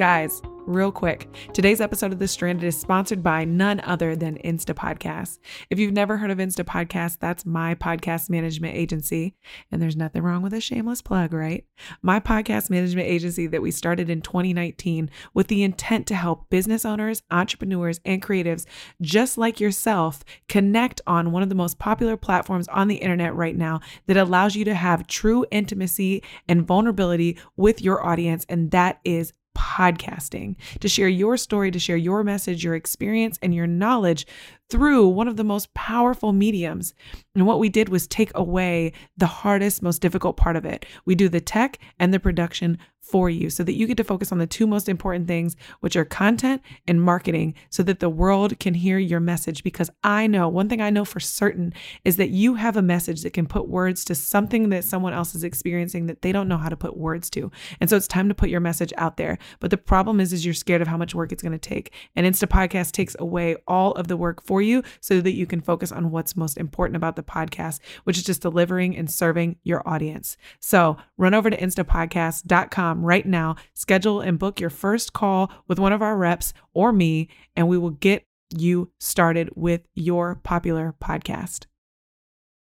Guys, 0.00 0.40
real 0.66 0.90
quick. 0.90 1.28
Today's 1.52 1.82
episode 1.82 2.10
of 2.10 2.18
The 2.18 2.26
Stranded 2.26 2.64
is 2.64 2.78
sponsored 2.78 3.22
by 3.22 3.44
none 3.44 3.80
other 3.80 4.16
than 4.16 4.38
Insta 4.38 4.74
Podcasts. 4.74 5.38
If 5.68 5.78
you've 5.78 5.92
never 5.92 6.16
heard 6.16 6.30
of 6.30 6.38
Insta 6.38 6.64
Podcasts, 6.64 7.18
that's 7.18 7.44
my 7.44 7.74
podcast 7.74 8.30
management 8.30 8.76
agency. 8.76 9.34
And 9.70 9.82
there's 9.82 9.96
nothing 9.96 10.22
wrong 10.22 10.40
with 10.40 10.54
a 10.54 10.60
shameless 10.60 11.02
plug, 11.02 11.34
right? 11.34 11.66
My 12.00 12.18
podcast 12.18 12.70
management 12.70 13.08
agency 13.08 13.46
that 13.48 13.60
we 13.60 13.70
started 13.70 14.08
in 14.08 14.22
2019 14.22 15.10
with 15.34 15.48
the 15.48 15.62
intent 15.62 16.06
to 16.06 16.14
help 16.14 16.48
business 16.48 16.86
owners, 16.86 17.22
entrepreneurs, 17.30 18.00
and 18.06 18.22
creatives 18.22 18.64
just 19.02 19.36
like 19.36 19.60
yourself 19.60 20.24
connect 20.48 21.02
on 21.06 21.30
one 21.30 21.42
of 21.42 21.50
the 21.50 21.54
most 21.54 21.78
popular 21.78 22.16
platforms 22.16 22.68
on 22.68 22.88
the 22.88 22.96
internet 22.96 23.34
right 23.34 23.54
now 23.54 23.80
that 24.06 24.16
allows 24.16 24.56
you 24.56 24.64
to 24.64 24.74
have 24.74 25.06
true 25.06 25.44
intimacy 25.50 26.22
and 26.48 26.66
vulnerability 26.66 27.36
with 27.58 27.82
your 27.82 28.02
audience. 28.02 28.46
And 28.48 28.70
that 28.70 28.98
is 29.04 29.34
podcasting, 29.56 30.56
to 30.80 30.88
share 30.88 31.08
your 31.08 31.36
story, 31.36 31.70
to 31.70 31.78
share 31.78 31.96
your 31.96 32.24
message, 32.24 32.64
your 32.64 32.74
experience, 32.74 33.38
and 33.42 33.54
your 33.54 33.66
knowledge 33.66 34.26
through 34.70 35.08
one 35.08 35.28
of 35.28 35.36
the 35.36 35.44
most 35.44 35.72
powerful 35.74 36.32
mediums. 36.32 36.94
And 37.34 37.46
what 37.46 37.58
we 37.58 37.68
did 37.68 37.88
was 37.88 38.06
take 38.06 38.30
away 38.34 38.92
the 39.16 39.26
hardest, 39.26 39.82
most 39.82 40.00
difficult 40.00 40.36
part 40.36 40.56
of 40.56 40.64
it. 40.64 40.86
We 41.04 41.14
do 41.14 41.28
the 41.28 41.40
tech 41.40 41.78
and 41.98 42.14
the 42.14 42.20
production 42.20 42.78
for 43.10 43.28
you 43.28 43.50
so 43.50 43.64
that 43.64 43.74
you 43.74 43.86
get 43.86 43.96
to 43.96 44.04
focus 44.04 44.30
on 44.30 44.38
the 44.38 44.46
two 44.46 44.66
most 44.66 44.88
important 44.88 45.26
things, 45.26 45.56
which 45.80 45.96
are 45.96 46.04
content 46.04 46.62
and 46.86 47.02
marketing, 47.02 47.54
so 47.68 47.82
that 47.82 47.98
the 47.98 48.08
world 48.08 48.58
can 48.60 48.74
hear 48.74 48.98
your 48.98 49.20
message. 49.20 49.64
Because 49.64 49.90
I 50.04 50.26
know 50.26 50.48
one 50.48 50.68
thing 50.68 50.80
I 50.80 50.90
know 50.90 51.04
for 51.04 51.18
certain 51.18 51.72
is 52.04 52.16
that 52.16 52.30
you 52.30 52.54
have 52.54 52.76
a 52.76 52.82
message 52.82 53.22
that 53.22 53.32
can 53.32 53.46
put 53.46 53.68
words 53.68 54.04
to 54.06 54.14
something 54.14 54.68
that 54.68 54.84
someone 54.84 55.12
else 55.12 55.34
is 55.34 55.44
experiencing 55.44 56.06
that 56.06 56.22
they 56.22 56.30
don't 56.30 56.48
know 56.48 56.58
how 56.58 56.68
to 56.68 56.76
put 56.76 56.96
words 56.96 57.28
to. 57.30 57.50
And 57.80 57.90
so 57.90 57.96
it's 57.96 58.06
time 58.06 58.28
to 58.28 58.34
put 58.34 58.50
your 58.50 58.60
message 58.60 58.92
out 58.96 59.16
there. 59.16 59.38
But 59.58 59.70
the 59.70 59.78
problem 59.78 60.20
is, 60.20 60.32
is 60.32 60.44
you're 60.44 60.54
scared 60.54 60.82
of 60.82 60.88
how 60.88 60.96
much 60.96 61.14
work 61.14 61.32
it's 61.32 61.42
going 61.42 61.52
to 61.52 61.58
take. 61.58 61.92
And 62.14 62.26
Insta 62.26 62.46
Podcast 62.46 62.92
takes 62.92 63.16
away 63.18 63.56
all 63.66 63.92
of 63.92 64.08
the 64.08 64.16
work 64.16 64.44
for 64.44 64.59
you 64.60 64.82
so 65.00 65.20
that 65.20 65.32
you 65.32 65.46
can 65.46 65.60
focus 65.60 65.92
on 65.92 66.10
what's 66.10 66.36
most 66.36 66.56
important 66.56 66.96
about 66.96 67.16
the 67.16 67.22
podcast, 67.22 67.80
which 68.04 68.18
is 68.18 68.24
just 68.24 68.42
delivering 68.42 68.96
and 68.96 69.10
serving 69.10 69.56
your 69.62 69.86
audience. 69.88 70.36
So 70.58 70.96
run 71.16 71.34
over 71.34 71.50
to 71.50 71.56
instapodcast.com 71.56 73.04
right 73.04 73.26
now. 73.26 73.56
Schedule 73.74 74.20
and 74.20 74.38
book 74.38 74.60
your 74.60 74.70
first 74.70 75.12
call 75.12 75.50
with 75.68 75.78
one 75.78 75.92
of 75.92 76.02
our 76.02 76.16
reps 76.16 76.52
or 76.74 76.92
me, 76.92 77.28
and 77.56 77.68
we 77.68 77.78
will 77.78 77.90
get 77.90 78.26
you 78.56 78.90
started 78.98 79.50
with 79.54 79.82
your 79.94 80.36
popular 80.36 80.94
podcast. 81.00 81.66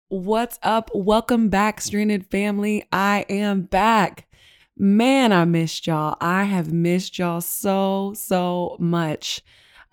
What's 0.08 0.58
up? 0.62 0.90
Welcome 0.94 1.48
back, 1.48 1.80
Stranded 1.80 2.26
family. 2.26 2.84
I 2.92 3.24
am 3.30 3.62
back. 3.62 4.28
Man, 4.76 5.32
I 5.32 5.46
missed 5.46 5.86
y'all. 5.86 6.16
I 6.20 6.44
have 6.44 6.70
missed 6.72 7.18
y'all 7.18 7.40
so, 7.40 8.12
so 8.14 8.76
much. 8.78 9.40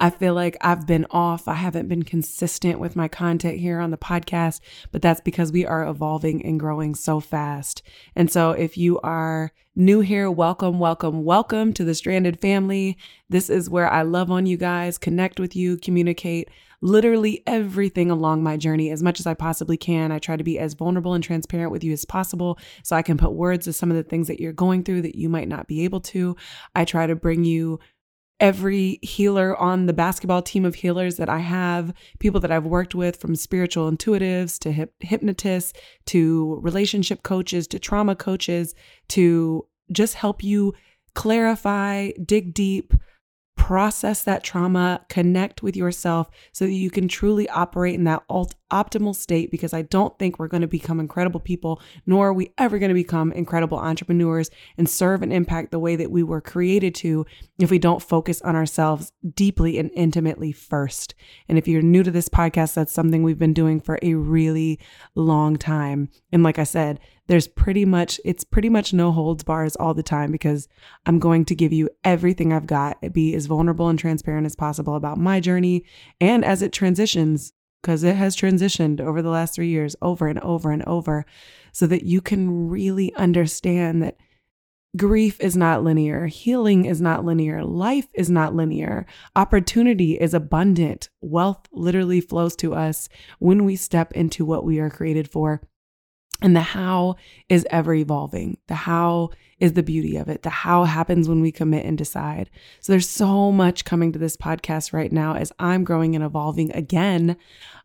I 0.02 0.10
feel 0.10 0.34
like 0.34 0.56
I've 0.62 0.88
been 0.88 1.06
off. 1.12 1.50
I 1.50 1.56
haven't 1.56 1.90
been 1.90 2.04
consistent 2.04 2.80
with 2.80 2.96
my 2.96 3.10
content 3.10 3.60
here 3.60 3.80
on 3.80 3.92
the 3.92 3.98
podcast, 3.98 4.62
but 4.94 5.02
that's 5.02 5.20
because 5.20 5.52
we 5.52 5.66
are 5.66 5.86
evolving 5.86 6.44
and 6.46 6.58
growing 6.58 6.96
so 6.96 7.20
fast. 7.20 7.84
And 8.16 8.32
so 8.32 8.52
if 8.52 8.78
you 8.78 9.02
are 9.02 9.52
new 9.76 10.00
here, 10.00 10.32
welcome, 10.32 10.80
welcome, 10.80 11.26
welcome 11.26 11.74
to 11.74 11.84
the 11.84 11.94
Stranded 11.94 12.40
family. 12.40 12.98
This 13.30 13.50
is 13.50 13.70
where 13.70 13.92
I 13.92 14.04
love 14.04 14.32
on 14.32 14.46
you 14.46 14.56
guys, 14.56 14.98
connect 14.98 15.38
with 15.38 15.54
you, 15.54 15.76
communicate 15.76 16.50
literally 16.82 17.44
everything 17.46 18.10
along 18.10 18.42
my 18.42 18.56
journey 18.56 18.90
as 18.92 19.04
much 19.04 19.20
as 19.20 19.28
I 19.28 19.34
possibly 19.34 19.76
can. 19.76 20.14
I 20.14 20.20
try 20.20 20.38
to 20.38 20.46
be 20.46 20.58
as 20.58 20.76
vulnerable 20.76 21.14
and 21.14 21.22
transparent 21.22 21.74
with 21.74 21.84
you 21.84 21.92
as 21.92 22.06
possible 22.06 22.58
so 22.84 22.96
I 22.96 23.02
can 23.02 23.18
put 23.18 23.34
words 23.34 23.66
to 23.66 23.74
some 23.74 23.92
of 23.92 23.98
the 23.98 24.04
things 24.04 24.30
that 24.30 24.40
you're 24.40 24.54
going 24.54 24.86
through 24.86 25.02
that 25.02 25.16
you 25.16 25.28
might 25.28 25.50
not 25.50 25.68
be 25.68 25.84
able 25.84 26.00
to. 26.02 26.38
I 26.74 26.86
try 26.86 27.06
to 27.06 27.18
bring 27.18 27.44
you 27.44 27.82
every 28.40 29.00
healer 29.02 29.56
on 29.58 29.86
the 29.86 29.94
basketball 29.94 30.42
team 30.42 30.66
of 30.66 30.76
healers 30.76 31.18
that 31.18 31.30
I 31.30 31.40
have, 31.40 31.94
people 32.20 32.40
that 32.42 32.52
I've 32.52 32.66
worked 32.66 32.96
with 32.96 33.18
from 33.18 33.36
spiritual 33.36 33.92
intuitives 33.92 34.58
to 34.60 34.72
hip- 34.72 34.94
hypnotists 35.00 35.74
to 36.08 36.60
relationship 36.62 37.24
coaches 37.24 37.68
to 37.68 37.80
trauma 37.80 38.16
coaches 38.16 38.74
to 39.10 39.66
just 39.92 40.16
help 40.16 40.44
you 40.44 40.74
clarify, 41.16 42.12
dig 42.26 42.54
deep, 42.54 42.94
process 43.56 44.24
that 44.24 44.44
trauma, 44.44 45.06
connect 45.10 45.62
with 45.62 45.76
yourself 45.76 46.30
so 46.54 46.66
that 46.66 46.72
you 46.72 46.90
can 46.90 47.08
truly 47.08 47.48
operate 47.50 47.96
in 47.96 48.06
that 48.06 48.24
alt- 48.30 48.56
optimal 48.72 49.16
state 49.16 49.52
because 49.52 49.74
I 49.74 49.84
don't 49.84 50.18
think 50.20 50.40
we're 50.40 50.48
going 50.48 50.62
to 50.62 50.68
become 50.68 51.00
incredible 51.00 51.40
people, 51.40 51.82
nor 52.06 52.30
are 52.30 52.34
we 52.34 52.54
ever 52.58 52.80
going 52.80 52.90
to 52.90 52.96
become 52.96 53.32
incredible 53.32 53.78
entrepreneurs 53.78 54.50
and 54.78 54.90
serve 54.90 55.22
and 55.22 55.34
impact 55.34 55.72
the 55.72 55.80
way 55.80 55.96
that 55.96 56.12
we 56.12 56.24
were 56.24 56.42
created 56.42 56.96
to 56.96 57.26
if 57.60 57.72
we 57.72 57.80
don't 57.80 58.02
focus 58.02 58.42
on 58.42 58.56
ourselves 58.56 59.12
deeply 59.34 59.78
and 59.78 59.92
intimately 59.94 60.52
first. 60.52 61.16
And 61.48 61.58
if 61.58 61.68
you're 61.68 61.82
new 61.82 62.04
to 62.04 62.12
this 62.12 62.30
podcast, 62.30 62.74
that's 62.74 62.94
something 62.94 63.24
we've 63.24 63.40
been 63.40 63.54
doing 63.54 63.80
for 63.80 64.00
a 64.02 64.14
really 64.14 64.80
long 65.16 65.58
time. 65.58 66.10
And 66.32 66.44
like 66.44 66.60
I 66.60 66.64
said, 66.64 67.00
there's 67.30 67.48
pretty 67.48 67.86
much 67.86 68.20
it's 68.26 68.44
pretty 68.44 68.70
much 68.70 68.92
no 68.92 69.12
holds 69.12 69.44
bars 69.44 69.76
all 69.76 69.94
the 69.94 70.02
time 70.02 70.32
because 70.32 70.68
I'm 71.06 71.20
going 71.20 71.46
to 71.46 71.56
give 71.56 71.72
you 71.72 71.90
everything 72.04 72.52
I've 72.52 72.66
got, 72.66 72.98
be 73.14 73.36
as 73.36 73.46
vulnerable 73.46 73.88
and 73.88 74.00
transparent 74.00 74.48
as 74.48 74.56
possible 74.56 74.96
about 74.96 75.20
my 75.20 75.40
journey 75.40 75.86
and 76.20 76.44
as 76.44 76.64
it 76.64 76.74
transitions 76.74 77.54
because 77.82 78.04
it 78.04 78.16
has 78.16 78.36
transitioned 78.36 79.00
over 79.00 79.22
the 79.22 79.30
last 79.30 79.56
3 79.56 79.68
years 79.68 79.96
over 80.02 80.28
and 80.28 80.40
over 80.40 80.72
and 80.72 80.84
over 80.86 81.26
so 81.72 81.88
that 81.88 82.04
you 82.04 82.22
can 82.22 82.70
really 82.70 83.14
understand 83.16 84.04
that 84.04 84.18
Grief 84.98 85.40
is 85.40 85.56
not 85.56 85.84
linear. 85.84 86.26
Healing 86.26 86.86
is 86.86 87.00
not 87.00 87.24
linear. 87.24 87.64
Life 87.64 88.08
is 88.16 88.28
not 88.28 88.56
linear. 88.56 89.06
Opportunity 89.36 90.20
is 90.20 90.34
abundant. 90.34 91.10
Wealth 91.22 91.68
literally 91.72 92.22
flows 92.22 92.56
to 92.56 92.74
us 92.74 93.08
when 93.38 93.66
we 93.66 93.76
step 93.76 94.12
into 94.14 94.46
what 94.46 94.66
we 94.66 94.80
are 94.80 94.90
created 94.90 95.30
for. 95.30 95.62
And 96.42 96.56
the 96.56 96.62
how 96.62 97.16
is 97.50 97.68
ever 97.70 97.94
evolving. 97.94 98.58
The 98.68 98.76
how 98.76 99.32
is 99.60 99.74
the 99.74 99.84
beauty 99.84 100.16
of 100.16 100.30
it. 100.30 100.44
The 100.44 100.50
how 100.50 100.86
happens 100.86 101.28
when 101.28 101.42
we 101.42 101.52
commit 101.52 101.86
and 101.86 101.98
decide. 101.98 102.50
So 102.80 102.94
there's 102.94 103.10
so 103.10 103.52
much 103.52 103.84
coming 103.84 104.14
to 104.14 104.20
this 104.20 104.38
podcast 104.38 104.94
right 104.94 105.12
now 105.12 105.36
as 105.36 105.52
I'm 105.60 105.84
growing 105.84 106.16
and 106.16 106.24
evolving 106.24 106.72
again. 106.72 107.36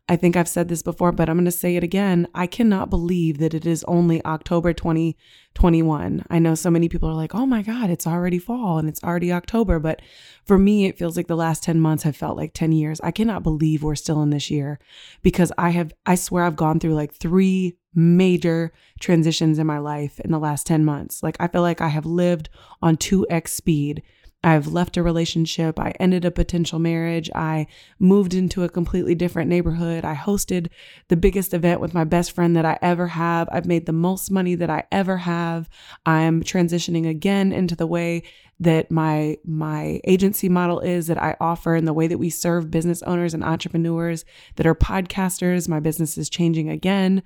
I 0.07 0.15
think 0.15 0.35
I've 0.35 0.47
said 0.47 0.69
this 0.69 0.83
before, 0.83 1.11
but 1.11 1.29
I'm 1.29 1.35
going 1.35 1.45
to 1.45 1.51
say 1.51 1.75
it 1.75 1.83
again. 1.83 2.27
I 2.35 2.45
cannot 2.45 2.91
believe 2.91 3.39
that 3.39 3.55
it 3.55 3.65
is 3.65 3.83
only 3.85 4.23
October 4.23 4.71
2021. 4.71 6.23
I 6.29 6.39
know 6.39 6.53
so 6.53 6.69
many 6.69 6.87
people 6.87 7.09
are 7.09 7.15
like, 7.15 7.33
oh 7.33 7.47
my 7.47 7.63
God, 7.63 7.89
it's 7.89 8.05
already 8.05 8.37
fall 8.37 8.77
and 8.77 8.87
it's 8.87 9.03
already 9.03 9.33
October. 9.33 9.79
But 9.79 10.03
for 10.45 10.59
me, 10.59 10.85
it 10.85 10.97
feels 10.97 11.17
like 11.17 11.25
the 11.25 11.35
last 11.35 11.63
10 11.63 11.79
months 11.79 12.03
have 12.03 12.15
felt 12.15 12.37
like 12.37 12.53
10 12.53 12.71
years. 12.71 13.01
I 13.01 13.09
cannot 13.09 13.41
believe 13.41 13.81
we're 13.81 13.95
still 13.95 14.21
in 14.21 14.29
this 14.29 14.51
year 14.51 14.79
because 15.23 15.51
I 15.57 15.71
have, 15.71 15.91
I 16.05 16.13
swear 16.13 16.43
I've 16.43 16.55
gone 16.55 16.79
through 16.79 16.93
like 16.93 17.13
three 17.13 17.75
major 17.95 18.73
transitions 18.99 19.57
in 19.57 19.65
my 19.65 19.79
life 19.79 20.19
in 20.19 20.31
the 20.31 20.39
last 20.39 20.67
10 20.67 20.85
months. 20.85 21.23
Like, 21.23 21.37
I 21.39 21.47
feel 21.47 21.61
like 21.61 21.81
I 21.81 21.87
have 21.87 22.05
lived 22.05 22.49
on 22.81 22.97
2x 22.97 23.47
speed 23.49 24.03
I've 24.45 24.67
left 24.67 24.95
a 24.95 25.01
relationship. 25.01 25.79
I 25.79 25.95
ended 25.99 26.23
a 26.23 26.29
potential 26.29 26.77
marriage. 26.77 27.31
I 27.33 27.65
moved 27.97 28.35
into 28.35 28.63
a 28.63 28.69
completely 28.69 29.15
different 29.15 29.49
neighborhood. 29.49 30.05
I 30.05 30.13
hosted 30.13 30.67
the 31.07 31.17
biggest 31.17 31.51
event 31.51 31.81
with 31.81 31.95
my 31.95 32.03
best 32.03 32.31
friend 32.31 32.55
that 32.55 32.63
I 32.63 32.77
ever 32.83 33.07
have. 33.07 33.49
I've 33.51 33.65
made 33.65 33.87
the 33.87 33.91
most 33.91 34.29
money 34.29 34.53
that 34.53 34.69
I 34.69 34.83
ever 34.91 35.17
have. 35.17 35.67
I'm 36.05 36.43
transitioning 36.43 37.09
again 37.09 37.51
into 37.51 37.75
the 37.75 37.87
way 37.87 38.21
that 38.59 38.91
my 38.91 39.35
my 39.43 39.99
agency 40.05 40.47
model 40.47 40.79
is 40.79 41.07
that 41.07 41.21
I 41.21 41.35
offer 41.41 41.75
and 41.75 41.87
the 41.87 41.93
way 41.93 42.07
that 42.07 42.19
we 42.19 42.29
serve 42.29 42.71
business 42.71 43.01
owners 43.01 43.33
and 43.33 43.43
entrepreneurs 43.43 44.25
that 44.57 44.67
are 44.67 44.75
podcasters. 44.75 45.67
My 45.67 45.79
business 45.79 46.19
is 46.19 46.29
changing 46.29 46.69
again 46.69 47.23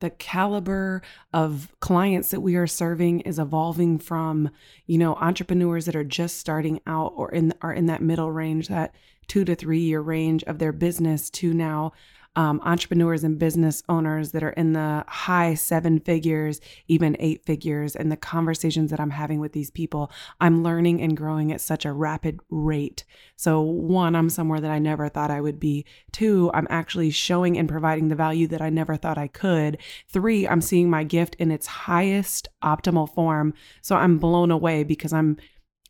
the 0.00 0.10
caliber 0.10 1.02
of 1.32 1.72
clients 1.80 2.30
that 2.30 2.40
we 2.40 2.56
are 2.56 2.66
serving 2.66 3.20
is 3.20 3.38
evolving 3.38 3.98
from 3.98 4.50
you 4.86 4.98
know 4.98 5.14
entrepreneurs 5.16 5.86
that 5.86 5.96
are 5.96 6.04
just 6.04 6.38
starting 6.38 6.80
out 6.86 7.12
or 7.16 7.30
in 7.32 7.52
are 7.62 7.72
in 7.72 7.86
that 7.86 8.02
middle 8.02 8.30
range 8.30 8.68
that 8.68 8.94
2 9.28 9.44
to 9.44 9.54
3 9.54 9.78
year 9.78 10.00
range 10.00 10.44
of 10.44 10.58
their 10.58 10.72
business 10.72 11.30
to 11.30 11.52
now 11.52 11.92
um, 12.36 12.60
entrepreneurs 12.64 13.24
and 13.24 13.38
business 13.38 13.82
owners 13.88 14.32
that 14.32 14.42
are 14.42 14.50
in 14.50 14.74
the 14.74 15.04
high 15.08 15.54
seven 15.54 15.98
figures, 15.98 16.60
even 16.86 17.16
eight 17.18 17.44
figures, 17.44 17.96
and 17.96 18.12
the 18.12 18.16
conversations 18.16 18.90
that 18.90 19.00
I'm 19.00 19.10
having 19.10 19.40
with 19.40 19.52
these 19.52 19.70
people, 19.70 20.12
I'm 20.40 20.62
learning 20.62 21.00
and 21.00 21.16
growing 21.16 21.50
at 21.50 21.62
such 21.62 21.86
a 21.86 21.92
rapid 21.92 22.40
rate. 22.50 23.04
So, 23.36 23.62
one, 23.62 24.14
I'm 24.14 24.28
somewhere 24.28 24.60
that 24.60 24.70
I 24.70 24.78
never 24.78 25.08
thought 25.08 25.30
I 25.30 25.40
would 25.40 25.58
be. 25.58 25.86
Two, 26.12 26.50
I'm 26.52 26.66
actually 26.68 27.10
showing 27.10 27.56
and 27.56 27.68
providing 27.68 28.08
the 28.08 28.14
value 28.14 28.46
that 28.48 28.60
I 28.60 28.68
never 28.68 28.96
thought 28.96 29.18
I 29.18 29.28
could. 29.28 29.78
Three, 30.08 30.46
I'm 30.46 30.60
seeing 30.60 30.90
my 30.90 31.04
gift 31.04 31.36
in 31.36 31.50
its 31.50 31.66
highest 31.66 32.48
optimal 32.62 33.12
form. 33.12 33.54
So, 33.80 33.96
I'm 33.96 34.18
blown 34.18 34.50
away 34.50 34.84
because 34.84 35.12
I'm 35.12 35.38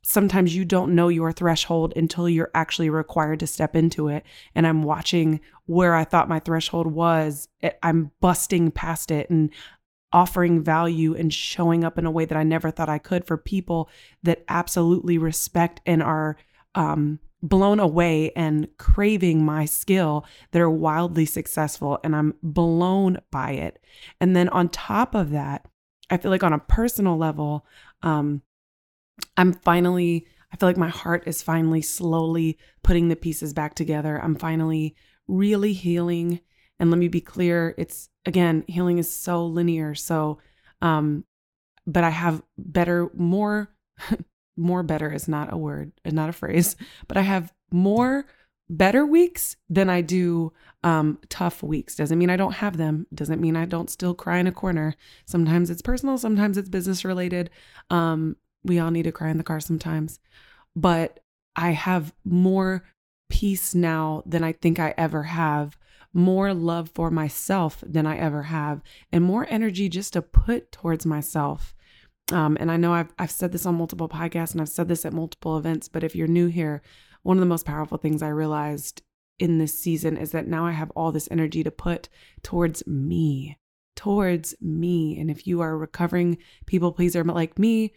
sometimes 0.09 0.55
you 0.55 0.65
don't 0.65 0.95
know 0.95 1.09
your 1.09 1.33
threshold 1.33 1.93
until 1.97 2.29
you're 2.29 2.51
actually 2.55 2.89
required 2.89 3.41
to 3.41 3.47
step 3.47 3.75
into 3.75 4.07
it. 4.07 4.25
And 4.55 4.65
I'm 4.65 4.85
watching 4.85 5.41
where 5.65 5.97
I 5.97 6.05
thought 6.05 6.29
my 6.29 6.39
threshold 6.39 6.87
was, 6.87 7.49
I'm 7.83 8.13
busting 8.21 8.71
past 8.71 9.11
it 9.11 9.29
and 9.29 9.51
offering 10.13 10.63
value 10.63 11.17
and 11.17 11.35
showing 11.35 11.83
up 11.83 11.99
in 11.99 12.07
a 12.07 12.11
way 12.13 12.25
that 12.25 12.39
I 12.39 12.45
never 12.45 12.71
thought 12.71 12.89
I 12.89 12.99
could 12.99 13.25
for 13.25 13.37
people 13.37 13.91
that 14.23 14.45
absolutely 14.49 15.19
respect 15.19 15.81
and 15.85 16.01
are 16.05 16.37
um, 16.77 17.19
blown 17.43 17.81
away 17.81 18.31
and 18.37 18.69
craving 18.79 19.45
my 19.45 19.65
skill 19.65 20.25
that 20.53 20.63
are 20.63 20.71
wildly 20.71 21.27
successful. 21.27 21.99
And 22.05 22.15
I'm 22.15 22.35
blown 22.45 23.19
by 23.33 23.53
it. 23.53 23.81
And 24.21 24.37
then 24.37 24.49
on 24.51 24.69
top 24.69 25.17
of 25.17 25.31
that, 25.31 25.67
I 26.11 26.17
feel 26.17 26.31
like 26.31 26.45
on 26.45 26.53
a 26.53 26.61
personal 26.61 27.19
level, 27.19 27.67
um, 28.03 28.43
I'm 29.37 29.53
finally, 29.53 30.27
I 30.53 30.57
feel 30.57 30.69
like 30.69 30.77
my 30.77 30.89
heart 30.89 31.25
is 31.27 31.43
finally 31.43 31.83
slowly 31.83 32.59
putting 32.83 33.09
the 33.09 33.17
pieces 33.17 33.53
back 33.53 33.75
together. 33.75 34.21
I'm 34.23 34.37
finally 34.37 34.95
really 35.29 35.73
healing. 35.73 36.41
And 36.79 36.91
let 36.91 36.99
me 36.99 37.09
be 37.09 37.21
clear, 37.21 37.75
it's 37.79 38.09
again, 38.27 38.65
healing 38.69 38.99
is 38.99 39.15
so 39.15 39.47
linear. 39.47 39.95
So, 39.95 40.39
um, 40.83 41.25
but 41.87 42.05
I 42.05 42.11
have 42.11 42.43
better, 42.59 43.11
more, 43.15 43.71
more 44.57 44.83
better 44.83 45.11
is 45.11 45.29
not 45.29 45.53
a 45.53 45.57
word, 45.57 45.93
and 46.05 46.15
not 46.15 46.29
a 46.29 46.33
phrase, 46.35 46.77
but 47.09 47.17
I 47.17 47.23
have 47.23 47.53
more 47.71 48.27
better 48.69 49.07
weeks 49.07 49.57
than 49.69 49.89
I 49.89 50.01
do 50.01 50.53
um, 50.83 51.19
tough 51.29 51.63
weeks. 51.63 51.95
Doesn't 51.95 52.19
mean 52.19 52.31
I 52.31 52.37
don't 52.37 52.55
have 52.55 52.77
them. 52.77 53.07
Doesn't 53.15 53.41
mean 53.41 53.57
I 53.57 53.65
don't 53.65 53.91
still 53.91 54.15
cry 54.15 54.39
in 54.39 54.47
a 54.47 54.53
corner. 54.53 54.95
Sometimes 55.25 55.71
it's 55.71 55.83
personal, 55.83 56.19
sometimes 56.19 56.59
it's 56.59 56.69
business 56.69 57.05
related. 57.05 57.51
Um, 57.91 58.37
we 58.67 58.79
all 58.79 58.91
need 58.91 59.05
to 59.05 59.13
cry 59.13 59.31
in 59.31 59.39
the 59.39 59.45
car 59.45 59.61
sometimes. 59.61 60.19
But 60.75 61.21
I 61.55 61.71
have 61.71 62.13
more 62.25 62.85
peace 63.29 63.75
now 63.75 64.23
than 64.27 64.45
I 64.45 64.53
think 64.53 64.79
I 64.79 64.95
ever 64.97 65.25
have, 65.25 65.79
more 66.13 66.53
love 66.55 66.91
for 66.95 67.11
myself 67.11 67.83
than 67.87 68.07
I 68.07 68.17
ever 68.19 68.45
have, 68.45 68.83
and 69.11 69.25
more 69.25 69.47
energy 69.49 69.89
just 69.89 70.13
to 70.13 70.23
put 70.23 70.71
towards 70.73 71.07
myself. 71.07 71.75
Um, 72.33 72.57
and 72.59 72.71
I 72.71 72.77
know 72.77 72.93
I've, 72.93 73.13
I've 73.19 73.31
said 73.31 73.53
this 73.53 73.67
on 73.67 73.77
multiple 73.77 74.09
podcasts 74.09 74.53
and 74.53 74.61
I've 74.61 74.69
said 74.69 74.89
this 74.89 75.05
at 75.05 75.13
multiple 75.13 75.57
events, 75.57 75.89
but 75.89 76.03
if 76.03 76.17
you're 76.17 76.27
new 76.27 76.49
here, 76.49 76.83
one 77.23 77.37
of 77.37 77.41
the 77.41 77.47
most 77.47 77.67
powerful 77.67 77.99
things 77.99 78.23
I 78.23 78.29
realized 78.29 79.03
in 79.39 79.59
this 79.59 79.79
season 79.79 80.17
is 80.17 80.33
that 80.33 80.49
now 80.49 80.65
I 80.67 80.73
have 80.73 80.91
all 80.93 81.13
this 81.13 81.29
energy 81.31 81.63
to 81.63 81.71
put 81.71 82.09
towards 82.43 82.87
me, 82.87 83.59
towards 83.95 84.55
me. 84.61 85.19
And 85.19 85.31
if 85.31 85.47
you 85.47 85.61
are 85.61 85.77
recovering 85.77 86.39
people 86.67 86.93
pleaser 86.93 87.23
like 87.23 87.59
me, 87.59 87.93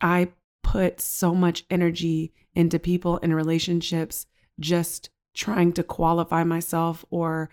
I 0.00 0.28
put 0.62 1.00
so 1.00 1.34
much 1.34 1.64
energy 1.70 2.32
into 2.54 2.78
people 2.78 3.20
and 3.22 3.34
relationships 3.34 4.26
just 4.58 5.10
trying 5.34 5.72
to 5.74 5.82
qualify 5.82 6.42
myself 6.44 7.04
or 7.10 7.50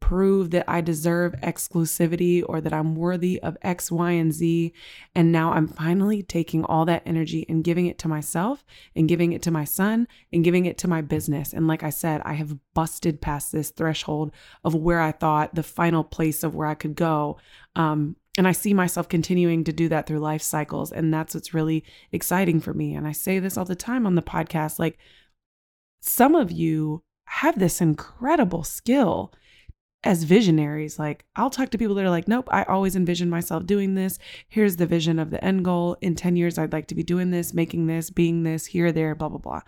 prove 0.00 0.50
that 0.50 0.64
I 0.66 0.80
deserve 0.80 1.34
exclusivity 1.42 2.42
or 2.44 2.60
that 2.60 2.72
I'm 2.72 2.96
worthy 2.96 3.40
of 3.42 3.56
X, 3.62 3.92
Y, 3.92 4.10
and 4.12 4.32
Z. 4.32 4.72
And 5.14 5.30
now 5.30 5.52
I'm 5.52 5.68
finally 5.68 6.22
taking 6.22 6.64
all 6.64 6.84
that 6.86 7.02
energy 7.06 7.44
and 7.48 7.62
giving 7.62 7.86
it 7.86 7.98
to 7.98 8.08
myself 8.08 8.64
and 8.96 9.08
giving 9.08 9.32
it 9.32 9.42
to 9.42 9.50
my 9.50 9.64
son 9.64 10.08
and 10.32 10.42
giving 10.42 10.64
it 10.64 10.78
to 10.78 10.88
my 10.88 11.02
business. 11.02 11.52
And 11.52 11.68
like 11.68 11.82
I 11.82 11.90
said, 11.90 12.22
I 12.24 12.32
have 12.32 12.56
busted 12.74 13.20
past 13.20 13.52
this 13.52 13.70
threshold 13.70 14.32
of 14.64 14.74
where 14.74 15.00
I 15.00 15.12
thought 15.12 15.54
the 15.54 15.62
final 15.62 16.02
place 16.02 16.42
of 16.42 16.54
where 16.54 16.66
I 16.66 16.74
could 16.74 16.96
go. 16.96 17.36
Um, 17.76 18.16
and 18.38 18.46
I 18.46 18.52
see 18.52 18.72
myself 18.72 19.08
continuing 19.08 19.64
to 19.64 19.72
do 19.72 19.88
that 19.88 20.06
through 20.06 20.20
life 20.20 20.42
cycles. 20.42 20.92
And 20.92 21.12
that's 21.12 21.34
what's 21.34 21.54
really 21.54 21.84
exciting 22.12 22.60
for 22.60 22.72
me. 22.72 22.94
And 22.94 23.06
I 23.06 23.12
say 23.12 23.38
this 23.38 23.56
all 23.56 23.64
the 23.64 23.74
time 23.74 24.06
on 24.06 24.14
the 24.14 24.22
podcast 24.22 24.78
like, 24.78 24.98
some 26.00 26.34
of 26.34 26.50
you 26.50 27.02
have 27.24 27.58
this 27.58 27.80
incredible 27.80 28.64
skill 28.64 29.32
as 30.02 30.22
visionaries. 30.22 30.98
Like, 30.98 31.26
I'll 31.36 31.50
talk 31.50 31.68
to 31.70 31.78
people 31.78 31.94
that 31.96 32.04
are 32.04 32.10
like, 32.10 32.26
nope, 32.26 32.48
I 32.50 32.62
always 32.62 32.96
envision 32.96 33.28
myself 33.28 33.66
doing 33.66 33.94
this. 33.94 34.18
Here's 34.48 34.76
the 34.76 34.86
vision 34.86 35.18
of 35.18 35.30
the 35.30 35.44
end 35.44 35.64
goal. 35.64 35.96
In 36.00 36.14
10 36.14 36.36
years, 36.36 36.56
I'd 36.56 36.72
like 36.72 36.86
to 36.86 36.94
be 36.94 37.02
doing 37.02 37.30
this, 37.30 37.52
making 37.52 37.86
this, 37.86 38.08
being 38.08 38.44
this, 38.44 38.64
here, 38.66 38.92
there, 38.92 39.14
blah, 39.14 39.28
blah, 39.28 39.38
blah 39.38 39.60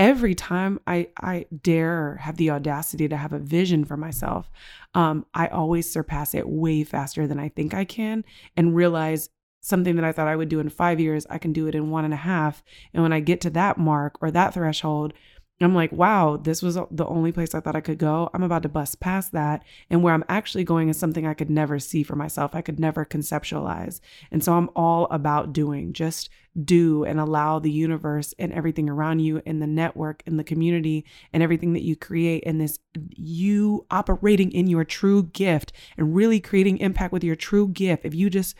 every 0.00 0.34
time 0.34 0.80
I 0.86 1.08
I 1.18 1.44
dare 1.62 2.16
have 2.16 2.38
the 2.38 2.50
audacity 2.50 3.06
to 3.06 3.16
have 3.16 3.34
a 3.34 3.38
vision 3.38 3.84
for 3.84 3.98
myself, 3.98 4.50
um, 4.94 5.26
I 5.34 5.46
always 5.48 5.88
surpass 5.88 6.34
it 6.34 6.48
way 6.48 6.82
faster 6.84 7.26
than 7.26 7.38
I 7.38 7.50
think 7.50 7.74
I 7.74 7.84
can, 7.84 8.24
and 8.56 8.74
realize 8.74 9.28
something 9.60 9.96
that 9.96 10.04
I 10.04 10.12
thought 10.12 10.26
I 10.26 10.36
would 10.36 10.48
do 10.48 10.58
in 10.58 10.70
five 10.70 10.98
years, 10.98 11.26
I 11.28 11.36
can 11.36 11.52
do 11.52 11.66
it 11.66 11.74
in 11.74 11.90
one 11.90 12.06
and 12.06 12.14
a 12.14 12.16
half. 12.16 12.62
And 12.94 13.02
when 13.02 13.12
I 13.12 13.20
get 13.20 13.42
to 13.42 13.50
that 13.50 13.76
mark 13.76 14.16
or 14.22 14.30
that 14.30 14.54
threshold, 14.54 15.12
I'm 15.62 15.74
like, 15.74 15.92
wow, 15.92 16.38
this 16.38 16.62
was 16.62 16.76
the 16.90 17.06
only 17.06 17.32
place 17.32 17.54
I 17.54 17.60
thought 17.60 17.76
I 17.76 17.82
could 17.82 17.98
go. 17.98 18.30
I'm 18.32 18.42
about 18.42 18.62
to 18.62 18.68
bust 18.68 18.98
past 19.00 19.32
that. 19.32 19.62
And 19.90 20.02
where 20.02 20.14
I'm 20.14 20.24
actually 20.28 20.64
going 20.64 20.88
is 20.88 20.98
something 20.98 21.26
I 21.26 21.34
could 21.34 21.50
never 21.50 21.78
see 21.78 22.02
for 22.02 22.16
myself. 22.16 22.54
I 22.54 22.62
could 22.62 22.80
never 22.80 23.04
conceptualize. 23.04 24.00
And 24.30 24.42
so 24.42 24.54
I'm 24.54 24.70
all 24.74 25.06
about 25.10 25.52
doing, 25.52 25.92
just 25.92 26.30
do 26.64 27.04
and 27.04 27.20
allow 27.20 27.58
the 27.58 27.70
universe 27.70 28.34
and 28.38 28.52
everything 28.52 28.88
around 28.88 29.20
you 29.20 29.40
and 29.46 29.62
the 29.62 29.66
network 29.66 30.22
and 30.26 30.38
the 30.38 30.44
community 30.44 31.04
and 31.32 31.42
everything 31.42 31.74
that 31.74 31.84
you 31.84 31.94
create 31.94 32.42
and 32.44 32.60
this 32.60 32.78
you 33.10 33.86
operating 33.90 34.50
in 34.50 34.66
your 34.66 34.84
true 34.84 35.22
gift 35.22 35.72
and 35.96 36.14
really 36.14 36.40
creating 36.40 36.78
impact 36.78 37.12
with 37.12 37.22
your 37.22 37.36
true 37.36 37.68
gift. 37.68 38.04
If 38.04 38.14
you 38.14 38.30
just 38.30 38.56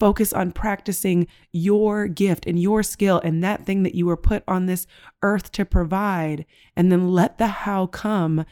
Focus 0.00 0.32
on 0.32 0.52
practicing 0.52 1.26
your 1.52 2.08
gift 2.08 2.44
and 2.46 2.60
your 2.60 2.82
skill 2.82 3.20
and 3.24 3.42
that 3.42 3.64
thing 3.64 3.82
that 3.84 3.94
you 3.94 4.06
were 4.06 4.16
put 4.16 4.42
on 4.48 4.66
this 4.66 4.86
earth 5.22 5.52
to 5.52 5.64
provide, 5.64 6.44
and 6.76 6.90
then 6.90 7.12
let 7.12 7.38
the 7.38 7.46
how 7.46 7.86
come. 7.86 8.44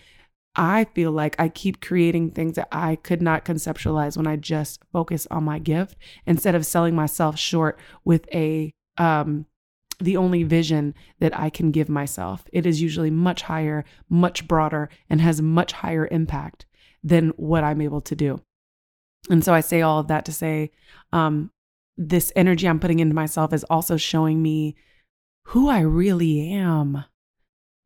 I 0.56 0.84
feel 0.94 1.10
like 1.10 1.34
I 1.36 1.48
keep 1.48 1.80
creating 1.80 2.30
things 2.30 2.54
that 2.54 2.68
I 2.70 2.94
could 2.96 3.20
not 3.20 3.44
conceptualize 3.44 4.16
when 4.16 4.28
I 4.28 4.36
just 4.36 4.80
focus 4.92 5.26
on 5.28 5.42
my 5.42 5.58
gift 5.58 5.96
instead 6.26 6.54
of 6.54 6.64
selling 6.64 6.94
myself 6.94 7.36
short 7.36 7.78
with 8.04 8.28
a 8.32 8.72
um 8.96 9.46
the 10.00 10.16
only 10.16 10.42
vision 10.42 10.94
that 11.20 11.36
I 11.38 11.50
can 11.50 11.70
give 11.70 11.88
myself. 11.88 12.44
It 12.52 12.66
is 12.66 12.82
usually 12.82 13.10
much 13.10 13.42
higher, 13.42 13.84
much 14.08 14.46
broader, 14.46 14.88
and 15.08 15.20
has 15.20 15.40
much 15.40 15.72
higher 15.72 16.08
impact 16.10 16.66
than 17.02 17.30
what 17.30 17.64
I'm 17.64 17.80
able 17.80 18.00
to 18.02 18.16
do. 18.16 18.40
And 19.30 19.44
so 19.44 19.54
I 19.54 19.60
say 19.60 19.82
all 19.82 19.98
of 19.98 20.08
that 20.08 20.24
to 20.26 20.32
say 20.32 20.70
um, 21.12 21.50
this 21.96 22.32
energy 22.36 22.68
I'm 22.68 22.80
putting 22.80 22.98
into 22.98 23.14
myself 23.14 23.52
is 23.52 23.64
also 23.64 23.96
showing 23.96 24.42
me 24.42 24.76
who 25.48 25.68
I 25.68 25.80
really 25.80 26.52
am. 26.52 27.04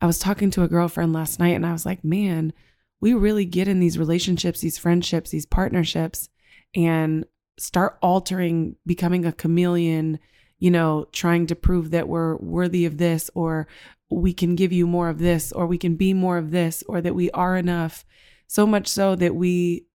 I 0.00 0.07
was 0.07 0.18
talking 0.18 0.50
to 0.52 0.62
a 0.62 0.68
girlfriend 0.68 1.12
last 1.12 1.40
night 1.40 1.57
and 1.57 1.66
I 1.66 1.73
was 1.73 1.85
like, 1.85 2.04
man, 2.04 2.52
we 3.00 3.14
really 3.14 3.45
get 3.45 3.68
in 3.68 3.80
these 3.80 3.99
relationships, 3.99 4.61
these 4.61 4.78
friendships, 4.78 5.30
these 5.30 5.47
partnerships, 5.47 6.28
and 6.75 7.25
start 7.59 7.99
altering, 8.02 8.76
becoming 8.87 9.25
a 9.25 9.33
chameleon, 9.33 10.18
you 10.59 10.71
know, 10.71 11.07
trying 11.12 11.47
to 11.47 11.57
prove 11.57 11.90
that 11.90 12.09
we're 12.09 12.37
worthy 12.37 12.85
of 12.85 12.99
this, 12.99 13.30
or 13.35 13.66
we 14.11 14.33
can 14.33 14.54
give 14.54 14.73
you 14.73 14.87
more 14.87 15.09
of 15.09 15.18
this, 15.18 15.52
or 15.52 15.66
we 15.66 15.78
can 15.78 15.97
be 15.97 16.14
more 16.14 16.38
of 16.38 16.50
this, 16.50 16.83
or 16.88 17.00
that 17.00 17.14
we 17.14 17.30
are 17.33 17.57
enough. 17.57 18.04
So 18.47 18.66
much 18.66 18.88
so 18.88 19.14
that 19.16 19.35
we 19.35 19.87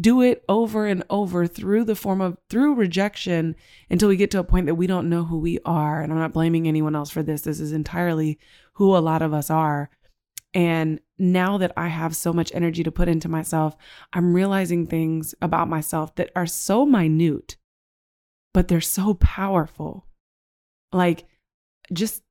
do 0.00 0.22
it 0.22 0.44
over 0.48 0.86
and 0.86 1.04
over 1.08 1.46
through 1.46 1.84
the 1.84 1.94
form 1.94 2.20
of 2.20 2.36
through 2.50 2.74
rejection 2.74 3.54
until 3.88 4.08
we 4.08 4.16
get 4.16 4.30
to 4.32 4.40
a 4.40 4.44
point 4.44 4.66
that 4.66 4.74
we 4.74 4.86
don't 4.86 5.08
know 5.08 5.24
who 5.24 5.38
we 5.38 5.58
are. 5.64 6.00
And 6.00 6.12
i'm 6.12 6.18
not 6.18 6.32
blaming 6.32 6.66
anyone 6.66 6.96
else 6.96 7.10
for 7.10 7.22
this. 7.22 7.42
This 7.42 7.60
is 7.60 7.72
entirely 7.72 8.38
who 8.74 8.96
a 8.96 8.98
lot 8.98 9.22
of 9.22 9.32
us 9.32 9.50
are. 9.50 9.90
And 10.52 11.00
now 11.18 11.58
that 11.58 11.72
i 11.76 11.88
have 11.88 12.16
so 12.16 12.32
much 12.32 12.50
energy 12.54 12.82
to 12.82 12.90
put 12.90 13.06
into 13.06 13.28
myself 13.28 13.76
i'm 14.12 14.34
realizing 14.34 14.84
things 14.84 15.32
about 15.40 15.68
myself 15.68 16.12
that 16.16 16.30
are 16.34 16.46
so 16.46 16.84
minute 16.84 17.56
but 18.54 18.68
they're 18.68 18.80
so 18.80 19.14
powerful. 19.14 20.06
Like 20.92 21.26
just 21.92 22.22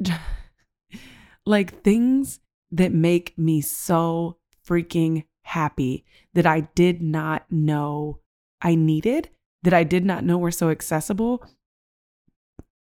like 1.46 1.82
things 1.84 2.40
that 2.72 2.92
make 2.92 3.38
me 3.38 3.60
so 3.60 4.38
freaking 4.66 5.24
happy 5.48 6.04
that 6.34 6.46
I 6.46 6.60
did 6.74 7.00
not 7.00 7.50
know 7.50 8.20
I 8.60 8.74
needed, 8.74 9.30
that 9.62 9.72
I 9.72 9.84
did 9.84 10.04
not 10.04 10.24
know 10.24 10.38
were 10.38 10.50
so 10.50 10.70
accessible. 10.70 11.44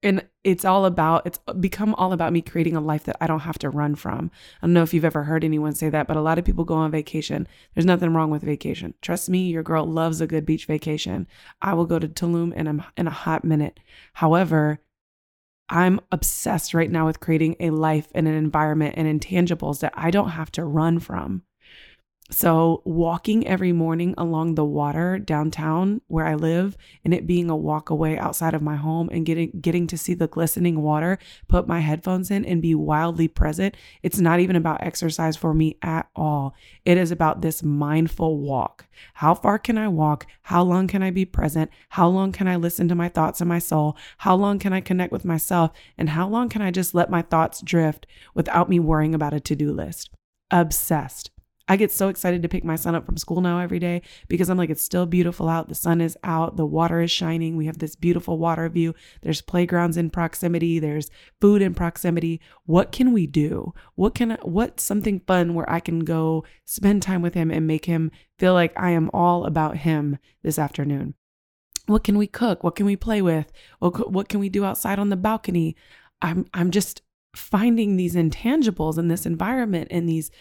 and 0.04 0.28
it's 0.44 0.66
all 0.66 0.86
about 0.86 1.26
it's 1.28 1.38
become 1.60 1.94
all 1.96 2.12
about 2.12 2.34
me 2.34 2.42
creating 2.42 2.76
a 2.76 2.82
life 2.82 3.04
that 3.04 3.18
I 3.22 3.28
don't 3.28 3.42
have 3.42 3.60
to 3.60 3.70
run 3.70 3.94
from. 3.96 4.32
I 4.62 4.66
don't 4.66 4.74
know 4.74 4.82
if 4.84 4.94
you've 4.94 5.06
ever 5.06 5.24
heard 5.24 5.44
anyone 5.44 5.76
say 5.76 5.90
that, 5.90 6.08
but 6.08 6.18
a 6.18 6.22
lot 6.22 6.40
of 6.40 6.46
people 6.46 6.64
go 6.64 6.74
on 6.76 6.90
vacation. 6.92 7.48
There's 7.74 7.86
nothing 7.86 8.14
wrong 8.14 8.32
with 8.32 8.42
vacation. 8.42 8.96
Trust 9.02 9.30
me, 9.30 9.50
your 9.50 9.64
girl 9.64 9.86
loves 9.86 10.20
a 10.20 10.28
good 10.28 10.46
beach 10.46 10.66
vacation. 10.66 11.28
I 11.62 11.74
will 11.76 11.86
go 11.86 12.00
to 12.00 12.08
Tulum 12.08 12.52
in 12.54 12.68
a, 12.68 12.88
in 12.98 13.08
a 13.08 13.12
hot 13.12 13.44
minute. 13.44 13.80
However, 14.14 14.80
I'm 15.70 16.00
obsessed 16.12 16.74
right 16.74 16.92
now 16.92 17.06
with 17.06 17.20
creating 17.20 17.56
a 17.60 17.70
life 17.70 18.08
and 18.16 18.28
an 18.28 18.34
environment 18.34 18.96
and 18.98 19.08
intangibles 19.08 19.80
that 19.82 19.94
I 19.96 20.10
don't 20.12 20.30
have 20.30 20.52
to 20.54 20.66
run 20.66 21.00
from. 21.00 21.44
So, 22.34 22.82
walking 22.86 23.46
every 23.46 23.74
morning 23.74 24.16
along 24.18 24.56
the 24.56 24.64
water 24.64 25.20
downtown 25.20 26.00
where 26.08 26.26
I 26.26 26.36
live 26.36 26.78
and 27.04 27.14
it 27.14 27.28
being 27.28 27.50
a 27.50 27.58
walk 27.58 27.90
away 27.90 28.18
outside 28.18 28.54
of 28.54 28.62
my 28.62 28.78
home 28.78 29.10
and 29.12 29.26
getting 29.26 29.52
getting 29.60 29.86
to 29.88 29.98
see 29.98 30.14
the 30.14 30.30
glistening 30.30 30.82
water, 30.82 31.20
put 31.50 31.68
my 31.68 31.82
headphones 31.82 32.32
in 32.32 32.46
and 32.46 32.62
be 32.62 32.74
wildly 32.74 33.28
present, 33.28 33.76
it's 34.02 34.18
not 34.20 34.40
even 34.40 34.56
about 34.56 34.82
exercise 34.82 35.36
for 35.36 35.54
me 35.54 35.78
at 35.82 36.08
all. 36.16 36.56
It 36.86 36.98
is 36.98 37.12
about 37.12 37.42
this 37.42 37.64
mindful 37.64 38.40
walk. 38.40 38.86
How 39.16 39.36
far 39.36 39.60
can 39.60 39.78
I 39.78 39.90
walk? 39.90 40.26
How 40.44 40.64
long 40.64 40.88
can 40.88 41.04
I 41.04 41.12
be 41.12 41.26
present? 41.26 41.70
How 41.90 42.08
long 42.08 42.32
can 42.32 42.48
I 42.48 42.56
listen 42.56 42.88
to 42.88 42.96
my 42.96 43.10
thoughts 43.10 43.42
and 43.42 43.50
my 43.50 43.60
soul? 43.60 43.98
How 44.20 44.36
long 44.36 44.58
can 44.58 44.72
I 44.72 44.80
connect 44.80 45.12
with 45.12 45.26
myself? 45.26 45.72
And 45.98 46.12
how 46.12 46.30
long 46.30 46.48
can 46.48 46.62
I 46.62 46.72
just 46.72 46.96
let 46.96 47.10
my 47.10 47.24
thoughts 47.24 47.60
drift 47.62 48.08
without 48.34 48.70
me 48.70 48.80
worrying 48.80 49.14
about 49.14 49.34
a 49.34 49.42
to-do 49.42 49.74
list? 49.74 50.12
Obsessed. 50.50 51.31
I 51.68 51.76
get 51.78 51.92
so 51.92 52.10
excited 52.10 52.42
to 52.42 52.50
pick 52.50 52.64
my 52.64 52.76
son 52.76 52.96
up 52.96 53.06
from 53.06 53.18
school 53.18 53.42
now 53.42 53.60
every 53.60 53.80
day 53.80 54.02
because 54.28 54.50
I'm 54.50 54.58
like, 54.58 54.70
it's 54.70 54.84
still 54.84 55.06
beautiful 55.06 55.48
out. 55.48 55.70
The 55.70 55.76
sun 55.76 56.02
is 56.02 56.18
out. 56.24 56.58
The 56.58 56.66
water 56.66 57.02
is 57.02 57.12
shining. 57.12 57.56
We 57.56 57.68
have 57.68 57.78
this 57.78 57.96
beautiful 57.96 58.38
water 58.38 58.68
view. 58.70 58.94
There's 59.22 59.42
playgrounds 59.42 59.98
in 59.98 60.10
proximity. 60.10 60.80
There's 60.80 61.10
food 61.40 61.62
in 61.62 61.74
proximity. 61.74 62.42
What 62.66 62.92
can 62.92 63.14
we 63.14 63.28
do? 63.28 63.74
What 63.96 64.16
can, 64.16 64.38
what's 64.42 64.84
something 64.84 65.22
fun 65.22 65.54
where 65.54 65.70
I 65.70 65.80
can 65.80 66.00
go 66.00 66.44
spend 66.66 67.04
time 67.04 67.22
with 67.22 67.34
him 67.34 67.52
and 67.52 67.68
make 67.68 67.86
him 67.86 68.12
feel 68.38 68.54
like 68.54 68.74
I 68.78 68.92
am 68.92 69.10
all 69.14 69.46
about 69.46 69.78
him 69.78 70.18
this 70.44 70.60
afternoon? 70.60 71.14
What 71.86 72.04
can 72.04 72.18
we 72.18 72.28
cook? 72.28 72.64
What 72.64 72.76
can 72.76 72.86
we 72.86 72.96
play 72.96 73.22
with? 73.22 73.52
What, 73.80 74.12
what 74.12 74.30
can 74.30 74.40
we 74.40 74.50
do 74.50 74.66
outside 74.66 75.00
on 75.00 75.10
the 75.10 75.16
balcony? 75.16 75.76
I'm, 76.22 76.46
I'm 76.54 76.72
just 76.72 77.02
finding 77.36 77.96
these 77.96 78.16
intangibles 78.16 78.98
in 78.98 79.08
this 79.08 79.26
environment 79.26 79.88
and 79.90 80.08
these 80.08 80.32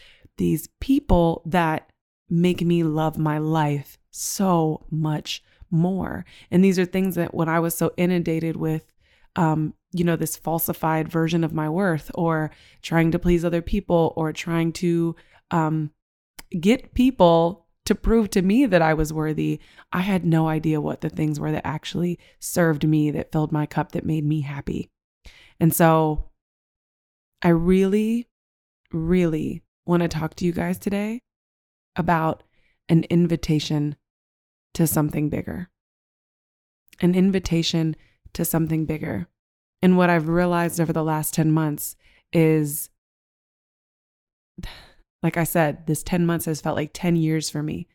these 0.41 0.69
people 0.81 1.43
that 1.45 1.93
make 2.31 2.63
me 2.63 2.83
love 2.83 3.19
my 3.19 3.37
life 3.37 3.99
so 4.11 4.87
much 4.91 5.45
more. 5.71 6.25
And 6.51 6.65
these 6.65 6.79
are 6.79 6.87
things 6.87 7.15
that 7.17 7.35
when 7.35 7.51
I 7.51 7.61
was 7.61 7.75
so 7.75 7.93
inundated 7.99 8.57
with, 8.57 8.91
um, 9.37 9.75
you 9.93 10.03
know, 10.03 10.17
this 10.17 10.39
falsified 10.39 11.09
version 11.09 11.45
of 11.45 11.53
my 11.53 11.69
worth 11.69 12.11
or 12.15 12.51
trying 12.81 13.11
to 13.11 13.19
please 13.19 13.45
other 13.45 13.61
people 13.61 14.15
or 14.17 14.33
trying 14.33 14.73
to 14.73 15.15
um, 15.51 15.91
get 16.59 16.95
people 16.95 17.67
to 17.85 17.95
prove 17.95 18.31
to 18.31 18.41
me 18.41 18.65
that 18.65 18.81
I 18.81 18.95
was 18.95 19.13
worthy, 19.13 19.61
I 19.93 20.01
had 20.01 20.25
no 20.25 20.49
idea 20.49 20.81
what 20.81 21.03
the 21.03 21.11
things 21.11 21.39
were 21.39 21.53
that 21.53 21.67
actually 21.67 22.19
served 22.39 22.89
me, 22.89 23.11
that 23.11 23.31
filled 23.31 23.53
my 23.53 23.67
cup, 23.67 23.93
that 23.93 24.07
made 24.07 24.25
me 24.25 24.41
happy. 24.41 24.89
And 25.59 25.75
so 25.75 26.31
I 27.43 27.49
really, 27.49 28.27
really 28.91 29.65
want 29.91 30.03
to 30.03 30.09
talk 30.09 30.35
to 30.37 30.45
you 30.47 30.53
guys 30.53 30.79
today 30.79 31.21
about 31.97 32.45
an 32.89 33.05
invitation 33.11 33.97
to 34.73 34.87
something 34.87 35.29
bigger. 35.29 35.69
An 37.01 37.15
invitation 37.15 37.97
to 38.33 38.45
something 38.45 38.87
bigger. 38.87 39.27
And 39.83 39.97
what 39.97 40.09
I've 40.09 40.29
realized 40.29 40.81
over 40.81 40.93
the 40.93 41.03
last 41.03 41.35
10 41.35 41.51
months 41.51 41.97
is, 42.33 42.89
like 45.23 45.37
I 45.37 45.45
said, 45.45 45.87
this 45.87 46.05
10 46.05 46.25
months 46.25 46.45
has 46.45 46.61
felt 46.61 46.77
like 46.77 46.91
10 46.95 47.17
years 47.17 47.51
for 47.51 47.63
me. 47.63 47.87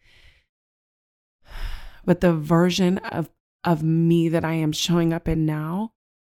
But 2.08 2.22
the 2.22 2.34
version 2.34 3.00
of, 3.00 3.32
of 3.64 3.82
me 3.82 4.30
that 4.30 4.46
I 4.46 4.54
am 4.54 4.72
showing 4.72 5.12
up 5.12 5.28
in 5.28 5.44
now, 5.44 5.94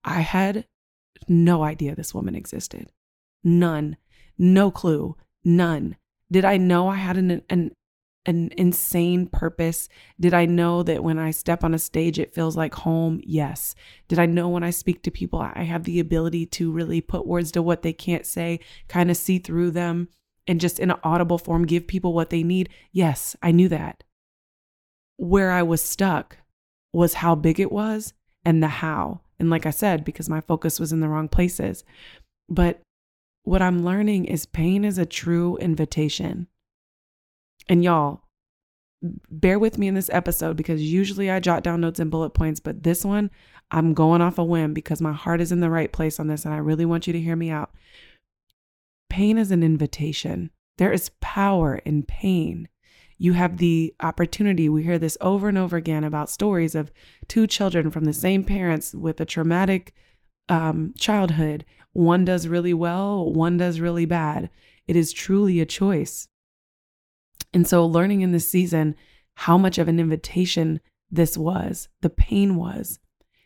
I 0.04 0.22
had 0.22 0.68
no 1.28 1.64
idea 1.64 1.96
this 1.96 2.14
woman 2.14 2.36
existed. 2.36 2.92
None. 3.44 3.98
No 4.38 4.70
clue. 4.70 5.16
None. 5.46 5.96
Did 6.32 6.44
I 6.44 6.58
know 6.58 6.90
I 6.90 6.96
had 6.96 7.18
an, 7.18 7.44
an 7.50 7.72
an 8.25 8.52
insane 8.58 9.28
purpose? 9.28 9.88
Did 10.20 10.34
I 10.34 10.46
know 10.46 10.82
that 10.84 11.04
when 11.04 11.20
I 11.20 11.30
step 11.30 11.64
on 11.64 11.75
a 11.75 11.80
stage, 11.80 12.18
it 12.18 12.34
feels 12.34 12.58
like 12.58 12.74
home? 12.74 13.22
Yes. 13.24 13.75
Did 14.08 14.18
I 14.18 14.25
know 14.25 14.50
when 14.50 14.64
I 14.64 14.72
speak 14.72 15.04
to 15.04 15.12
people, 15.12 15.40
I 15.40 15.64
have 15.64 15.84
the 15.84 16.00
ability 16.00 16.48
to 16.48 16.72
really 16.72 17.02
put 17.02 17.28
words 17.28 17.52
to 17.52 17.62
what 17.62 17.84
they 17.84 17.94
can't 17.94 18.25
say, 18.25 18.60
kind 18.88 19.12
of 19.12 19.18
see 19.18 19.38
through 19.38 19.72
them, 19.72 20.10
and 20.48 20.60
just 20.60 20.80
in 20.80 20.92
an 20.92 20.98
audible 21.04 21.38
form 21.38 21.66
give 21.66 21.88
people 21.88 22.14
what 22.14 22.32
they 22.32 22.44
need? 22.44 22.70
Yes, 22.92 23.36
I 23.42 23.52
knew 23.52 23.70
that. 23.70 24.04
Where 25.18 25.52
I 25.52 25.64
was 25.64 25.82
stuck 25.82 26.38
was 26.94 27.16
how 27.16 27.36
big 27.36 27.60
it 27.60 27.72
was 27.72 28.14
and 28.44 28.62
the 28.62 28.68
how. 28.68 29.22
And 29.40 29.50
like 29.50 29.66
I 29.66 29.72
said, 29.72 30.04
because 30.06 30.30
my 30.30 30.42
focus 30.42 30.80
was 30.80 30.92
in 30.92 31.00
the 31.00 31.10
wrong 31.10 31.28
places. 31.28 31.84
But 32.50 32.82
what 33.46 33.62
I'm 33.62 33.86
learning 33.86 34.25
is 34.25 34.46
pain 34.46 34.84
is 34.84 34.98
a 34.98 35.06
true 35.06 35.56
invitation. 35.58 36.48
And 37.70 37.84
y'all, 37.84 38.22
bear 39.30 39.60
with 39.60 39.78
me 39.78 39.88
in 39.88 39.94
this 39.94 40.10
episode 40.12 40.58
because 40.58 40.82
usually 40.82 41.30
I 41.30 41.40
jot 41.40 41.64
down 41.64 41.82
notes 41.82 42.00
and 42.00 42.10
bullet 42.10 42.32
points, 42.32 42.60
but 42.60 42.84
this 42.84 43.06
one, 43.06 43.30
I'm 43.72 43.94
going 43.94 44.22
off 44.22 44.40
a 44.40 44.44
whim 44.44 44.74
because 44.74 45.00
my 45.00 45.14
heart 45.14 45.42
is 45.42 45.52
in 45.52 45.60
the 45.60 45.70
right 45.70 45.92
place 45.92 46.20
on 46.20 46.28
this 46.28 46.44
and 46.44 46.54
I 46.54 46.58
really 46.58 46.86
want 46.86 47.06
you 47.08 47.14
to 47.14 47.22
hear 47.22 47.36
me 47.36 47.52
out. 47.52 47.72
Pain 49.10 49.38
is 49.38 49.52
an 49.52 49.64
invitation. 49.64 50.50
There 50.78 50.92
is 50.92 51.12
power 51.22 51.75
in 51.86 52.04
pain. 52.04 52.68
You 53.18 53.34
have 53.34 53.58
the 53.58 53.94
opportunity. 54.02 54.68
We 54.68 54.84
hear 54.84 55.00
this 55.00 55.18
over 55.22 55.48
and 55.48 55.58
over 55.58 55.78
again 55.78 56.04
about 56.04 56.30
stories 56.30 56.75
of 56.75 56.92
two 57.28 57.48
children 57.48 57.92
from 57.92 58.06
the 58.06 58.14
same 58.14 58.44
parents 58.44 58.94
with 58.94 59.22
a 59.22 59.25
traumatic 59.25 59.94
um, 60.50 60.94
childhood 60.98 61.66
one 61.96 62.25
does 62.25 62.46
really 62.46 62.74
well, 62.74 63.32
one 63.32 63.56
does 63.56 63.80
really 63.80 64.06
bad. 64.06 64.50
It 64.86 64.98
is 64.98 65.14
truly 65.14 65.62
a 65.62 65.66
choice. 65.66 66.28
And 67.54 67.66
so, 67.66 67.86
learning 67.86 68.20
in 68.20 68.34
this 68.34 68.50
season 68.50 68.96
how 69.36 69.58
much 69.58 69.78
of 69.78 69.88
an 69.88 69.98
invitation 69.98 70.82
this 71.10 71.38
was, 71.38 71.88
the 72.02 72.10
pain 72.10 72.58
was 72.58 73.00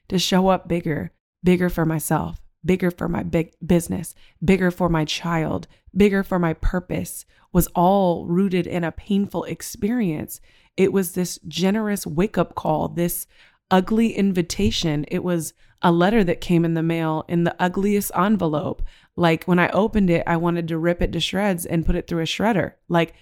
to 0.08 0.18
show 0.18 0.48
up 0.48 0.68
bigger, 0.68 1.12
bigger 1.44 1.70
for 1.70 1.86
myself, 1.86 2.42
bigger 2.66 2.90
for 2.90 3.08
my 3.08 3.22
big 3.22 3.54
business, 3.64 4.16
bigger 4.44 4.72
for 4.72 4.90
my 4.90 5.06
child, 5.06 5.68
bigger 5.96 6.24
for 6.24 6.40
my 6.40 6.54
purpose, 6.54 7.26
was 7.54 7.68
all 7.76 8.26
rooted 8.26 8.66
in 8.66 8.84
a 8.84 8.92
painful 8.92 9.44
experience. 9.44 10.42
It 10.76 10.92
was 10.92 11.12
this 11.12 11.38
generous 11.48 12.08
wake 12.08 12.40
up 12.40 12.56
call, 12.56 12.88
this 12.88 13.28
ugly 13.70 14.14
invitation. 14.14 15.06
It 15.10 15.24
was 15.24 15.54
a 15.82 15.92
letter 15.92 16.24
that 16.24 16.42
came 16.42 16.66
in 16.66 16.74
the 16.74 16.84
mail 16.84 17.24
in 17.28 17.44
the 17.44 17.56
ugliest 17.60 18.12
envelope. 18.16 18.82
Like 19.16 19.46
when 19.46 19.60
I 19.60 19.70
opened 19.70 20.10
it, 20.10 20.24
I 20.28 20.38
wanted 20.38 20.68
to 20.68 20.78
rip 20.78 21.02
it 21.02 21.12
to 21.14 21.20
shreds 21.20 21.66
and 21.66 21.86
put 21.86 21.96
it 21.96 22.08
through 22.08 22.22
a 22.22 22.26
shredder. 22.26 22.74
Like 22.88 23.14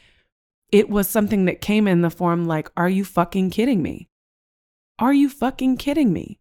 it 0.71 0.89
was 0.89 1.07
something 1.07 1.45
that 1.45 1.61
came 1.61 1.87
in 1.87 2.01
the 2.01 2.09
form 2.09 2.45
like, 2.45 2.69
are 2.75 2.89
you 2.89 3.05
fucking 3.05 3.51
kidding 3.51 3.81
me? 3.81 4.09
Are 4.99 5.13
you 5.13 5.29
fucking 5.29 5.77
kidding 5.77 6.11
me? 6.11 6.39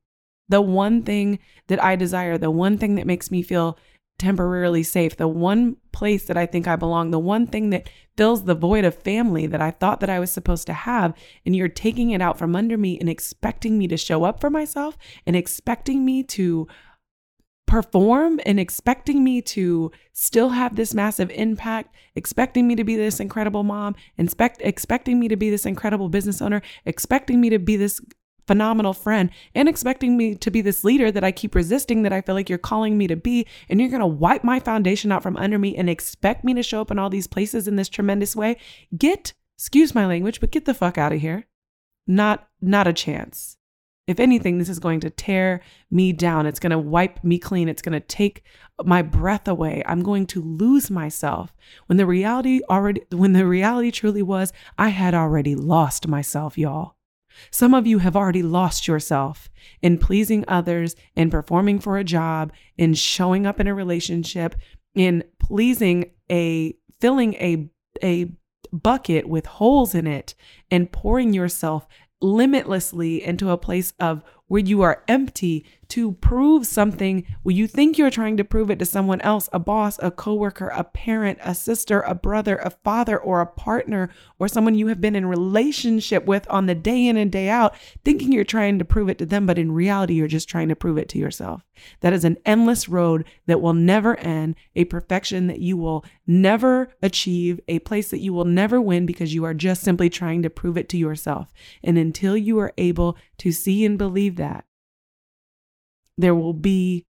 The 0.48 0.60
one 0.60 1.02
thing 1.02 1.38
that 1.66 1.82
I 1.82 1.96
desire, 1.96 2.38
the 2.38 2.50
one 2.50 2.78
thing 2.78 2.94
that 2.94 3.06
makes 3.06 3.30
me 3.30 3.42
feel 3.42 3.78
temporarily 4.18 4.82
safe, 4.82 5.16
the 5.16 5.28
one 5.28 5.76
place 5.92 6.24
that 6.24 6.36
I 6.36 6.46
think 6.46 6.66
I 6.66 6.76
belong, 6.76 7.10
the 7.10 7.18
one 7.18 7.46
thing 7.46 7.70
that 7.70 7.88
fills 8.16 8.44
the 8.44 8.54
void 8.54 8.84
of 8.84 8.94
family 8.94 9.46
that 9.46 9.60
I 9.60 9.70
thought 9.70 10.00
that 10.00 10.10
I 10.10 10.18
was 10.18 10.30
supposed 10.30 10.66
to 10.68 10.72
have. 10.72 11.14
And 11.44 11.54
you're 11.54 11.68
taking 11.68 12.10
it 12.10 12.22
out 12.22 12.38
from 12.38 12.56
under 12.56 12.78
me 12.78 12.98
and 12.98 13.08
expecting 13.08 13.78
me 13.78 13.88
to 13.88 13.96
show 13.96 14.24
up 14.24 14.40
for 14.40 14.50
myself 14.50 14.96
and 15.26 15.36
expecting 15.36 16.04
me 16.04 16.22
to 16.24 16.66
perform 17.66 18.40
and 18.46 18.60
expecting 18.60 19.24
me 19.24 19.42
to 19.42 19.90
still 20.12 20.50
have 20.50 20.76
this 20.76 20.94
massive 20.94 21.30
impact, 21.32 21.94
expecting 22.14 22.66
me 22.66 22.76
to 22.76 22.84
be 22.84 22.96
this 22.96 23.20
incredible 23.20 23.64
mom, 23.64 23.96
expect, 24.16 24.60
expecting 24.62 25.18
me 25.18 25.28
to 25.28 25.36
be 25.36 25.50
this 25.50 25.66
incredible 25.66 26.08
business 26.08 26.40
owner, 26.40 26.62
expecting 26.84 27.40
me 27.40 27.50
to 27.50 27.58
be 27.58 27.76
this 27.76 28.00
phenomenal 28.46 28.92
friend 28.92 29.30
and 29.54 29.68
expecting 29.68 30.16
me 30.16 30.34
to 30.36 30.50
be 30.50 30.60
this 30.60 30.84
leader 30.84 31.10
that 31.10 31.24
I 31.24 31.32
keep 31.32 31.54
resisting 31.54 32.02
that 32.02 32.12
I 32.12 32.20
feel 32.20 32.34
like 32.34 32.48
you're 32.48 32.58
calling 32.58 32.96
me 32.96 33.06
to 33.06 33.16
be. 33.16 33.46
And 33.68 33.80
you're 33.80 33.90
going 33.90 34.00
to 34.00 34.06
wipe 34.06 34.44
my 34.44 34.60
foundation 34.60 35.12
out 35.12 35.22
from 35.22 35.36
under 35.36 35.58
me 35.58 35.76
and 35.76 35.90
expect 35.90 36.44
me 36.44 36.54
to 36.54 36.62
show 36.62 36.80
up 36.80 36.90
in 36.90 36.98
all 36.98 37.10
these 37.10 37.26
places 37.26 37.68
in 37.68 37.76
this 37.76 37.88
tremendous 37.88 38.36
way. 38.36 38.56
Get, 38.96 39.32
excuse 39.56 39.94
my 39.94 40.06
language, 40.06 40.40
but 40.40 40.50
get 40.50 40.64
the 40.64 40.74
fuck 40.74 40.98
out 40.98 41.12
of 41.12 41.20
here. 41.20 41.46
Not, 42.06 42.48
not 42.60 42.86
a 42.86 42.92
chance. 42.92 43.56
If 44.06 44.20
anything, 44.20 44.58
this 44.58 44.68
is 44.68 44.78
going 44.78 45.00
to 45.00 45.10
tear 45.10 45.60
me 45.90 46.12
down. 46.12 46.46
It's 46.46 46.60
going 46.60 46.70
to 46.70 46.78
wipe 46.78 47.24
me 47.24 47.40
clean. 47.40 47.68
It's 47.68 47.82
going 47.82 48.00
to 48.00 48.06
take 48.06 48.44
my 48.84 49.02
breath 49.02 49.48
away. 49.48 49.82
I'm 49.84 50.02
going 50.02 50.26
to 50.28 50.40
lose 50.40 50.90
myself. 50.92 51.52
When 51.86 51.96
the 51.96 52.06
reality 52.06 52.60
already, 52.70 53.02
when 53.10 53.32
the 53.32 53.44
reality 53.44 53.90
truly 53.90 54.22
was, 54.22 54.52
I 54.78 54.90
had 54.90 55.12
already 55.12 55.56
lost 55.56 56.06
myself, 56.06 56.56
y'all. 56.56 56.95
Some 57.50 57.74
of 57.74 57.86
you 57.86 57.98
have 57.98 58.16
already 58.16 58.42
lost 58.42 58.88
yourself 58.88 59.50
in 59.82 59.98
pleasing 59.98 60.44
others, 60.48 60.96
in 61.14 61.30
performing 61.30 61.78
for 61.78 61.98
a 61.98 62.04
job, 62.04 62.52
in 62.76 62.94
showing 62.94 63.46
up 63.46 63.60
in 63.60 63.66
a 63.66 63.74
relationship, 63.74 64.54
in 64.94 65.24
pleasing 65.38 66.10
a 66.30 66.74
filling 67.00 67.34
a 67.34 67.68
a 68.02 68.30
bucket 68.72 69.28
with 69.28 69.46
holes 69.46 69.94
in 69.94 70.06
it 70.06 70.34
and 70.70 70.92
pouring 70.92 71.32
yourself 71.32 71.86
limitlessly 72.20 73.22
into 73.22 73.50
a 73.50 73.58
place 73.58 73.92
of 74.00 74.22
where 74.48 74.62
you 74.62 74.82
are 74.82 75.02
empty 75.08 75.64
to 75.88 76.12
prove 76.12 76.66
something 76.66 77.24
where 77.42 77.54
you 77.54 77.66
think 77.66 77.96
you're 77.96 78.10
trying 78.10 78.36
to 78.36 78.44
prove 78.44 78.70
it 78.70 78.78
to 78.78 78.84
someone 78.84 79.20
else 79.20 79.48
a 79.52 79.58
boss, 79.58 79.98
a 80.02 80.10
coworker, 80.10 80.68
a 80.68 80.82
parent, 80.82 81.38
a 81.42 81.54
sister, 81.54 82.00
a 82.00 82.14
brother, 82.14 82.56
a 82.56 82.70
father, 82.70 83.16
or 83.16 83.40
a 83.40 83.46
partner, 83.46 84.10
or 84.38 84.48
someone 84.48 84.74
you 84.74 84.88
have 84.88 85.00
been 85.00 85.16
in 85.16 85.26
relationship 85.26 86.24
with 86.26 86.48
on 86.50 86.66
the 86.66 86.74
day 86.74 87.06
in 87.06 87.16
and 87.16 87.30
day 87.30 87.48
out, 87.48 87.74
thinking 88.04 88.32
you're 88.32 88.44
trying 88.44 88.78
to 88.78 88.84
prove 88.84 89.08
it 89.08 89.18
to 89.18 89.26
them, 89.26 89.46
but 89.46 89.58
in 89.58 89.72
reality, 89.72 90.14
you're 90.14 90.26
just 90.26 90.48
trying 90.48 90.68
to 90.68 90.76
prove 90.76 90.98
it 90.98 91.08
to 91.08 91.18
yourself. 91.18 91.64
That 92.00 92.12
is 92.12 92.24
an 92.24 92.38
endless 92.44 92.88
road 92.88 93.24
that 93.46 93.60
will 93.60 93.74
never 93.74 94.16
end, 94.16 94.56
a 94.74 94.84
perfection 94.84 95.46
that 95.46 95.60
you 95.60 95.76
will 95.76 96.04
never 96.26 96.88
achieve, 97.02 97.60
a 97.68 97.78
place 97.80 98.10
that 98.10 98.20
you 98.20 98.32
will 98.32 98.44
never 98.44 98.80
win 98.80 99.06
because 99.06 99.34
you 99.34 99.44
are 99.44 99.54
just 99.54 99.82
simply 99.82 100.08
trying 100.08 100.42
to 100.42 100.50
prove 100.50 100.76
it 100.76 100.88
to 100.90 100.98
yourself. 100.98 101.52
And 101.84 101.98
until 101.98 102.36
you 102.36 102.58
are 102.58 102.72
able 102.76 103.16
to 103.38 103.52
see 103.52 103.84
and 103.84 103.98
believe 103.98 104.35
that, 104.36 104.64
there 106.16 106.34
will 106.34 106.54
be 106.54 107.06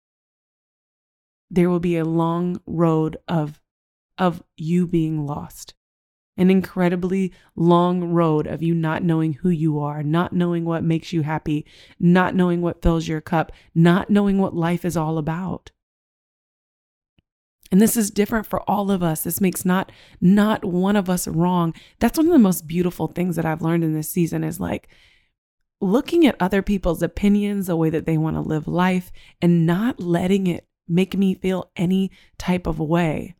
there 1.51 1.69
will 1.69 1.79
be 1.79 1.97
a 1.97 2.05
long 2.05 2.59
road 2.65 3.17
of 3.27 3.61
of 4.17 4.41
you 4.57 4.87
being 4.87 5.25
lost 5.25 5.75
an 6.37 6.49
incredibly 6.49 7.31
long 7.55 8.03
road 8.03 8.47
of 8.47 8.61
you 8.61 8.73
not 8.73 9.03
knowing 9.03 9.33
who 9.33 9.49
you 9.49 9.79
are, 9.79 10.03
not 10.03 10.33
knowing 10.33 10.65
what 10.65 10.83
makes 10.83 11.13
you 11.13 11.21
happy, 11.21 11.65
not 11.99 12.35
knowing 12.35 12.61
what 12.61 12.81
fills 12.81 13.07
your 13.07 13.21
cup, 13.21 13.51
not 13.73 14.09
knowing 14.09 14.37
what 14.37 14.55
life 14.55 14.83
is 14.83 14.97
all 14.97 15.17
about. 15.17 15.71
And 17.71 17.81
this 17.81 17.97
is 17.97 18.11
different 18.11 18.45
for 18.45 18.61
all 18.69 18.91
of 18.91 19.01
us. 19.01 19.23
This 19.23 19.41
makes 19.41 19.65
not 19.65 19.91
not 20.21 20.63
one 20.63 20.95
of 20.95 21.09
us 21.09 21.27
wrong. 21.27 21.73
That's 21.99 22.17
one 22.17 22.27
of 22.27 22.33
the 22.33 22.39
most 22.39 22.67
beautiful 22.67 23.07
things 23.07 23.35
that 23.37 23.45
I've 23.45 23.61
learned 23.61 23.83
in 23.83 23.93
this 23.93 24.09
season 24.09 24.43
is 24.43 24.59
like 24.59 24.87
looking 25.81 26.25
at 26.25 26.35
other 26.39 26.61
people's 26.61 27.01
opinions, 27.01 27.67
the 27.67 27.75
way 27.75 27.89
that 27.89 28.05
they 28.05 28.17
want 28.17 28.35
to 28.35 28.41
live 28.41 28.67
life, 28.67 29.11
and 29.41 29.65
not 29.65 29.99
letting 29.99 30.47
it 30.47 30.67
make 30.87 31.17
me 31.17 31.33
feel 31.33 31.71
any 31.75 32.11
type 32.37 32.67
of 32.67 32.79
way. 32.79 33.35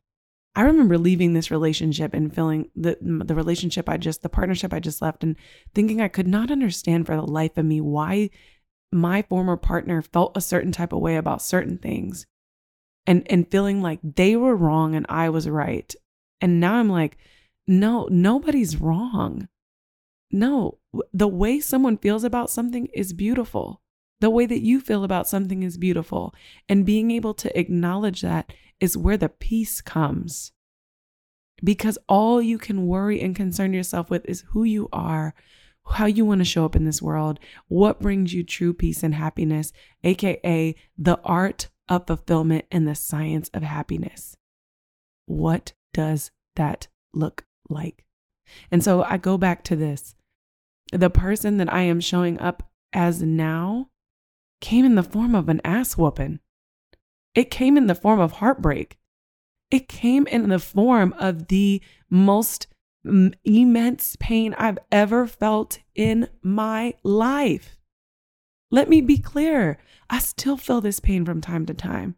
I 0.55 0.61
remember 0.61 0.97
leaving 0.97 1.33
this 1.33 1.51
relationship 1.51 2.13
and 2.13 2.33
feeling 2.33 2.69
the 2.75 2.97
the 3.01 3.35
relationship 3.35 3.89
I 3.89 3.97
just 3.97 4.21
the 4.21 4.29
partnership 4.29 4.73
I 4.73 4.79
just 4.79 5.01
left 5.01 5.23
and 5.23 5.35
thinking 5.73 5.99
I 5.99 6.07
could 6.07 6.27
not 6.27 6.49
understand 6.49 7.05
for 7.05 7.15
the 7.15 7.23
life 7.23 7.57
of 7.57 7.65
me 7.65 7.81
why 7.81 8.29
my 8.91 9.21
former 9.23 9.57
partner 9.57 10.01
felt 10.01 10.37
a 10.37 10.41
certain 10.41 10.71
type 10.71 10.93
of 10.93 11.01
way 11.01 11.17
about 11.17 11.41
certain 11.41 11.77
things 11.77 12.25
and 13.05 13.29
and 13.29 13.51
feeling 13.51 13.81
like 13.81 13.99
they 14.01 14.37
were 14.37 14.55
wrong 14.55 14.95
and 14.95 15.05
I 15.09 15.29
was 15.29 15.49
right. 15.49 15.93
And 16.39 16.61
now 16.61 16.75
I'm 16.75 16.89
like 16.89 17.17
no 17.67 18.07
nobody's 18.09 18.79
wrong. 18.79 19.49
No, 20.35 20.79
the 21.13 21.29
way 21.29 21.61
someone 21.61 21.95
feels 21.95 22.25
about 22.25 22.49
something 22.49 22.87
is 22.87 23.13
beautiful. 23.13 23.81
The 24.19 24.29
way 24.29 24.45
that 24.45 24.59
you 24.59 24.81
feel 24.81 25.05
about 25.05 25.29
something 25.29 25.63
is 25.63 25.77
beautiful. 25.77 26.35
And 26.67 26.85
being 26.85 27.09
able 27.09 27.33
to 27.35 27.57
acknowledge 27.57 28.19
that 28.19 28.51
is 28.81 28.97
where 28.97 29.15
the 29.15 29.29
peace 29.29 29.79
comes. 29.79 30.51
Because 31.63 31.97
all 32.09 32.41
you 32.41 32.57
can 32.57 32.85
worry 32.85 33.21
and 33.21 33.33
concern 33.33 33.71
yourself 33.73 34.09
with 34.09 34.25
is 34.25 34.43
who 34.49 34.65
you 34.65 34.89
are, 34.91 35.33
how 35.87 36.05
you 36.05 36.25
want 36.25 36.39
to 36.39 36.45
show 36.45 36.65
up 36.65 36.75
in 36.75 36.83
this 36.83 37.01
world, 37.01 37.39
what 37.69 38.01
brings 38.01 38.33
you 38.33 38.43
true 38.43 38.73
peace 38.73 39.03
and 39.03 39.15
happiness, 39.15 39.71
AKA 40.03 40.75
the 40.97 41.17
art 41.23 41.69
of 41.87 42.07
fulfillment 42.07 42.65
and 42.69 42.85
the 42.85 42.95
science 42.95 43.49
of 43.53 43.63
happiness. 43.63 44.35
What 45.27 45.71
does 45.93 46.31
that 46.57 46.89
look 47.13 47.45
like? 47.69 48.03
And 48.69 48.83
so 48.83 49.01
I 49.03 49.15
go 49.15 49.37
back 49.37 49.63
to 49.63 49.77
this. 49.77 50.13
The 50.91 51.09
person 51.09 51.57
that 51.57 51.71
I 51.73 51.81
am 51.81 51.99
showing 51.99 52.39
up 52.39 52.69
as 52.93 53.21
now 53.21 53.89
came 54.61 54.85
in 54.85 54.95
the 54.95 55.03
form 55.03 55.35
of 55.35 55.49
an 55.49 55.61
ass 55.63 55.97
whooping. 55.97 56.39
It 57.33 57.51
came 57.51 57.77
in 57.77 57.87
the 57.87 57.95
form 57.95 58.19
of 58.19 58.33
heartbreak. 58.33 58.97
It 59.71 59.87
came 59.87 60.25
in 60.27 60.49
the 60.49 60.59
form 60.59 61.13
of 61.19 61.47
the 61.47 61.81
most 62.09 62.67
immense 63.03 64.15
pain 64.19 64.55
I've 64.57 64.79
ever 64.91 65.27
felt 65.27 65.79
in 65.93 66.29
my 66.41 66.93
life. 67.03 67.77
Let 68.71 68.89
me 68.89 69.01
be 69.01 69.17
clear 69.17 69.77
I 70.09 70.19
still 70.19 70.57
feel 70.57 70.81
this 70.81 70.99
pain 70.99 71.25
from 71.25 71.41
time 71.41 71.65
to 71.65 71.73
time. 71.73 72.15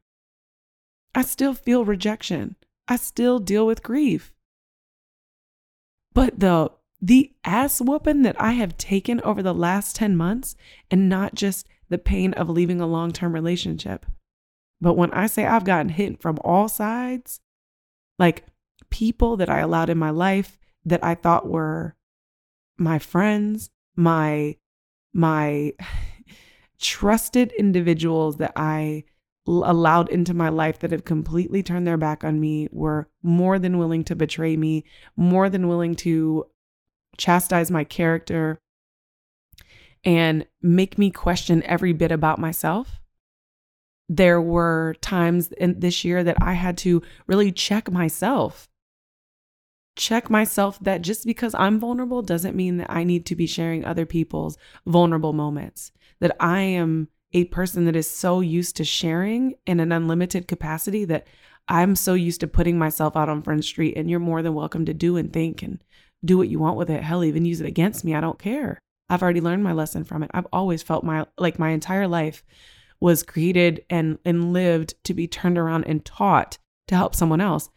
I 1.15 1.23
still 1.23 1.53
feel 1.53 1.83
rejection. 1.83 2.55
I 2.87 2.95
still 2.97 3.39
deal 3.39 3.65
with 3.65 3.83
grief. 3.83 4.33
But 6.13 6.39
the 6.39 6.71
the 7.01 7.31
ass 7.43 7.79
whooping 7.79 8.23
that 8.23 8.39
I 8.41 8.53
have 8.53 8.77
taken 8.77 9.21
over 9.21 9.43
the 9.43 9.53
last 9.53 9.95
10 9.95 10.15
months 10.15 10.55
and 10.89 11.07
not 11.09 11.35
just 11.35 11.67
the 11.89 11.97
pain 11.97 12.33
of 12.33 12.49
leaving 12.49 12.81
a 12.81 12.87
long-term 12.87 13.33
relationship. 13.33 14.05
But 14.81 14.95
when 14.95 15.11
I 15.11 15.27
say 15.27 15.45
I've 15.45 15.63
gotten 15.63 15.89
hit 15.89 16.21
from 16.21 16.37
all 16.43 16.67
sides, 16.67 17.39
like 18.19 18.45
people 18.89 19.37
that 19.37 19.49
I 19.49 19.59
allowed 19.59 19.89
in 19.89 19.97
my 19.97 20.09
life 20.09 20.57
that 20.85 21.03
I 21.03 21.15
thought 21.15 21.47
were 21.47 21.95
my 22.77 22.99
friends, 22.99 23.69
my 23.95 24.55
my 25.13 25.73
trusted 26.79 27.51
individuals 27.53 28.37
that 28.37 28.53
I 28.55 29.03
allowed 29.47 30.09
into 30.09 30.33
my 30.33 30.49
life 30.49 30.79
that 30.79 30.91
have 30.91 31.05
completely 31.05 31.63
turned 31.63 31.87
their 31.87 31.97
back 31.97 32.23
on 32.23 32.39
me 32.39 32.67
were 32.71 33.07
more 33.23 33.57
than 33.57 33.77
willing 33.77 34.03
to 34.03 34.15
betray 34.15 34.57
me, 34.57 34.83
more 35.15 35.49
than 35.49 35.67
willing 35.67 35.95
to 35.95 36.45
chastise 37.17 37.71
my 37.71 37.83
character 37.83 38.59
and 40.03 40.45
make 40.61 40.97
me 40.97 41.11
question 41.11 41.63
every 41.63 41.93
bit 41.93 42.11
about 42.11 42.39
myself. 42.39 43.01
There 44.09 44.41
were 44.41 44.95
times 45.01 45.51
in 45.51 45.79
this 45.79 46.05
year 46.05 46.23
that 46.23 46.37
I 46.41 46.53
had 46.53 46.77
to 46.79 47.01
really 47.25 47.51
check 47.51 47.91
myself. 47.91 48.69
Check 49.97 50.29
myself 50.29 50.79
that 50.81 51.01
just 51.01 51.25
because 51.25 51.53
I'm 51.55 51.79
vulnerable 51.79 52.21
doesn't 52.21 52.55
mean 52.55 52.77
that 52.77 52.89
I 52.89 53.03
need 53.03 53.25
to 53.25 53.35
be 53.35 53.47
sharing 53.47 53.83
other 53.83 54.05
people's 54.05 54.57
vulnerable 54.85 55.33
moments. 55.33 55.91
That 56.19 56.35
I 56.39 56.61
am 56.61 57.09
a 57.33 57.45
person 57.45 57.85
that 57.85 57.95
is 57.95 58.09
so 58.09 58.39
used 58.39 58.77
to 58.77 58.85
sharing 58.85 59.55
in 59.65 59.79
an 59.79 59.91
unlimited 59.91 60.47
capacity 60.47 61.03
that 61.05 61.27
I'm 61.67 61.95
so 61.95 62.13
used 62.13 62.39
to 62.41 62.47
putting 62.47 62.79
myself 62.79 63.17
out 63.17 63.27
on 63.27 63.41
Front 63.41 63.65
Street 63.65 63.97
and 63.97 64.09
you're 64.09 64.19
more 64.19 64.41
than 64.41 64.53
welcome 64.53 64.85
to 64.85 64.93
do 64.93 65.17
and 65.17 65.33
think 65.33 65.61
and 65.61 65.83
do 66.23 66.37
what 66.37 66.49
you 66.49 66.59
want 66.59 66.77
with 66.77 66.89
it. 66.89 67.03
Hell, 67.03 67.23
even 67.23 67.45
use 67.45 67.61
it 67.61 67.67
against 67.67 68.03
me. 68.03 68.15
I 68.15 68.21
don't 68.21 68.39
care. 68.39 68.79
I've 69.09 69.23
already 69.23 69.41
learned 69.41 69.63
my 69.63 69.73
lesson 69.73 70.03
from 70.03 70.23
it. 70.23 70.31
I've 70.33 70.47
always 70.51 70.83
felt 70.83 71.03
my 71.03 71.25
like 71.37 71.59
my 71.59 71.69
entire 71.69 72.07
life 72.07 72.43
was 72.99 73.23
created 73.23 73.85
and 73.89 74.17
and 74.25 74.53
lived 74.53 74.95
to 75.05 75.13
be 75.13 75.27
turned 75.27 75.57
around 75.57 75.85
and 75.85 76.03
taught 76.03 76.57
to 76.87 76.95
help 76.95 77.15
someone 77.15 77.41
else. 77.41 77.69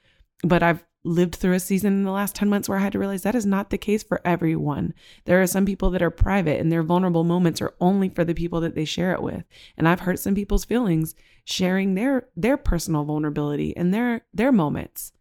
But 0.42 0.62
I've 0.62 0.84
lived 1.04 1.34
through 1.34 1.54
a 1.54 1.60
season 1.60 1.94
in 1.94 2.04
the 2.04 2.10
last 2.10 2.34
10 2.34 2.50
months 2.50 2.68
where 2.68 2.76
I 2.76 2.82
had 2.82 2.92
to 2.92 2.98
realize 2.98 3.22
that 3.22 3.34
is 3.34 3.46
not 3.46 3.70
the 3.70 3.78
case 3.78 4.02
for 4.02 4.20
everyone. 4.22 4.92
There 5.24 5.40
are 5.40 5.46
some 5.46 5.64
people 5.64 5.90
that 5.90 6.02
are 6.02 6.10
private 6.10 6.60
and 6.60 6.70
their 6.70 6.82
vulnerable 6.82 7.24
moments 7.24 7.62
are 7.62 7.74
only 7.80 8.10
for 8.10 8.22
the 8.22 8.34
people 8.34 8.60
that 8.60 8.74
they 8.74 8.84
share 8.84 9.12
it 9.12 9.22
with. 9.22 9.44
And 9.78 9.88
I've 9.88 10.00
hurt 10.00 10.18
some 10.18 10.34
people's 10.34 10.64
feelings 10.64 11.14
sharing 11.44 11.94
their 11.94 12.28
their 12.36 12.56
personal 12.56 13.04
vulnerability 13.04 13.76
and 13.76 13.94
their 13.94 14.22
their 14.34 14.52
moments. 14.52 15.12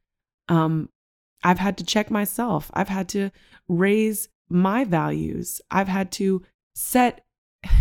Um 0.47 0.89
I've 1.43 1.59
had 1.59 1.77
to 1.77 1.85
check 1.85 2.11
myself. 2.11 2.69
I've 2.73 2.89
had 2.89 3.09
to 3.09 3.31
raise 3.67 4.29
my 4.49 4.83
values. 4.83 5.61
I've 5.71 5.87
had 5.87 6.11
to 6.13 6.43
set 6.73 7.25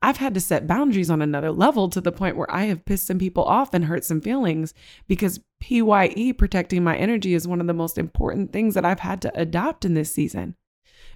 I've 0.00 0.18
had 0.18 0.34
to 0.34 0.40
set 0.40 0.68
boundaries 0.68 1.10
on 1.10 1.20
another 1.20 1.50
level 1.50 1.88
to 1.90 2.00
the 2.00 2.12
point 2.12 2.36
where 2.36 2.50
I 2.54 2.66
have 2.66 2.84
pissed 2.84 3.08
some 3.08 3.18
people 3.18 3.42
off 3.42 3.74
and 3.74 3.84
hurt 3.84 4.04
some 4.04 4.20
feelings 4.20 4.72
because 5.08 5.40
PYE 5.60 6.34
protecting 6.38 6.84
my 6.84 6.96
energy 6.96 7.34
is 7.34 7.48
one 7.48 7.60
of 7.60 7.66
the 7.66 7.74
most 7.74 7.98
important 7.98 8.52
things 8.52 8.74
that 8.74 8.84
I've 8.84 9.00
had 9.00 9.20
to 9.22 9.36
adopt 9.40 9.84
in 9.84 9.94
this 9.94 10.12
season. 10.12 10.54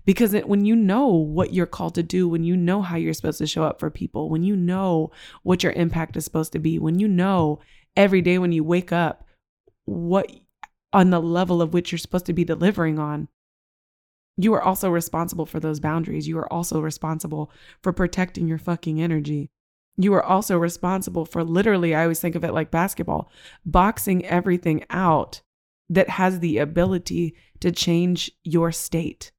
Because 0.05 0.35
it, 0.35 0.49
when 0.49 0.65
you 0.65 0.75
know 0.75 1.07
what 1.07 1.55
you're 1.55 1.65
called 1.65 1.95
to 1.95 2.03
do, 2.03 2.29
when 2.29 2.43
you 2.43 2.57
know 2.57 2.83
how 2.83 2.97
you're 2.97 3.15
supposed 3.15 3.39
to 3.39 3.47
show 3.47 3.63
up 3.63 3.79
for 3.79 3.89
people, 3.89 4.29
when 4.29 4.43
you 4.43 4.57
know 4.57 5.13
what 5.45 5.63
your 5.63 5.73
impact 5.73 6.17
is 6.17 6.25
supposed 6.25 6.51
to 6.53 6.59
be, 6.59 6.81
when 6.81 6.99
you 6.99 7.07
know 7.07 7.61
every 7.97 8.21
day 8.21 8.39
when 8.39 8.51
you 8.51 8.65
wake 8.65 8.91
up 8.91 9.25
what 9.85 10.29
on 10.93 11.11
the 11.11 11.21
level 11.21 11.63
of 11.63 11.73
which 11.73 11.91
you're 11.91 11.99
supposed 11.99 12.27
to 12.27 12.33
be 12.33 12.45
delivering 12.45 12.99
on, 12.99 13.29
you 14.37 14.55
are 14.55 14.63
also 14.63 14.91
responsible 14.91 15.47
for 15.47 15.61
those 15.61 15.81
boundaries. 15.81 16.27
You 16.27 16.39
are 16.39 16.53
also 16.53 16.81
responsible 16.81 17.51
for 17.83 17.93
protecting 17.93 18.49
your 18.49 18.59
fucking 18.59 19.01
energy. 19.01 19.51
You 19.97 20.15
are 20.15 20.23
also 20.23 20.57
responsible 20.59 21.27
for 21.27 21.45
literally, 21.45 21.95
I 21.95 22.03
always 22.03 22.21
think 22.21 22.35
of 22.35 22.45
it 22.45 22.55
like 22.55 22.71
basketball, 22.71 23.31
boxing 23.65 24.25
everything 24.25 24.85
out 24.89 25.43
that 25.91 26.09
has 26.09 26.41
the 26.41 26.59
ability 26.59 27.37
to 27.61 27.71
change 27.71 28.31
your 28.43 28.73
state. 28.73 29.33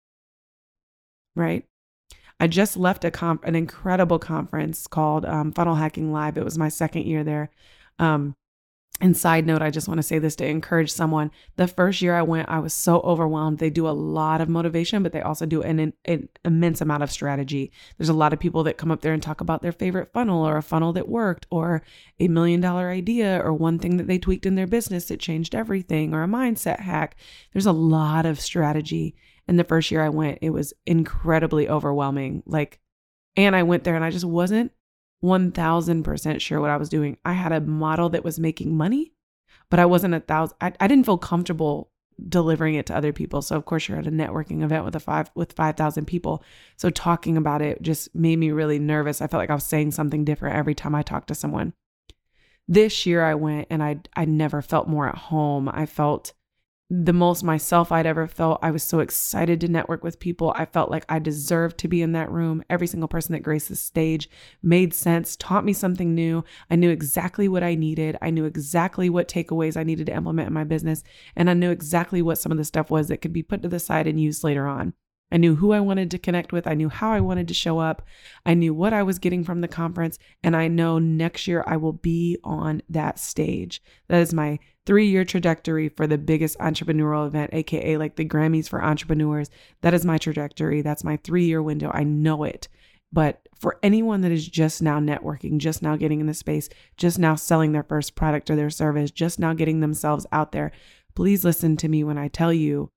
Right? 1.36 1.66
I 2.40 2.48
just 2.48 2.78
left 2.78 3.06
a 3.06 3.12
comp, 3.12 3.44
an 3.46 3.56
incredible 3.56 4.20
conference 4.20 4.86
called 4.86 5.26
um, 5.26 5.52
Funnel 5.54 5.76
Hacking 5.76 6.12
Live. 6.12 6.38
It 6.38 6.46
was 6.46 6.58
my 6.58 6.70
second 6.70 7.06
year 7.06 7.24
there. 7.24 7.50
Um, 7.98 8.36
and 9.02 9.18
side 9.18 9.46
note, 9.46 9.62
I 9.62 9.70
just 9.70 9.88
want 9.88 9.98
to 9.98 10.04
say 10.04 10.20
this 10.20 10.36
to 10.38 10.46
encourage 10.46 10.92
someone. 10.92 11.32
The 11.56 11.68
first 11.68 12.02
year 12.02 12.16
I 12.16 12.22
went, 12.22 12.48
I 12.48 12.60
was 12.60 12.74
so 12.74 13.02
overwhelmed. 13.02 13.58
They 13.58 13.70
do 13.70 13.88
a 13.88 13.90
lot 13.90 14.40
of 14.40 14.48
motivation, 14.48 15.02
but 15.04 15.12
they 15.12 15.22
also 15.22 15.46
do 15.46 15.62
an, 15.62 15.94
an, 16.06 16.30
immense 16.46 16.80
amount 16.80 17.04
of 17.04 17.12
strategy. 17.12 17.72
There's 17.98 18.10
a 18.10 18.14
lot 18.14 18.34
of 18.34 18.40
people 18.40 18.64
that 18.64 18.78
come 18.78 18.92
up 18.92 19.02
there 19.02 19.12
and 19.12 19.22
talk 19.22 19.42
about 19.42 19.62
their 19.62 19.72
favorite 19.72 20.14
funnel 20.14 20.48
or 20.48 20.58
a 20.58 20.64
funnel 20.64 20.94
that 20.94 21.10
worked 21.10 21.48
or 21.50 21.82
a 22.20 22.28
million 22.28 22.62
dollar 22.62 22.90
idea 22.90 23.42
or 23.44 23.52
one 23.52 23.80
thing 23.80 23.98
that 23.98 24.08
they 24.08 24.20
tweaked 24.20 24.46
in 24.46 24.56
their 24.56 24.68
business 24.68 25.06
that 25.06 25.20
changed 25.20 25.56
everything 25.56 26.14
or 26.14 26.24
a 26.24 26.28
mindset 26.28 26.80
hack. 26.80 27.16
There's 27.52 27.66
a 27.66 27.72
lot 27.74 28.26
of 28.26 28.40
strategy. 28.40 29.16
And 29.48 29.60
the 29.60 29.66
first 29.66 29.92
year 29.92 30.02
I 30.02 30.10
went, 30.10 30.40
it 30.42 30.52
was 30.52 30.72
incredibly 30.86 31.68
overwhelming. 31.68 32.44
Like, 32.46 32.80
and 33.36 33.56
I 33.56 33.64
went 33.64 33.84
there 33.84 33.96
and 33.96 34.06
I 34.06 34.12
just 34.12 34.24
wasn't 34.24 34.72
1000% 35.24 36.42
sure 36.42 36.60
what 36.60 36.70
I 36.70 36.78
was 36.78 36.90
doing. 36.90 37.18
I 37.24 37.34
had 37.34 37.52
a 37.52 37.62
model 37.62 38.10
that 38.10 38.24
was 38.24 38.40
making 38.40 38.76
money, 38.76 39.14
but 39.70 39.80
I 39.80 39.86
wasn't 39.86 40.16
a 40.16 40.20
thousand, 40.20 40.58
I, 40.62 40.74
I 40.80 40.88
didn't 40.88 41.06
feel 41.06 41.18
comfortable 41.18 41.92
delivering 42.30 42.76
it 42.76 42.86
to 42.88 42.96
other 42.96 43.14
people. 43.14 43.42
So 43.42 43.56
of 43.56 43.66
course 43.66 43.88
you're 43.88 43.98
at 43.98 44.08
a 44.08 44.12
networking 44.12 44.64
event 44.64 44.86
with 44.86 44.96
a 44.96 45.00
five 45.00 45.32
with 45.36 45.54
5,000 45.54 46.06
people. 46.06 46.44
So 46.78 46.90
talking 46.90 47.38
about 47.38 47.62
it 47.62 47.82
just 47.82 48.14
made 48.14 48.38
me 48.38 48.52
really 48.52 48.80
nervous. 48.80 49.22
I 49.22 49.28
felt 49.28 49.42
like 49.42 49.50
I 49.50 49.56
was 49.56 49.64
saying 49.64 49.92
something 49.92 50.26
different 50.26 50.56
every 50.56 50.76
time 50.76 50.94
I 50.94 51.02
talked 51.02 51.30
to 51.30 51.36
someone. 51.36 51.74
This 52.68 53.06
year 53.06 53.24
I 53.24 53.36
went 53.36 53.68
and 53.70 53.84
I 53.84 54.00
I 54.16 54.26
never 54.26 54.62
felt 54.62 54.88
more 54.88 55.08
at 55.08 55.16
home. 55.16 55.70
I 55.70 55.86
felt 55.86 56.34
the 56.90 57.14
most 57.14 57.44
myself 57.44 57.92
I'd 57.92 58.06
ever 58.06 58.28
felt. 58.28 58.60
I 58.62 58.72
was 58.72 58.84
so 58.84 59.00
excited 59.00 59.60
to 59.62 59.68
network 59.68 60.04
with 60.04 60.20
people. 60.20 60.54
I 60.56 60.66
felt 60.66 60.92
like 60.92 61.06
I 61.10 61.18
deserved 61.18 61.78
to 61.80 61.88
be 61.88 62.02
in 62.02 62.12
that 62.12 62.32
room. 62.32 62.64
Every 62.70 62.88
single 62.88 63.08
person 63.08 63.34
that 63.34 63.42
graced 63.42 63.70
the 63.70 63.76
stage 63.76 64.30
made 64.62 64.94
sense, 64.94 65.36
taught 65.36 65.66
me 65.66 65.74
something 65.74 66.14
new. 66.14 66.44
I 66.70 66.76
knew 66.76 66.90
exactly 66.90 67.48
what 67.48 67.64
I 67.64 67.76
needed. 67.76 68.18
I 68.22 68.30
knew 68.30 68.46
exactly 68.46 69.10
what 69.10 69.28
takeaways 69.28 69.76
I 69.76 69.84
needed 69.84 70.06
to 70.08 70.16
implement 70.16 70.48
in 70.48 70.54
my 70.54 70.66
business. 70.66 71.04
And 71.36 71.50
I 71.50 71.54
knew 71.54 71.72
exactly 71.72 72.22
what 72.22 72.38
some 72.38 72.52
of 72.52 72.58
the 72.58 72.64
stuff 72.64 72.92
was 72.92 73.08
that 73.08 73.22
could 73.22 73.34
be 73.34 73.44
put 73.44 73.64
to 73.64 73.70
the 73.70 73.80
side 73.80 74.06
and 74.06 74.20
used 74.20 74.44
later 74.44 74.68
on. 74.68 74.94
I 75.32 75.38
knew 75.38 75.56
who 75.56 75.72
I 75.72 75.80
wanted 75.80 76.12
to 76.12 76.20
connect 76.20 76.52
with. 76.52 76.68
I 76.68 76.76
knew 76.76 76.90
how 76.90 77.12
I 77.12 77.20
wanted 77.20 77.48
to 77.48 77.56
show 77.56 77.80
up. 77.80 78.04
I 78.46 78.54
knew 78.54 78.72
what 78.72 78.94
I 78.94 79.02
was 79.02 79.18
getting 79.18 79.44
from 79.44 79.62
the 79.62 79.68
conference. 79.68 80.20
And 80.44 80.56
I 80.56 80.68
know 80.68 81.00
next 81.00 81.48
year 81.48 81.64
I 81.66 81.78
will 81.78 81.94
be 81.94 82.38
on 82.44 82.84
that 82.90 83.18
stage. 83.18 83.82
That 84.10 84.22
is 84.22 84.32
my 84.32 84.60
three 84.86 85.08
year 85.08 85.26
trajectory 85.26 85.90
for 85.90 86.06
the 86.06 86.20
biggest 86.20 86.60
entrepreneurial 86.60 87.26
event, 87.26 87.50
AKA 87.52 87.98
like 87.98 88.16
the 88.16 88.26
Grammys 88.26 88.70
for 88.70 88.84
entrepreneurs. 88.84 89.50
That 89.82 89.96
is 89.96 90.06
my 90.06 90.20
trajectory. 90.20 90.84
That's 90.84 91.04
my 91.04 91.18
three 91.18 91.46
year 91.46 91.64
window. 91.64 91.90
I 91.92 92.04
know 92.04 92.44
it. 92.44 92.68
But 93.12 93.48
for 93.60 93.80
anyone 93.84 94.22
that 94.22 94.32
is 94.32 94.48
just 94.48 94.82
now 94.82 95.00
networking, 95.00 95.58
just 95.58 95.82
now 95.82 95.96
getting 95.96 96.20
in 96.20 96.26
the 96.26 96.34
space, 96.34 96.68
just 96.98 97.18
now 97.18 97.36
selling 97.36 97.72
their 97.72 97.84
first 97.84 98.16
product 98.16 98.50
or 98.50 98.56
their 98.56 98.72
service, 98.72 99.12
just 99.12 99.40
now 99.40 99.54
getting 99.54 99.80
themselves 99.80 100.26
out 100.32 100.52
there, 100.52 100.72
please 101.16 101.44
listen 101.46 101.78
to 101.78 101.88
me 101.88 102.04
when 102.04 102.18
I 102.18 102.28
tell 102.28 102.52
you 102.52 102.92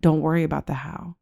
don't 0.00 0.20
worry 0.20 0.42
about 0.42 0.66
the 0.66 0.74
how. 0.74 1.16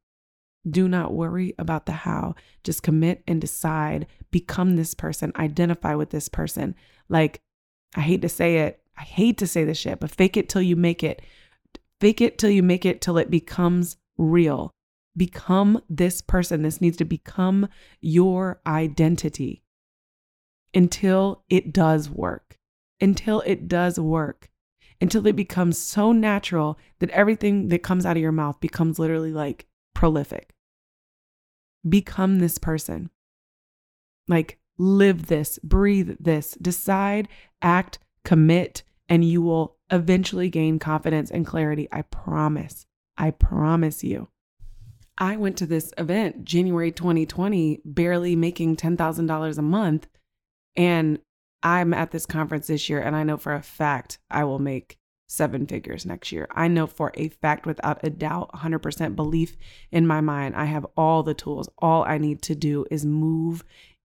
Do 0.69 0.89
not 0.89 1.15
worry 1.15 1.55
about 1.59 1.87
the 1.87 1.93
how. 1.93 2.35
Just 2.65 2.83
commit 2.83 3.23
and 3.27 3.41
decide, 3.41 4.07
become 4.31 4.77
this 4.77 4.95
person, 4.95 5.33
identify 5.37 5.95
with 5.95 6.11
this 6.11 6.29
person. 6.29 6.75
Like, 7.09 7.41
I 7.97 8.01
hate 8.01 8.23
to 8.23 8.29
say 8.29 8.59
it, 8.59 8.83
I 8.97 9.03
hate 9.03 9.39
to 9.39 9.47
say 9.47 9.65
this 9.65 9.79
shit, 9.79 10.01
but 10.01 10.11
fake 10.11 10.37
it 10.37 10.49
till 10.49 10.63
you 10.63 10.77
make 10.77 11.03
it. 11.03 11.23
Fake 12.01 12.21
it 12.21 12.39
till 12.39 12.51
you 12.51 12.63
make 12.63 12.85
it 12.85 13.01
till 13.01 13.19
it 13.19 13.31
becomes 13.31 13.97
real. 14.19 14.71
Become 15.17 15.81
this 15.89 16.21
person. 16.21 16.63
This 16.63 16.81
needs 16.81 16.97
to 16.99 17.05
become 17.05 17.69
your 18.01 18.61
identity 18.67 19.63
until 20.75 21.45
it 21.49 21.73
does 21.73 22.11
work. 22.11 22.57
Until 23.01 23.41
it 23.41 23.69
does 23.69 23.99
work. 23.99 24.49
Until 25.01 25.27
it 25.27 25.37
becomes 25.37 25.79
so 25.79 26.13
natural 26.13 26.79
that 26.99 27.11
everything 27.11 27.69
that 27.69 27.85
comes 27.85 28.05
out 28.05 28.17
of 28.17 28.23
your 28.23 28.33
mouth 28.33 28.59
becomes 28.61 28.99
literally 28.99 29.33
like 29.33 29.67
prolific 29.95 30.55
become 31.89 32.39
this 32.39 32.59
person. 32.59 33.11
Like, 34.27 34.59
live 34.79 35.27
this, 35.27 35.59
breathe 35.63 36.17
this, 36.21 36.57
decide, 36.61 37.29
act, 37.63 37.99
commit, 38.25 38.83
and 39.09 39.25
you 39.25 39.43
will 39.43 39.77
eventually 39.91 40.51
gain 40.51 40.79
confidence 40.79 41.31
and 41.31 41.47
clarity. 41.47 41.89
I 41.91 42.03
promise. 42.03 42.87
I 43.17 43.31
promise 43.31 44.05
you. 44.05 44.29
I 45.17 45.37
went 45.37 45.57
to 45.59 45.67
this 45.67 45.93
event 45.99 46.45
January 46.45 46.93
2020, 46.93 47.81
barely 47.85 48.37
making 48.37 48.77
$10,000 48.77 49.59
a 49.59 49.63
month. 49.63 50.07
And 50.77 51.19
I'm 51.63 51.93
at 51.93 52.11
this 52.11 52.27
conference 52.27 52.69
this 52.69 52.89
year, 52.89 53.01
and 53.01 53.17
I 53.17 53.23
know 53.25 53.37
for 53.37 53.55
a 53.55 53.63
fact 53.63 54.19
I 54.31 54.45
will 54.45 54.59
make 54.59 54.99
seven 55.29 55.67
figures 55.67 56.07
next 56.07 56.33
year. 56.33 56.49
I 56.51 56.69
know 56.69 56.87
for 56.87 57.13
a 57.15 57.29
fact, 57.29 57.67
without 57.67 58.01
a 58.03 58.11
doubt, 58.11 58.51
100% 58.55 59.15
belief 59.15 59.57
in 59.93 60.07
my 60.07 60.21
mind, 60.21 60.57
I 60.57 60.65
have 60.65 60.87
all 60.97 61.23
the 61.23 61.35
tools. 61.35 61.69
All 61.79 62.05
I 62.05 62.19
need 62.19 62.43
to 62.43 62.55
do 62.55 62.87
is 62.91 63.05
move, 63.05 63.63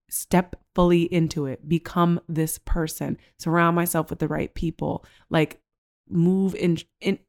step 0.09 0.55
fully 0.75 1.03
into 1.03 1.45
it, 1.45 1.67
become 1.67 2.19
this 2.27 2.57
person, 2.57 3.17
surround 3.39 3.75
myself 3.75 4.09
with 4.09 4.19
the 4.19 4.27
right 4.27 4.53
people, 4.53 5.05
like 5.29 5.61
move 6.09 6.55
in, 6.55 6.77
in 6.99 7.19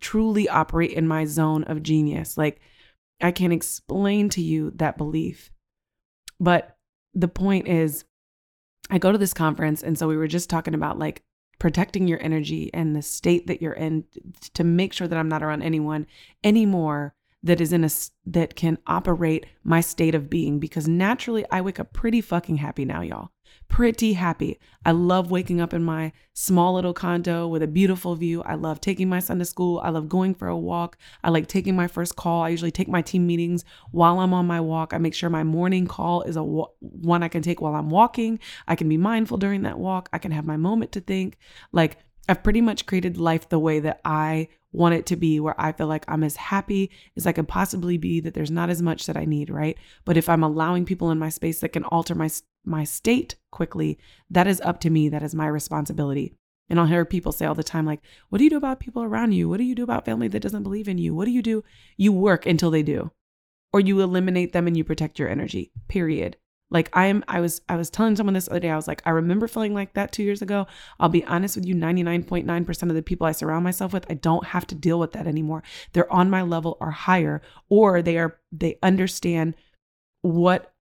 truly 0.00 0.48
operate 0.48 0.92
in 0.92 1.06
my 1.06 1.24
zone 1.24 1.62
of 1.64 1.82
genius. 1.82 2.36
Like 2.36 2.60
I 3.20 3.30
can't 3.30 3.52
explain 3.52 4.28
to 4.30 4.42
you 4.42 4.72
that 4.76 4.98
belief. 4.98 5.50
But 6.40 6.76
the 7.14 7.28
point 7.28 7.68
is, 7.68 8.04
I 8.90 8.98
go 8.98 9.12
to 9.12 9.18
this 9.18 9.34
conference, 9.34 9.82
and 9.82 9.98
so 9.98 10.08
we 10.08 10.16
were 10.16 10.28
just 10.28 10.50
talking 10.50 10.74
about 10.74 10.98
like 10.98 11.22
protecting 11.58 12.06
your 12.06 12.22
energy 12.22 12.70
and 12.74 12.94
the 12.94 13.02
state 13.02 13.46
that 13.46 13.62
you're 13.62 13.72
in 13.72 14.04
to 14.54 14.64
make 14.64 14.92
sure 14.92 15.08
that 15.08 15.18
I'm 15.18 15.28
not 15.28 15.42
around 15.42 15.62
anyone 15.62 16.06
anymore 16.44 17.14
that 17.42 17.60
is 17.60 17.72
in 17.72 17.84
a 17.84 17.90
that 18.26 18.56
can 18.56 18.78
operate 18.86 19.46
my 19.62 19.80
state 19.80 20.14
of 20.14 20.28
being 20.28 20.58
because 20.58 20.88
naturally 20.88 21.44
I 21.50 21.60
wake 21.60 21.80
up 21.80 21.92
pretty 21.92 22.20
fucking 22.20 22.56
happy 22.56 22.84
now, 22.84 23.00
y'all. 23.00 23.30
Pretty 23.68 24.12
happy. 24.12 24.58
I 24.84 24.92
love 24.92 25.30
waking 25.30 25.60
up 25.60 25.74
in 25.74 25.82
my 25.82 26.12
small 26.32 26.74
little 26.74 26.92
condo 26.92 27.48
with 27.48 27.62
a 27.62 27.66
beautiful 27.66 28.14
view. 28.14 28.42
I 28.42 28.54
love 28.54 28.80
taking 28.80 29.08
my 29.08 29.18
son 29.18 29.38
to 29.38 29.44
school. 29.44 29.80
I 29.80 29.90
love 29.90 30.08
going 30.08 30.34
for 30.34 30.48
a 30.48 30.56
walk. 30.56 30.96
I 31.24 31.30
like 31.30 31.46
taking 31.48 31.74
my 31.74 31.88
first 31.88 32.16
call. 32.16 32.42
I 32.42 32.50
usually 32.50 32.70
take 32.70 32.88
my 32.88 33.02
team 33.02 33.26
meetings 33.26 33.64
while 33.90 34.20
I'm 34.20 34.32
on 34.32 34.46
my 34.46 34.60
walk. 34.60 34.94
I 34.94 34.98
make 34.98 35.14
sure 35.14 35.30
my 35.30 35.44
morning 35.44 35.86
call 35.86 36.22
is 36.22 36.36
a 36.36 36.42
one 36.42 37.22
I 37.22 37.28
can 37.28 37.42
take 37.42 37.60
while 37.60 37.74
I'm 37.74 37.90
walking. 37.90 38.38
I 38.68 38.76
can 38.76 38.88
be 38.88 38.96
mindful 38.96 39.38
during 39.38 39.62
that 39.62 39.78
walk. 39.78 40.08
I 40.12 40.18
can 40.18 40.32
have 40.32 40.46
my 40.46 40.56
moment 40.56 40.92
to 40.92 41.00
think. 41.00 41.38
Like 41.72 41.98
I've 42.28 42.42
pretty 42.42 42.60
much 42.60 42.86
created 42.86 43.18
life 43.18 43.48
the 43.48 43.58
way 43.58 43.80
that 43.80 44.00
I 44.04 44.48
want 44.72 44.94
it 44.94 45.06
to 45.06 45.16
be, 45.16 45.40
where 45.40 45.58
I 45.58 45.72
feel 45.72 45.86
like 45.86 46.04
I'm 46.06 46.22
as 46.22 46.36
happy 46.36 46.90
as 47.16 47.26
I 47.26 47.32
can 47.32 47.46
possibly 47.46 47.96
be, 47.96 48.20
that 48.20 48.34
there's 48.34 48.50
not 48.50 48.68
as 48.68 48.82
much 48.82 49.06
that 49.06 49.16
I 49.16 49.24
need, 49.24 49.48
right? 49.48 49.78
But 50.04 50.16
if 50.16 50.28
I'm 50.28 50.42
allowing 50.42 50.84
people 50.84 51.10
in 51.10 51.18
my 51.18 51.30
space 51.30 51.60
that 51.60 51.70
can 51.72 51.84
alter 51.84 52.14
my 52.14 52.28
my 52.66 52.84
state 52.84 53.36
quickly, 53.50 53.98
that 54.28 54.46
is 54.46 54.60
up 54.60 54.80
to 54.80 54.90
me. 54.90 55.08
That 55.08 55.22
is 55.22 55.34
my 55.34 55.46
responsibility. 55.46 56.34
And 56.68 56.80
I'll 56.80 56.86
hear 56.86 57.04
people 57.04 57.32
say 57.32 57.46
all 57.46 57.54
the 57.54 57.62
time, 57.62 57.86
like, 57.86 58.00
what 58.28 58.38
do 58.38 58.44
you 58.44 58.50
do 58.50 58.56
about 58.56 58.80
people 58.80 59.02
around 59.02 59.32
you? 59.32 59.48
What 59.48 59.58
do 59.58 59.64
you 59.64 59.74
do 59.74 59.84
about 59.84 60.04
family 60.04 60.28
that 60.28 60.42
doesn't 60.42 60.64
believe 60.64 60.88
in 60.88 60.98
you? 60.98 61.14
What 61.14 61.26
do 61.26 61.30
you 61.30 61.42
do? 61.42 61.62
You 61.96 62.12
work 62.12 62.44
until 62.44 62.70
they 62.72 62.82
do, 62.82 63.12
or 63.72 63.80
you 63.80 64.00
eliminate 64.00 64.52
them 64.52 64.66
and 64.66 64.76
you 64.76 64.82
protect 64.82 65.18
your 65.18 65.28
energy, 65.28 65.70
period. 65.88 66.36
Like 66.70 66.90
I 66.92 67.06
am 67.06 67.22
I 67.28 67.40
was 67.40 67.60
I 67.68 67.76
was 67.76 67.90
telling 67.90 68.16
someone 68.16 68.34
this 68.34 68.48
other 68.48 68.58
day 68.58 68.70
I 68.70 68.76
was 68.76 68.88
like 68.88 69.00
I 69.06 69.10
remember 69.10 69.46
feeling 69.46 69.72
like 69.72 69.94
that 69.94 70.10
2 70.10 70.24
years 70.24 70.42
ago. 70.42 70.66
I'll 70.98 71.08
be 71.08 71.24
honest 71.24 71.54
with 71.54 71.64
you 71.64 71.76
99.9% 71.76 72.82
of 72.88 72.94
the 72.94 73.02
people 73.02 73.26
I 73.26 73.32
surround 73.32 73.62
myself 73.62 73.92
with 73.92 74.10
I 74.10 74.14
don't 74.14 74.46
have 74.46 74.66
to 74.68 74.74
deal 74.74 74.98
with 74.98 75.12
that 75.12 75.28
anymore. 75.28 75.62
They're 75.92 76.12
on 76.12 76.28
my 76.28 76.42
level 76.42 76.76
or 76.80 76.90
higher 76.90 77.40
or 77.68 78.02
they 78.02 78.18
are 78.18 78.40
they 78.50 78.78
understand 78.82 79.54
what 80.22 80.74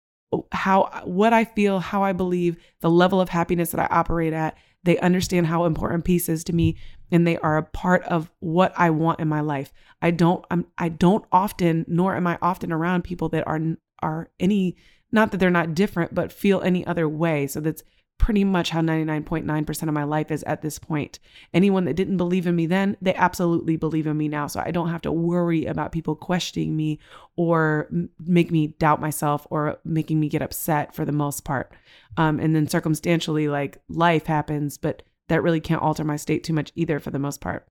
how 0.52 1.02
what 1.04 1.32
I 1.32 1.44
feel, 1.44 1.80
how 1.80 2.02
I 2.02 2.12
believe, 2.12 2.56
the 2.80 2.90
level 2.90 3.20
of 3.20 3.28
happiness 3.28 3.70
that 3.70 3.80
I 3.80 3.94
operate 3.94 4.32
at. 4.32 4.56
They 4.84 4.98
understand 4.98 5.46
how 5.46 5.64
important 5.64 6.04
peace 6.04 6.28
is 6.28 6.44
to 6.44 6.54
me 6.54 6.76
and 7.10 7.26
they 7.26 7.38
are 7.38 7.56
a 7.56 7.62
part 7.62 8.02
of 8.04 8.30
what 8.40 8.72
I 8.76 8.90
want 8.90 9.20
in 9.20 9.28
my 9.28 9.40
life. 9.40 9.72
I 10.02 10.10
don't 10.10 10.44
I'm 10.50 10.66
I 10.76 10.88
don't 10.88 11.24
often 11.32 11.84
nor 11.88 12.16
am 12.16 12.26
I 12.26 12.38
often 12.42 12.72
around 12.72 13.04
people 13.04 13.28
that 13.30 13.46
are 13.46 13.60
are 14.02 14.30
any 14.38 14.76
not 15.12 15.30
that 15.30 15.38
they're 15.38 15.50
not 15.50 15.74
different, 15.74 16.14
but 16.14 16.32
feel 16.32 16.60
any 16.60 16.86
other 16.86 17.08
way. 17.08 17.46
So 17.46 17.60
that's 17.60 17.82
pretty 18.18 18.44
much 18.44 18.70
how 18.70 18.81
99.9% 18.81 19.83
of 19.83 19.94
my 19.94 20.05
life 20.05 20.31
is 20.31 20.42
at 20.44 20.62
this 20.62 20.79
point. 20.79 21.18
Anyone 21.53 21.85
that 21.85 21.94
didn't 21.94 22.16
believe 22.16 22.46
in 22.46 22.57
me 22.57 22.66
then, 22.66 22.96
they 23.03 23.14
absolutely 23.14 23.77
believe 23.77 24.07
in 24.07 24.16
me 24.16 24.29
now. 24.29 24.46
So 24.46 24.62
I 24.64 24.70
don't 24.70 24.88
have 24.88 25.03
to 25.03 25.12
worry 25.12 25.66
about 25.66 25.92
people 25.92 26.14
questioning 26.14 26.77
me 26.77 27.00
or 27.37 27.90
make 28.18 28.50
me 28.50 28.68
doubt 28.68 29.00
myself 29.00 29.46
or 29.50 29.79
making 29.85 30.20
me 30.20 30.29
get 30.29 30.42
upset 30.42 30.94
for 30.94 31.05
the 31.05 31.12
most 31.12 31.44
part. 31.44 31.72
Um, 32.16 32.40
and 32.40 32.55
then 32.55 32.68
circumstantially, 32.68 33.48
like 33.48 33.79
life 33.88 34.27
happens, 34.27 34.79
but 34.79 35.03
that 35.29 35.42
really 35.42 35.61
can't 35.61 35.83
alter 35.83 36.05
my 36.05 36.16
state 36.16 36.44
too 36.44 36.53
much 36.53 36.72
either 36.74 37.00
for 37.00 37.11
the 37.11 37.18
most 37.18 37.40
part. 37.40 37.66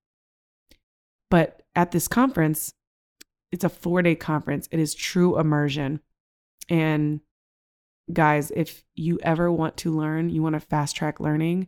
But 1.32 1.64
at 1.76 1.92
this 1.92 2.08
conference, 2.08 2.74
it's 3.52 3.64
a 3.64 3.70
four 3.70 4.02
day 4.02 4.16
conference, 4.16 4.68
it 4.72 4.80
is 4.80 4.94
true 4.94 5.40
immersion. 5.40 6.02
And 6.70 7.22
guys, 8.12 8.52
if 8.56 8.84
you 8.96 9.20
ever 9.24 9.52
want 9.52 9.78
to 9.78 9.96
learn, 9.96 10.30
you 10.30 10.42
want 10.44 10.54
to 10.54 10.60
fast 10.60 10.96
track 10.96 11.20
learning, 11.20 11.68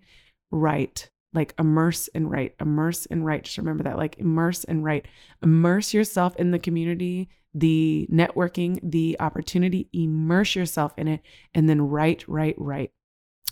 write. 0.52 1.10
Like 1.34 1.54
immerse 1.60 2.08
and 2.16 2.32
write, 2.32 2.56
immerse 2.62 3.06
and 3.08 3.26
write. 3.26 3.44
Just 3.44 3.58
remember 3.58 3.84
that, 3.84 3.98
like 3.98 4.18
immerse 4.20 4.64
and 4.64 4.86
write. 4.86 5.06
Immerse 5.44 5.94
yourself 5.94 6.36
in 6.38 6.52
the 6.52 6.60
community, 6.60 7.28
the 7.54 8.08
networking, 8.12 8.80
the 8.82 9.18
opportunity, 9.20 9.90
immerse 9.92 10.56
yourself 10.56 10.94
in 10.98 11.10
it, 11.10 11.22
and 11.54 11.70
then 11.70 11.82
write, 11.82 12.26
write, 12.28 12.56
write. 12.58 12.92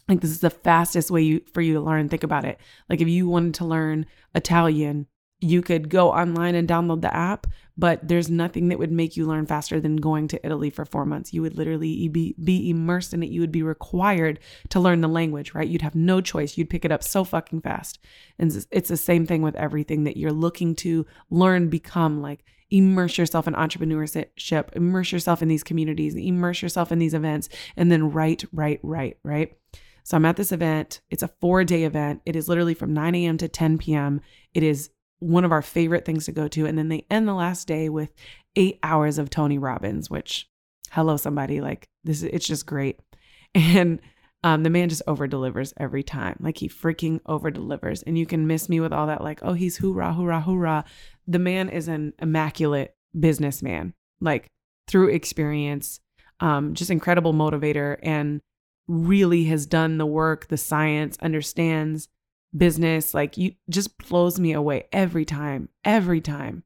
Like 0.08 0.22
this 0.22 0.32
is 0.32 0.40
the 0.40 0.50
fastest 0.50 1.12
way 1.12 1.22
you, 1.24 1.42
for 1.54 1.62
you 1.62 1.74
to 1.74 1.82
learn. 1.82 2.10
Think 2.10 2.24
about 2.24 2.46
it. 2.46 2.58
Like 2.90 3.02
if 3.02 3.08
you 3.08 3.28
wanted 3.28 3.56
to 3.56 3.66
learn 3.66 4.06
Italian, 4.34 5.08
you 5.44 5.62
could 5.62 5.90
go 5.90 6.12
online 6.12 6.56
and 6.56 6.68
download 6.68 7.02
the 7.02 7.14
app, 7.14 7.48
but 7.78 8.08
there's 8.08 8.30
nothing 8.30 8.70
that 8.70 8.80
would 8.80 8.92
make 8.92 9.18
you 9.18 9.26
learn 9.26 9.46
faster 9.46 9.80
than 9.80 9.98
going 9.98 10.28
to 10.30 10.46
Italy 10.46 10.70
for 10.70 10.86
four 10.86 11.06
months. 11.06 11.34
You 11.34 11.42
would 11.42 11.58
literally 11.58 12.08
be, 12.08 12.34
be 12.42 12.70
immersed 12.70 13.14
in 13.14 13.24
it. 13.24 13.30
You 13.30 13.42
would 13.42 13.52
be 13.52 13.64
required 13.64 14.40
to 14.70 14.80
learn 14.80 15.02
the 15.02 15.08
language, 15.10 15.54
right? 15.54 15.68
You'd 15.68 15.82
have 15.82 15.96
no 15.96 16.22
choice. 16.22 16.58
You'd 16.58 16.70
pick 16.70 16.86
it 16.86 16.92
up 16.92 17.04
so 17.04 17.26
fucking 17.26 17.62
fast. 17.62 18.00
And 18.40 18.66
it's 18.72 18.90
the 18.90 18.98
same 18.98 19.26
thing 19.26 19.42
with 19.42 19.56
everything 19.56 20.06
that 20.06 20.18
you're 20.18 20.32
looking 20.32 20.76
to 20.78 21.06
learn, 21.30 21.68
become 21.68 22.22
like 22.22 22.46
immerse 22.72 23.18
yourself 23.18 23.48
in 23.48 23.54
entrepreneurship, 23.54 24.74
immerse 24.74 25.12
yourself 25.12 25.42
in 25.42 25.50
these 25.50 25.64
communities, 25.64 26.16
immerse 26.16 26.62
yourself 26.62 26.92
in 26.92 27.00
these 27.00 27.14
events, 27.14 27.50
and 27.76 27.92
then 27.92 28.12
write, 28.12 28.46
write, 28.54 28.80
write, 28.82 29.18
right? 29.24 29.58
So 30.04 30.16
I'm 30.16 30.26
at 30.26 30.38
this 30.38 30.52
event. 30.52 31.02
It's 31.10 31.24
a 31.24 31.28
four 31.28 31.64
day 31.64 31.84
event. 31.84 32.22
It 32.26 32.36
is 32.36 32.48
literally 32.48 32.74
from 32.74 32.94
9 32.94 33.16
a.m. 33.16 33.38
to 33.38 33.48
10 33.48 33.78
p.m. 33.78 34.22
It 34.54 34.64
is 34.64 34.90
one 35.20 35.46
of 35.46 35.52
our 35.52 35.62
favorite 35.62 36.06
things 36.06 36.26
to 36.26 36.32
go 36.32 36.48
to. 36.50 36.66
And 36.66 36.78
then 36.78 36.90
they 36.90 37.06
end 37.10 37.28
the 37.28 37.34
last 37.34 37.68
day 37.68 37.90
with 37.90 38.14
eight 38.56 38.80
hours 38.84 39.18
of 39.18 39.30
Tony 39.30 39.58
Robbins, 39.58 40.10
which, 40.10 40.50
hello, 40.92 41.18
somebody, 41.18 41.62
like 41.62 41.88
this, 42.04 42.24
it's 42.24 42.48
just 42.48 42.66
great. 42.66 43.00
And 43.56 44.02
um, 44.44 44.64
the 44.64 44.70
man 44.70 44.90
just 44.90 45.04
over 45.08 45.28
delivers 45.28 45.74
every 45.78 46.04
time. 46.04 46.38
Like 46.40 46.58
he 46.58 46.68
freaking 46.68 47.22
over 47.26 47.50
delivers. 47.50 48.04
And 48.04 48.18
you 48.18 48.26
can 48.26 48.46
miss 48.46 48.68
me 48.68 48.80
with 48.80 48.92
all 48.92 49.08
that, 49.08 49.24
like, 49.24 49.40
oh, 49.42 49.54
he's 49.54 49.78
hoorah, 49.78 50.14
hoorah, 50.14 50.42
hoorah. 50.42 50.86
The 51.28 51.40
man 51.40 51.70
is 51.70 51.88
an 51.88 52.14
immaculate 52.20 52.96
businessman, 53.18 53.94
like 54.20 54.48
through 54.88 55.10
experience, 55.10 56.00
um, 56.40 56.74
just 56.74 56.90
incredible 56.90 57.34
motivator, 57.34 57.98
and 58.04 58.42
really 58.88 59.46
has 59.46 59.66
done 59.66 59.98
the 59.98 60.06
work, 60.06 60.48
the 60.50 60.58
science, 60.58 61.18
understands 61.22 62.10
business 62.56 63.14
like 63.14 63.38
you 63.38 63.54
just 63.70 63.98
blows 63.98 64.40
me 64.40 64.54
away 64.54 64.86
every 64.92 65.26
time 65.26 65.70
every 65.84 66.22
time. 66.22 66.64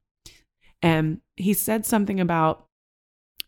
And 0.81 1.21
he 1.35 1.53
said 1.53 1.85
something 1.85 2.19
about 2.19 2.67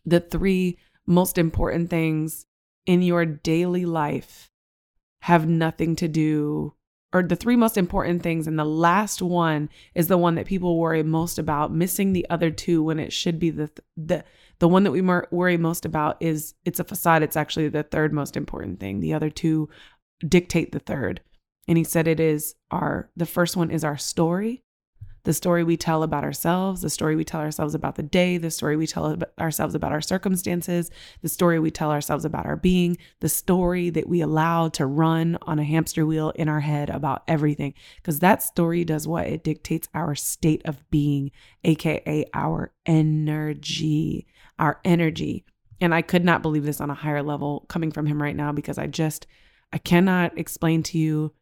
the 0.04 0.20
three 0.20 0.78
most 1.06 1.38
important 1.38 1.90
things 1.90 2.46
in 2.86 3.02
your 3.02 3.24
daily 3.24 3.84
life 3.84 4.50
have 5.22 5.46
nothing 5.46 5.94
to 5.96 6.08
do 6.08 6.74
or 7.12 7.22
the 7.22 7.36
three 7.36 7.56
most 7.56 7.76
important 7.76 8.22
things 8.22 8.46
and 8.46 8.58
the 8.58 8.64
last 8.64 9.20
one 9.20 9.68
is 9.94 10.08
the 10.08 10.16
one 10.16 10.36
that 10.36 10.46
people 10.46 10.78
worry 10.78 11.02
most 11.02 11.38
about 11.38 11.72
missing 11.72 12.12
the 12.12 12.26
other 12.30 12.50
two 12.50 12.82
when 12.82 12.98
it 12.98 13.12
should 13.12 13.38
be 13.38 13.50
the 13.50 13.70
the 13.96 14.24
the 14.60 14.68
one 14.68 14.84
that 14.84 14.92
we 14.92 15.00
worry 15.00 15.56
most 15.56 15.84
about 15.84 16.16
is 16.20 16.54
it's 16.64 16.78
a 16.78 16.84
facade 16.84 17.22
it's 17.22 17.36
actually 17.36 17.68
the 17.68 17.82
third 17.82 18.12
most 18.12 18.36
important 18.36 18.78
thing. 18.78 19.00
The 19.00 19.14
other 19.14 19.30
two 19.30 19.68
dictate 20.26 20.72
the 20.72 20.78
third 20.78 21.20
and 21.70 21.78
he 21.78 21.84
said 21.84 22.08
it 22.08 22.18
is 22.18 22.56
our, 22.72 23.08
the 23.16 23.24
first 23.24 23.56
one 23.56 23.70
is 23.70 23.84
our 23.84 23.96
story, 23.96 24.64
the 25.22 25.32
story 25.32 25.62
we 25.62 25.76
tell 25.76 26.02
about 26.02 26.24
ourselves, 26.24 26.80
the 26.80 26.90
story 26.90 27.14
we 27.14 27.22
tell 27.22 27.40
ourselves 27.40 27.76
about 27.76 27.94
the 27.94 28.02
day, 28.02 28.38
the 28.38 28.50
story 28.50 28.76
we 28.76 28.88
tell 28.88 29.16
ourselves 29.38 29.76
about 29.76 29.92
our 29.92 30.00
circumstances, 30.00 30.90
the 31.22 31.28
story 31.28 31.60
we 31.60 31.70
tell 31.70 31.92
ourselves 31.92 32.24
about 32.24 32.44
our 32.44 32.56
being, 32.56 32.98
the 33.20 33.28
story 33.28 33.88
that 33.88 34.08
we 34.08 34.20
allow 34.20 34.68
to 34.70 34.84
run 34.84 35.38
on 35.42 35.60
a 35.60 35.64
hamster 35.64 36.04
wheel 36.04 36.30
in 36.30 36.48
our 36.48 36.58
head 36.58 36.90
about 36.90 37.22
everything. 37.28 37.72
Because 37.98 38.18
that 38.18 38.42
story 38.42 38.84
does 38.84 39.06
what? 39.06 39.28
It 39.28 39.44
dictates 39.44 39.86
our 39.94 40.16
state 40.16 40.62
of 40.64 40.82
being, 40.90 41.30
AKA 41.62 42.24
our 42.34 42.72
energy, 42.84 44.26
our 44.58 44.80
energy. 44.84 45.44
And 45.80 45.94
I 45.94 46.02
could 46.02 46.24
not 46.24 46.42
believe 46.42 46.64
this 46.64 46.80
on 46.80 46.90
a 46.90 46.94
higher 46.94 47.22
level 47.22 47.64
coming 47.68 47.92
from 47.92 48.06
him 48.06 48.20
right 48.20 48.34
now 48.34 48.50
because 48.50 48.76
I 48.76 48.88
just, 48.88 49.28
I 49.72 49.78
cannot 49.78 50.36
explain 50.36 50.82
to 50.82 50.98
you 50.98 51.32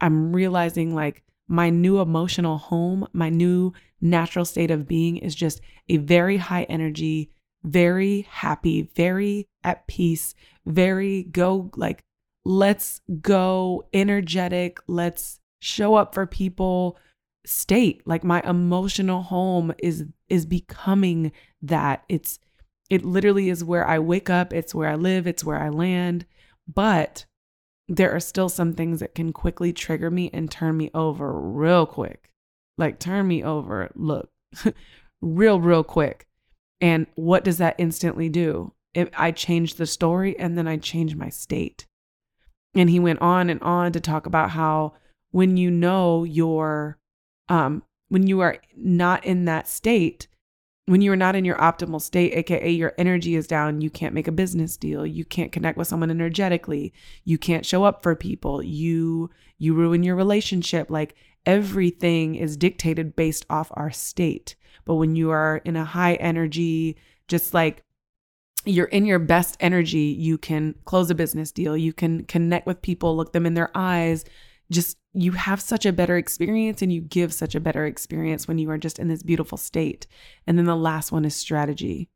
I'm 0.00 0.32
realizing 0.32 0.94
like 0.94 1.22
my 1.48 1.70
new 1.70 2.00
emotional 2.00 2.58
home, 2.58 3.06
my 3.12 3.28
new 3.28 3.72
natural 4.00 4.44
state 4.44 4.70
of 4.70 4.88
being 4.88 5.16
is 5.16 5.34
just 5.34 5.60
a 5.88 5.96
very 5.98 6.36
high 6.36 6.64
energy, 6.64 7.30
very 7.64 8.22
happy, 8.30 8.90
very 8.94 9.48
at 9.62 9.86
peace, 9.86 10.34
very 10.66 11.24
go 11.24 11.70
like, 11.76 12.02
let's 12.44 13.00
go 13.20 13.84
energetic, 13.92 14.78
let's 14.86 15.40
show 15.60 15.94
up 15.94 16.14
for 16.14 16.26
people 16.26 16.98
state. 17.46 18.02
Like 18.06 18.24
my 18.24 18.42
emotional 18.42 19.22
home 19.22 19.72
is 19.78 20.04
is 20.28 20.46
becoming 20.46 21.32
that. 21.62 22.04
It's 22.08 22.38
it 22.90 23.04
literally 23.04 23.50
is 23.50 23.64
where 23.64 23.84
i 23.86 23.98
wake 23.98 24.30
up 24.30 24.52
it's 24.52 24.72
where 24.72 24.88
i 24.88 24.94
live 24.94 25.26
it's 25.26 25.44
where 25.44 25.58
i 25.60 25.68
land. 25.68 26.26
But 26.72 27.26
there 27.88 28.14
are 28.14 28.20
still 28.20 28.48
some 28.48 28.72
things 28.72 29.00
that 29.00 29.14
can 29.14 29.32
quickly 29.32 29.72
trigger 29.72 30.10
me 30.10 30.30
and 30.32 30.50
turn 30.50 30.76
me 30.76 30.90
over 30.92 31.32
real 31.32 31.86
quick. 31.86 32.30
Like 32.78 32.98
turn 32.98 33.28
me 33.28 33.42
over, 33.42 33.90
look, 33.94 34.30
real, 35.20 35.60
real 35.60 35.84
quick. 35.84 36.26
And 36.80 37.06
what 37.14 37.44
does 37.44 37.58
that 37.58 37.76
instantly 37.78 38.28
do? 38.28 38.72
If 38.92 39.08
I 39.16 39.30
change 39.30 39.74
the 39.74 39.86
story 39.86 40.38
and 40.38 40.58
then 40.58 40.66
I 40.66 40.76
change 40.76 41.14
my 41.14 41.28
state. 41.28 41.86
And 42.74 42.90
he 42.90 43.00
went 43.00 43.22
on 43.22 43.48
and 43.48 43.62
on 43.62 43.92
to 43.92 44.00
talk 44.00 44.26
about 44.26 44.50
how 44.50 44.94
when 45.30 45.56
you 45.56 45.70
know 45.70 46.24
you're, 46.24 46.98
um, 47.48 47.82
when 48.08 48.26
you 48.26 48.40
are 48.40 48.58
not 48.76 49.24
in 49.24 49.46
that 49.46 49.68
state, 49.68 50.28
when 50.86 51.00
you 51.00 51.12
are 51.12 51.16
not 51.16 51.34
in 51.34 51.44
your 51.44 51.56
optimal 51.56 52.00
state, 52.00 52.32
aka 52.34 52.70
your 52.70 52.94
energy 52.96 53.34
is 53.34 53.46
down, 53.46 53.80
you 53.80 53.90
can't 53.90 54.14
make 54.14 54.28
a 54.28 54.32
business 54.32 54.76
deal, 54.76 55.04
you 55.04 55.24
can't 55.24 55.52
connect 55.52 55.76
with 55.76 55.88
someone 55.88 56.10
energetically, 56.10 56.92
you 57.24 57.38
can't 57.38 57.66
show 57.66 57.84
up 57.84 58.02
for 58.02 58.14
people, 58.14 58.62
you 58.62 59.30
you 59.58 59.74
ruin 59.74 60.02
your 60.02 60.14
relationship. 60.14 60.88
Like 60.88 61.16
everything 61.44 62.36
is 62.36 62.56
dictated 62.56 63.16
based 63.16 63.44
off 63.50 63.70
our 63.74 63.90
state. 63.90 64.54
But 64.84 64.94
when 64.94 65.16
you 65.16 65.30
are 65.30 65.60
in 65.64 65.76
a 65.76 65.84
high 65.84 66.14
energy, 66.14 66.96
just 67.26 67.52
like 67.52 67.82
you're 68.64 68.86
in 68.86 69.06
your 69.06 69.18
best 69.18 69.56
energy, 69.60 70.16
you 70.18 70.38
can 70.38 70.74
close 70.84 71.10
a 71.10 71.14
business 71.14 71.50
deal, 71.50 71.76
you 71.76 71.92
can 71.92 72.24
connect 72.24 72.66
with 72.66 72.82
people, 72.82 73.16
look 73.16 73.32
them 73.32 73.46
in 73.46 73.54
their 73.54 73.70
eyes, 73.74 74.24
just 74.70 74.98
you 75.12 75.32
have 75.32 75.60
such 75.60 75.86
a 75.86 75.92
better 75.92 76.16
experience 76.16 76.82
and 76.82 76.92
you 76.92 77.00
give 77.00 77.32
such 77.32 77.54
a 77.54 77.60
better 77.60 77.86
experience 77.86 78.46
when 78.46 78.58
you 78.58 78.70
are 78.70 78.78
just 78.78 78.98
in 78.98 79.08
this 79.08 79.22
beautiful 79.22 79.58
state. 79.58 80.06
And 80.46 80.58
then 80.58 80.66
the 80.66 80.76
last 80.76 81.12
one 81.12 81.24
is 81.24 81.34
strategy. 81.34 82.08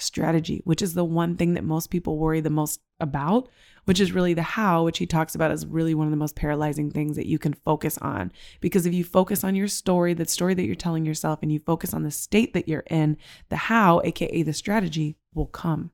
Strategy, 0.00 0.62
which 0.64 0.80
is 0.80 0.94
the 0.94 1.04
one 1.04 1.36
thing 1.36 1.54
that 1.54 1.64
most 1.64 1.90
people 1.90 2.18
worry 2.18 2.40
the 2.40 2.50
most 2.50 2.80
about, 3.00 3.48
which 3.84 3.98
is 3.98 4.12
really 4.12 4.32
the 4.32 4.42
how, 4.42 4.84
which 4.84 4.98
he 4.98 5.06
talks 5.06 5.34
about 5.34 5.50
as 5.50 5.66
really 5.66 5.92
one 5.92 6.06
of 6.06 6.12
the 6.12 6.16
most 6.16 6.36
paralyzing 6.36 6.90
things 6.90 7.16
that 7.16 7.26
you 7.26 7.36
can 7.36 7.52
focus 7.52 7.98
on. 7.98 8.30
Because 8.60 8.86
if 8.86 8.94
you 8.94 9.02
focus 9.02 9.42
on 9.42 9.56
your 9.56 9.66
story, 9.66 10.14
the 10.14 10.24
story 10.24 10.54
that 10.54 10.64
you're 10.64 10.76
telling 10.76 11.04
yourself, 11.04 11.40
and 11.42 11.50
you 11.50 11.58
focus 11.58 11.92
on 11.92 12.04
the 12.04 12.12
state 12.12 12.54
that 12.54 12.68
you're 12.68 12.84
in, 12.88 13.16
the 13.48 13.56
how, 13.56 14.00
aka 14.04 14.42
the 14.42 14.52
strategy, 14.52 15.16
will 15.34 15.46
come. 15.46 15.90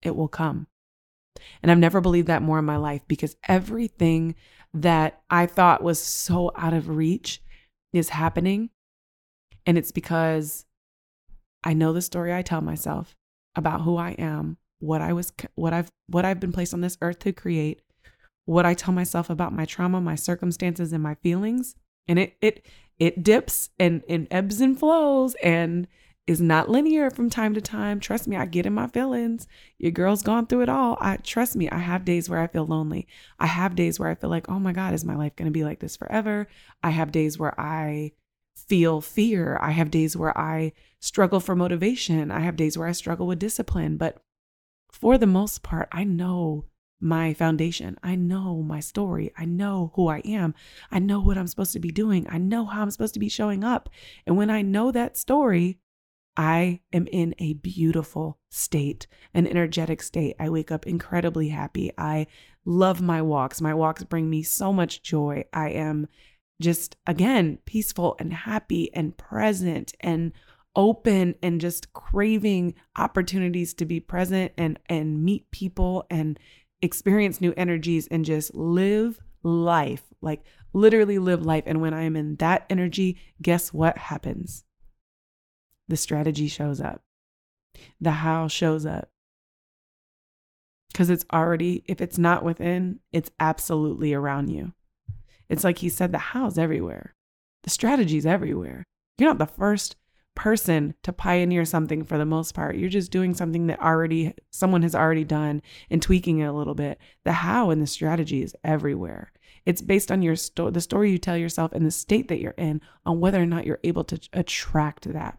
It 0.00 0.16
will 0.16 0.28
come. 0.28 0.68
And 1.62 1.70
I've 1.70 1.78
never 1.78 2.00
believed 2.00 2.28
that 2.28 2.42
more 2.42 2.58
in 2.58 2.64
my 2.64 2.76
life 2.76 3.02
because 3.08 3.36
everything 3.48 4.34
that 4.74 5.22
I 5.30 5.46
thought 5.46 5.82
was 5.82 6.00
so 6.00 6.52
out 6.56 6.72
of 6.72 6.88
reach 6.88 7.42
is 7.92 8.10
happening. 8.10 8.70
And 9.66 9.78
it's 9.78 9.92
because 9.92 10.64
I 11.64 11.74
know 11.74 11.92
the 11.92 12.02
story 12.02 12.34
I 12.34 12.42
tell 12.42 12.60
myself 12.60 13.14
about 13.54 13.82
who 13.82 13.96
I 13.96 14.10
am, 14.12 14.56
what 14.80 15.00
I 15.00 15.12
was 15.12 15.32
what 15.54 15.72
I've 15.72 15.90
what 16.08 16.24
I've 16.24 16.40
been 16.40 16.52
placed 16.52 16.74
on 16.74 16.80
this 16.80 16.98
earth 17.00 17.20
to 17.20 17.32
create, 17.32 17.82
what 18.46 18.66
I 18.66 18.74
tell 18.74 18.92
myself 18.92 19.30
about 19.30 19.52
my 19.52 19.64
trauma, 19.64 20.00
my 20.00 20.16
circumstances 20.16 20.92
and 20.92 21.02
my 21.02 21.14
feelings. 21.16 21.74
And 22.08 22.18
it 22.18 22.34
it 22.40 22.66
it 22.98 23.22
dips 23.22 23.70
and, 23.78 24.02
and 24.08 24.26
ebbs 24.30 24.60
and 24.60 24.78
flows 24.78 25.34
and 25.42 25.86
is 26.32 26.40
not 26.40 26.68
linear 26.68 27.10
from 27.10 27.30
time 27.30 27.54
to 27.54 27.60
time. 27.60 28.00
Trust 28.00 28.26
me, 28.26 28.36
I 28.36 28.46
get 28.46 28.66
in 28.66 28.74
my 28.74 28.88
feelings. 28.88 29.46
Your 29.78 29.92
girl's 29.92 30.22
gone 30.22 30.46
through 30.46 30.62
it 30.62 30.68
all. 30.68 30.98
I 31.00 31.18
trust 31.18 31.54
me, 31.54 31.70
I 31.70 31.78
have 31.78 32.04
days 32.04 32.28
where 32.28 32.40
I 32.40 32.48
feel 32.48 32.66
lonely. 32.66 33.06
I 33.38 33.46
have 33.46 33.76
days 33.76 34.00
where 34.00 34.08
I 34.08 34.16
feel 34.16 34.30
like, 34.30 34.48
oh 34.48 34.58
my 34.58 34.72
God, 34.72 34.94
is 34.94 35.04
my 35.04 35.14
life 35.14 35.36
going 35.36 35.46
to 35.46 35.52
be 35.52 35.62
like 35.62 35.78
this 35.78 35.96
forever? 35.96 36.48
I 36.82 36.90
have 36.90 37.12
days 37.12 37.38
where 37.38 37.58
I 37.60 38.12
feel 38.56 39.00
fear. 39.00 39.58
I 39.62 39.70
have 39.70 39.90
days 39.90 40.16
where 40.16 40.36
I 40.36 40.72
struggle 41.00 41.40
for 41.40 41.54
motivation. 41.54 42.30
I 42.30 42.40
have 42.40 42.56
days 42.56 42.76
where 42.76 42.88
I 42.88 42.92
struggle 42.92 43.26
with 43.26 43.38
discipline. 43.38 43.96
But 43.96 44.22
for 44.90 45.18
the 45.18 45.26
most 45.26 45.62
part, 45.62 45.88
I 45.92 46.04
know 46.04 46.66
my 47.02 47.34
foundation. 47.34 47.98
I 48.02 48.14
know 48.14 48.62
my 48.62 48.80
story. 48.80 49.32
I 49.36 49.44
know 49.44 49.92
who 49.96 50.08
I 50.08 50.18
am. 50.18 50.54
I 50.90 51.00
know 51.00 51.20
what 51.20 51.36
I'm 51.36 51.48
supposed 51.48 51.72
to 51.72 51.80
be 51.80 51.90
doing. 51.90 52.26
I 52.30 52.38
know 52.38 52.64
how 52.64 52.82
I'm 52.82 52.90
supposed 52.90 53.14
to 53.14 53.20
be 53.20 53.28
showing 53.28 53.64
up. 53.64 53.88
And 54.26 54.36
when 54.36 54.50
I 54.50 54.62
know 54.62 54.92
that 54.92 55.18
story, 55.18 55.80
I 56.36 56.80
am 56.92 57.06
in 57.08 57.34
a 57.38 57.54
beautiful 57.54 58.38
state, 58.50 59.06
an 59.34 59.46
energetic 59.46 60.02
state. 60.02 60.36
I 60.40 60.48
wake 60.48 60.70
up 60.70 60.86
incredibly 60.86 61.48
happy. 61.48 61.92
I 61.98 62.26
love 62.64 63.02
my 63.02 63.20
walks. 63.20 63.60
My 63.60 63.74
walks 63.74 64.04
bring 64.04 64.30
me 64.30 64.42
so 64.42 64.72
much 64.72 65.02
joy. 65.02 65.44
I 65.52 65.70
am 65.70 66.08
just, 66.60 66.96
again, 67.06 67.58
peaceful 67.66 68.16
and 68.18 68.32
happy 68.32 68.92
and 68.94 69.16
present 69.16 69.94
and 70.00 70.32
open 70.74 71.34
and 71.42 71.60
just 71.60 71.92
craving 71.92 72.74
opportunities 72.96 73.74
to 73.74 73.84
be 73.84 74.00
present 74.00 74.52
and 74.56 74.78
and 74.86 75.22
meet 75.22 75.50
people 75.50 76.06
and 76.10 76.38
experience 76.80 77.40
new 77.40 77.52
energies 77.56 78.06
and 78.08 78.24
just 78.24 78.54
live 78.54 79.20
life 79.42 80.02
like 80.22 80.42
literally 80.72 81.18
live 81.18 81.44
life 81.44 81.64
and 81.66 81.80
when 81.82 81.92
i 81.92 82.02
am 82.02 82.16
in 82.16 82.36
that 82.36 82.64
energy 82.70 83.18
guess 83.42 83.72
what 83.72 83.98
happens 83.98 84.64
the 85.92 85.96
strategy 85.98 86.48
shows 86.48 86.80
up, 86.80 87.02
the 88.00 88.10
how 88.10 88.48
shows 88.48 88.86
up. 88.86 89.10
Because 90.90 91.10
it's 91.10 91.26
already, 91.30 91.84
if 91.86 92.00
it's 92.00 92.16
not 92.16 92.42
within, 92.42 93.00
it's 93.12 93.30
absolutely 93.38 94.14
around 94.14 94.48
you. 94.48 94.72
It's 95.50 95.64
like 95.64 95.78
he 95.78 95.90
said, 95.90 96.10
the 96.10 96.16
how's 96.16 96.56
everywhere, 96.56 97.14
the 97.64 97.68
strategy's 97.68 98.24
everywhere. 98.24 98.86
You're 99.18 99.28
not 99.28 99.38
the 99.38 99.44
first 99.44 99.96
person 100.34 100.94
to 101.02 101.12
pioneer 101.12 101.66
something 101.66 102.04
for 102.04 102.16
the 102.16 102.24
most 102.24 102.54
part. 102.54 102.76
You're 102.76 102.88
just 102.88 103.12
doing 103.12 103.34
something 103.34 103.66
that 103.66 103.82
already 103.82 104.32
someone 104.50 104.80
has 104.80 104.94
already 104.94 105.24
done 105.24 105.60
and 105.90 106.00
tweaking 106.00 106.38
it 106.38 106.46
a 106.46 106.52
little 106.52 106.74
bit. 106.74 106.98
The 107.24 107.32
how 107.32 107.68
and 107.68 107.82
the 107.82 107.86
strategy 107.86 108.42
is 108.42 108.56
everywhere. 108.64 109.30
It's 109.66 109.82
based 109.82 110.10
on 110.10 110.22
your 110.22 110.36
sto- 110.36 110.70
the 110.70 110.80
story 110.80 111.10
you 111.10 111.18
tell 111.18 111.36
yourself 111.36 111.72
and 111.72 111.84
the 111.84 111.90
state 111.90 112.28
that 112.28 112.40
you're 112.40 112.52
in 112.52 112.80
on 113.04 113.20
whether 113.20 113.42
or 113.42 113.46
not 113.46 113.66
you're 113.66 113.78
able 113.84 114.04
to 114.04 114.18
attract 114.32 115.12
that. 115.12 115.38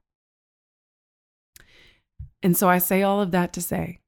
And 2.44 2.58
so 2.58 2.70
I 2.70 2.78
say 2.78 3.02
all 3.02 3.22
of 3.22 3.32
that 3.32 3.54
to 3.54 3.62
say 3.62 4.02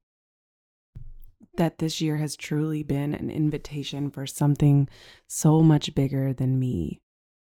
that 1.56 1.78
this 1.78 2.02
year 2.02 2.18
has 2.18 2.36
truly 2.36 2.82
been 2.82 3.14
an 3.14 3.30
invitation 3.30 4.10
for 4.10 4.26
something 4.26 4.88
so 5.26 5.62
much 5.62 5.94
bigger 5.94 6.34
than 6.34 6.58
me. 6.58 7.00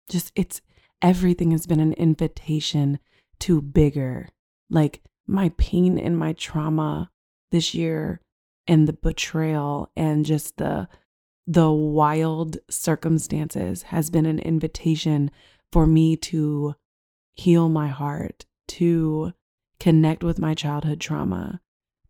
Just 0.09 0.33
it's 0.37 0.61
everything 1.03 1.51
has 1.51 1.67
been 1.67 1.81
an 1.81 1.95
invitation 1.95 3.01
to 3.41 3.61
bigger. 3.61 4.29
Like 4.71 5.03
my 5.27 5.51
pain 5.59 5.99
and 5.99 6.17
my 6.17 6.33
trauma 6.33 7.11
this 7.51 7.75
year 7.75 8.21
and 8.69 8.87
the 8.87 8.93
betrayal 8.93 9.91
and 9.97 10.25
just 10.25 10.59
the 10.59 10.88
the 11.47 11.71
wild 11.71 12.59
circumstances 12.69 13.85
has 13.85 14.11
been 14.11 14.27
an 14.27 14.38
invitation 14.38 15.31
for 15.73 15.87
me 15.87 16.14
to 16.14 16.75
heal 17.35 17.71
my 17.71 17.88
heart, 17.88 18.45
to 18.67 19.33
connect 19.81 20.25
with 20.25 20.38
my 20.38 20.55
childhood 20.55 21.01
trauma, 21.01 21.61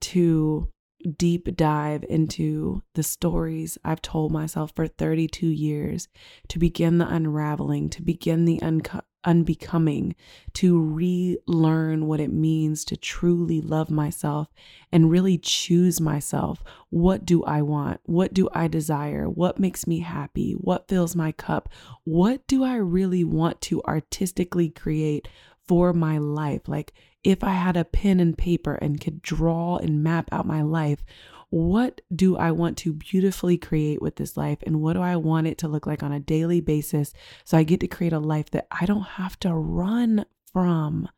to 0.01 0.71
deep 1.17 1.57
dive 1.57 2.05
into 2.09 2.83
the 2.95 3.03
stories 3.03 3.79
I've 3.85 4.03
told 4.03 4.33
myself 4.33 4.73
for 4.75 4.87
32 4.87 5.47
years, 5.47 6.09
to 6.49 6.59
begin 6.59 6.99
the 6.99 7.09
unraveling, 7.09 7.89
to 7.91 8.03
begin 8.03 8.45
the 8.45 8.61
unco- 8.63 9.03
unbecoming, 9.25 10.15
to 10.55 10.81
relearn 10.81 12.07
what 12.07 12.21
it 12.21 12.33
means 12.33 12.85
to 12.87 12.97
truly 12.97 13.61
love 13.61 13.91
myself 13.91 14.49
and 14.91 15.11
really 15.11 15.39
choose 15.39 16.01
myself. 16.01 16.65
What 16.91 17.25
do 17.25 17.45
I 17.45 17.63
want? 17.63 18.01
What 18.05 18.35
do 18.35 18.49
I 18.53 18.69
desire? 18.69 19.29
What 19.29 19.59
makes 19.59 19.87
me 19.87 20.01
happy? 20.01 20.53
What 20.53 20.89
fills 20.89 21.15
my 21.15 21.33
cup? 21.33 21.69
What 22.05 22.47
do 22.47 22.65
I 22.65 22.77
really 22.77 23.25
want 23.25 23.61
to 23.63 23.83
artistically 23.83 24.71
create 24.71 25.29
for 25.69 25.93
my 25.93 26.19
life? 26.19 26.63
Like, 26.67 26.95
if 27.23 27.45
I 27.45 27.53
had 27.53 27.77
a 27.77 27.85
pen 27.85 28.19
and 28.21 28.37
paper 28.37 28.75
and 28.75 29.01
could 29.01 29.23
draw 29.23 29.77
and 29.77 30.03
map 30.03 30.29
out 30.33 30.47
my 30.47 30.63
life, 30.63 31.05
what 31.51 32.01
do 32.15 32.37
I 32.37 32.51
want 32.51 32.77
to 32.79 32.93
beautifully 32.93 33.57
create 33.57 34.03
with 34.03 34.17
this 34.17 34.37
life? 34.37 34.59
And 34.67 34.81
what 34.81 34.95
do 34.95 35.01
I 35.01 35.17
want 35.17 35.47
it 35.47 35.59
to 35.59 35.69
look 35.69 35.87
like 35.87 36.03
on 36.03 36.13
a 36.13 36.21
daily 36.21 36.61
basis? 36.61 37.13
So 37.45 37.57
I 37.57 37.63
get 37.63 37.81
to 37.81 37.89
create 37.89 38.13
a 38.13 38.19
life 38.19 38.51
that 38.51 38.67
I 38.71 38.87
don't 38.87 39.03
have 39.03 39.39
to 39.41 39.55
run 39.55 40.27
from. 40.53 41.09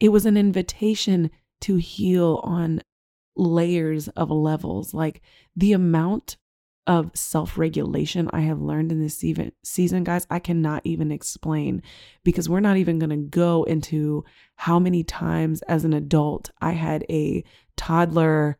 It 0.00 0.10
was 0.10 0.26
an 0.26 0.36
invitation 0.36 1.30
to 1.62 1.76
heal 1.76 2.40
on 2.42 2.82
layers 3.36 4.08
of 4.08 4.30
levels. 4.30 4.92
Like 4.92 5.20
the 5.54 5.72
amount 5.72 6.36
of 6.88 7.10
self 7.14 7.58
regulation 7.58 8.28
I 8.32 8.40
have 8.40 8.60
learned 8.60 8.90
in 8.90 9.00
this 9.00 9.22
even 9.22 9.52
season, 9.62 10.02
guys, 10.02 10.26
I 10.30 10.40
cannot 10.40 10.82
even 10.84 11.12
explain 11.12 11.82
because 12.24 12.48
we're 12.48 12.60
not 12.60 12.78
even 12.78 12.98
going 12.98 13.10
to 13.10 13.16
go 13.16 13.62
into 13.64 14.24
how 14.56 14.78
many 14.80 15.04
times 15.04 15.62
as 15.62 15.84
an 15.84 15.92
adult 15.92 16.50
I 16.60 16.72
had 16.72 17.04
a 17.08 17.44
toddler 17.76 18.58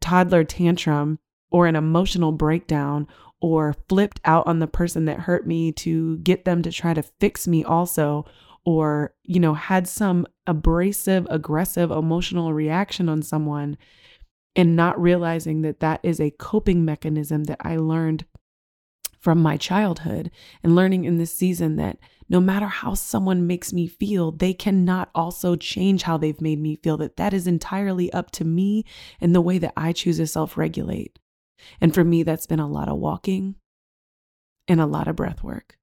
toddler 0.00 0.44
tantrum 0.44 1.18
or 1.50 1.66
an 1.66 1.74
emotional 1.74 2.30
breakdown 2.30 3.08
or 3.40 3.74
flipped 3.88 4.20
out 4.24 4.46
on 4.46 4.58
the 4.58 4.66
person 4.66 5.06
that 5.06 5.20
hurt 5.20 5.46
me 5.46 5.72
to 5.72 6.18
get 6.18 6.44
them 6.44 6.62
to 6.62 6.70
try 6.70 6.92
to 6.92 7.02
fix 7.02 7.48
me 7.48 7.64
also 7.64 8.26
or 8.66 9.14
you 9.22 9.40
know 9.40 9.54
had 9.54 9.88
some 9.88 10.26
abrasive 10.46 11.26
aggressive 11.30 11.90
emotional 11.90 12.52
reaction 12.52 13.08
on 13.08 13.22
someone 13.22 13.76
and 14.56 14.76
not 14.76 15.00
realizing 15.00 15.62
that 15.62 15.80
that 15.80 16.00
is 16.02 16.20
a 16.20 16.30
coping 16.30 16.84
mechanism 16.84 17.44
that 17.44 17.58
I 17.60 17.76
learned 17.76 18.24
from 19.24 19.40
my 19.40 19.56
childhood 19.56 20.30
and 20.62 20.76
learning 20.76 21.04
in 21.04 21.16
this 21.16 21.32
season 21.32 21.76
that 21.76 21.98
no 22.28 22.40
matter 22.40 22.66
how 22.66 22.92
someone 22.92 23.46
makes 23.46 23.72
me 23.72 23.86
feel 23.86 24.30
they 24.30 24.52
cannot 24.52 25.08
also 25.14 25.56
change 25.56 26.02
how 26.02 26.18
they've 26.18 26.42
made 26.42 26.60
me 26.60 26.76
feel 26.76 26.98
that 26.98 27.16
that 27.16 27.32
is 27.32 27.46
entirely 27.46 28.12
up 28.12 28.30
to 28.30 28.44
me 28.44 28.84
and 29.20 29.34
the 29.34 29.40
way 29.40 29.56
that 29.56 29.72
I 29.78 29.92
choose 29.92 30.18
to 30.18 30.26
self-regulate. 30.26 31.18
And 31.80 31.94
for 31.94 32.04
me 32.04 32.22
that's 32.22 32.46
been 32.46 32.60
a 32.60 32.68
lot 32.68 32.88
of 32.88 32.98
walking 32.98 33.54
and 34.68 34.78
a 34.78 34.86
lot 34.86 35.08
of 35.08 35.16
breath 35.16 35.42
work 35.42 35.78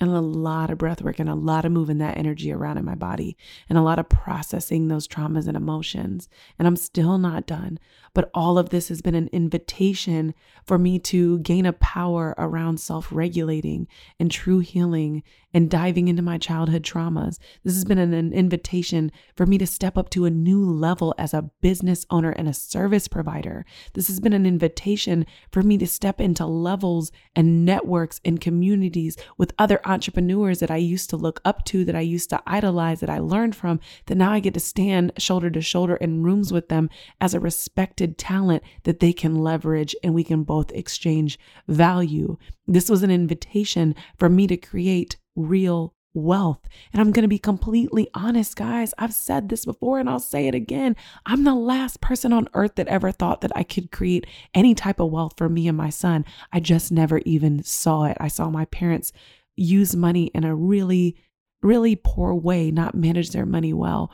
and 0.00 0.10
a 0.10 0.20
lot 0.20 0.70
of 0.70 0.78
breath 0.78 1.02
work 1.02 1.18
and 1.18 1.28
a 1.28 1.34
lot 1.34 1.64
of 1.64 1.72
moving 1.72 1.98
that 1.98 2.16
energy 2.16 2.50
around 2.50 2.78
in 2.78 2.84
my 2.84 2.94
body 2.94 3.36
and 3.68 3.76
a 3.76 3.82
lot 3.82 3.98
of 3.98 4.08
processing 4.08 4.88
those 4.88 5.06
traumas 5.06 5.46
and 5.46 5.56
emotions. 5.56 6.28
And 6.58 6.66
I'm 6.66 6.76
still 6.76 7.18
not 7.18 7.46
done. 7.46 7.78
But 8.12 8.30
all 8.34 8.58
of 8.58 8.70
this 8.70 8.88
has 8.88 9.02
been 9.02 9.14
an 9.14 9.28
invitation 9.32 10.34
for 10.64 10.78
me 10.78 10.98
to 11.00 11.38
gain 11.40 11.66
a 11.66 11.72
power 11.72 12.34
around 12.38 12.80
self 12.80 13.08
regulating 13.10 13.86
and 14.18 14.30
true 14.30 14.58
healing 14.58 15.22
and 15.52 15.68
diving 15.68 16.08
into 16.08 16.22
my 16.22 16.38
childhood 16.38 16.82
traumas. 16.82 17.38
This 17.64 17.74
has 17.74 17.84
been 17.84 17.98
an, 17.98 18.14
an, 18.14 18.32
invitation 18.32 19.10
for 19.34 19.46
me 19.46 19.58
to 19.58 19.66
step 19.66 19.98
up 19.98 20.08
to 20.10 20.24
a 20.24 20.30
new 20.30 20.64
level 20.64 21.14
as 21.18 21.34
a 21.34 21.50
business 21.60 22.06
owner 22.08 22.30
and 22.30 22.48
a 22.48 22.54
service 22.54 23.08
provider. 23.08 23.64
This 23.94 24.06
has 24.06 24.20
been 24.20 24.32
an 24.32 24.46
invitation 24.46 25.26
for 25.50 25.62
me 25.62 25.76
to 25.78 25.86
step 25.86 26.20
into 26.20 26.46
levels 26.46 27.10
and 27.34 27.64
networks 27.64 28.20
and 28.24 28.40
communities 28.40 29.16
with 29.36 29.52
other 29.58 29.80
entrepreneurs 29.84 30.60
that 30.60 30.70
I 30.70 30.76
used 30.76 31.10
to 31.10 31.16
look 31.16 31.40
up 31.44 31.64
to, 31.66 31.84
that 31.84 31.96
I 31.96 32.00
used 32.00 32.30
to 32.30 32.42
idolize, 32.46 33.00
that 33.00 33.10
I 33.10 33.18
learned 33.18 33.56
from, 33.56 33.80
that 34.06 34.16
now 34.16 34.32
I 34.32 34.40
get 34.40 34.54
to 34.54 34.60
stand 34.60 35.12
shoulder 35.18 35.50
to 35.50 35.60
shoulder 35.60 35.96
in 35.96 36.22
rooms 36.22 36.52
with 36.52 36.68
them 36.68 36.88
as 37.20 37.34
a 37.34 37.40
respected 37.40 37.99
talent 38.08 38.62
that 38.84 39.00
they 39.00 39.12
can 39.12 39.36
leverage 39.36 39.94
and 40.02 40.14
we 40.14 40.24
can 40.24 40.42
both 40.42 40.72
exchange 40.72 41.38
value. 41.68 42.36
This 42.66 42.88
was 42.88 43.02
an 43.02 43.10
invitation 43.10 43.94
for 44.18 44.28
me 44.28 44.46
to 44.46 44.56
create 44.56 45.16
real 45.36 45.94
wealth. 46.12 46.60
And 46.92 47.00
I'm 47.00 47.12
going 47.12 47.22
to 47.22 47.28
be 47.28 47.38
completely 47.38 48.08
honest, 48.14 48.56
guys. 48.56 48.92
I've 48.98 49.14
said 49.14 49.48
this 49.48 49.64
before 49.64 49.98
and 49.98 50.08
I'll 50.08 50.18
say 50.18 50.48
it 50.48 50.54
again. 50.54 50.96
I'm 51.26 51.44
the 51.44 51.54
last 51.54 52.00
person 52.00 52.32
on 52.32 52.48
earth 52.54 52.74
that 52.76 52.88
ever 52.88 53.12
thought 53.12 53.42
that 53.42 53.52
I 53.54 53.62
could 53.62 53.92
create 53.92 54.26
any 54.54 54.74
type 54.74 55.00
of 55.00 55.10
wealth 55.10 55.34
for 55.36 55.48
me 55.48 55.68
and 55.68 55.76
my 55.76 55.90
son. 55.90 56.24
I 56.52 56.60
just 56.60 56.90
never 56.90 57.18
even 57.18 57.62
saw 57.62 58.04
it. 58.04 58.16
I 58.20 58.28
saw 58.28 58.50
my 58.50 58.64
parents 58.66 59.12
use 59.56 59.94
money 59.94 60.26
in 60.34 60.44
a 60.44 60.54
really, 60.54 61.16
really 61.62 61.94
poor 61.96 62.34
way, 62.34 62.70
not 62.70 62.94
manage 62.94 63.30
their 63.30 63.46
money 63.46 63.72
well. 63.72 64.10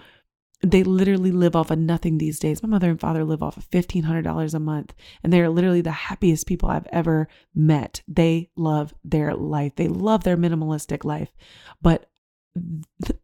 They 0.62 0.82
literally 0.82 1.32
live 1.32 1.54
off 1.54 1.70
of 1.70 1.78
nothing 1.78 2.18
these 2.18 2.38
days. 2.38 2.62
My 2.62 2.68
mother 2.68 2.90
and 2.90 2.98
father 2.98 3.24
live 3.24 3.42
off 3.42 3.56
of 3.56 3.70
$1,500 3.70 4.54
a 4.54 4.58
month, 4.58 4.94
and 5.22 5.32
they 5.32 5.40
are 5.40 5.48
literally 5.48 5.82
the 5.82 5.92
happiest 5.92 6.46
people 6.46 6.68
I've 6.68 6.86
ever 6.92 7.28
met. 7.54 8.02
They 8.08 8.50
love 8.56 8.94
their 9.04 9.34
life, 9.34 9.76
they 9.76 9.88
love 9.88 10.24
their 10.24 10.36
minimalistic 10.36 11.04
life. 11.04 11.30
But 11.82 12.10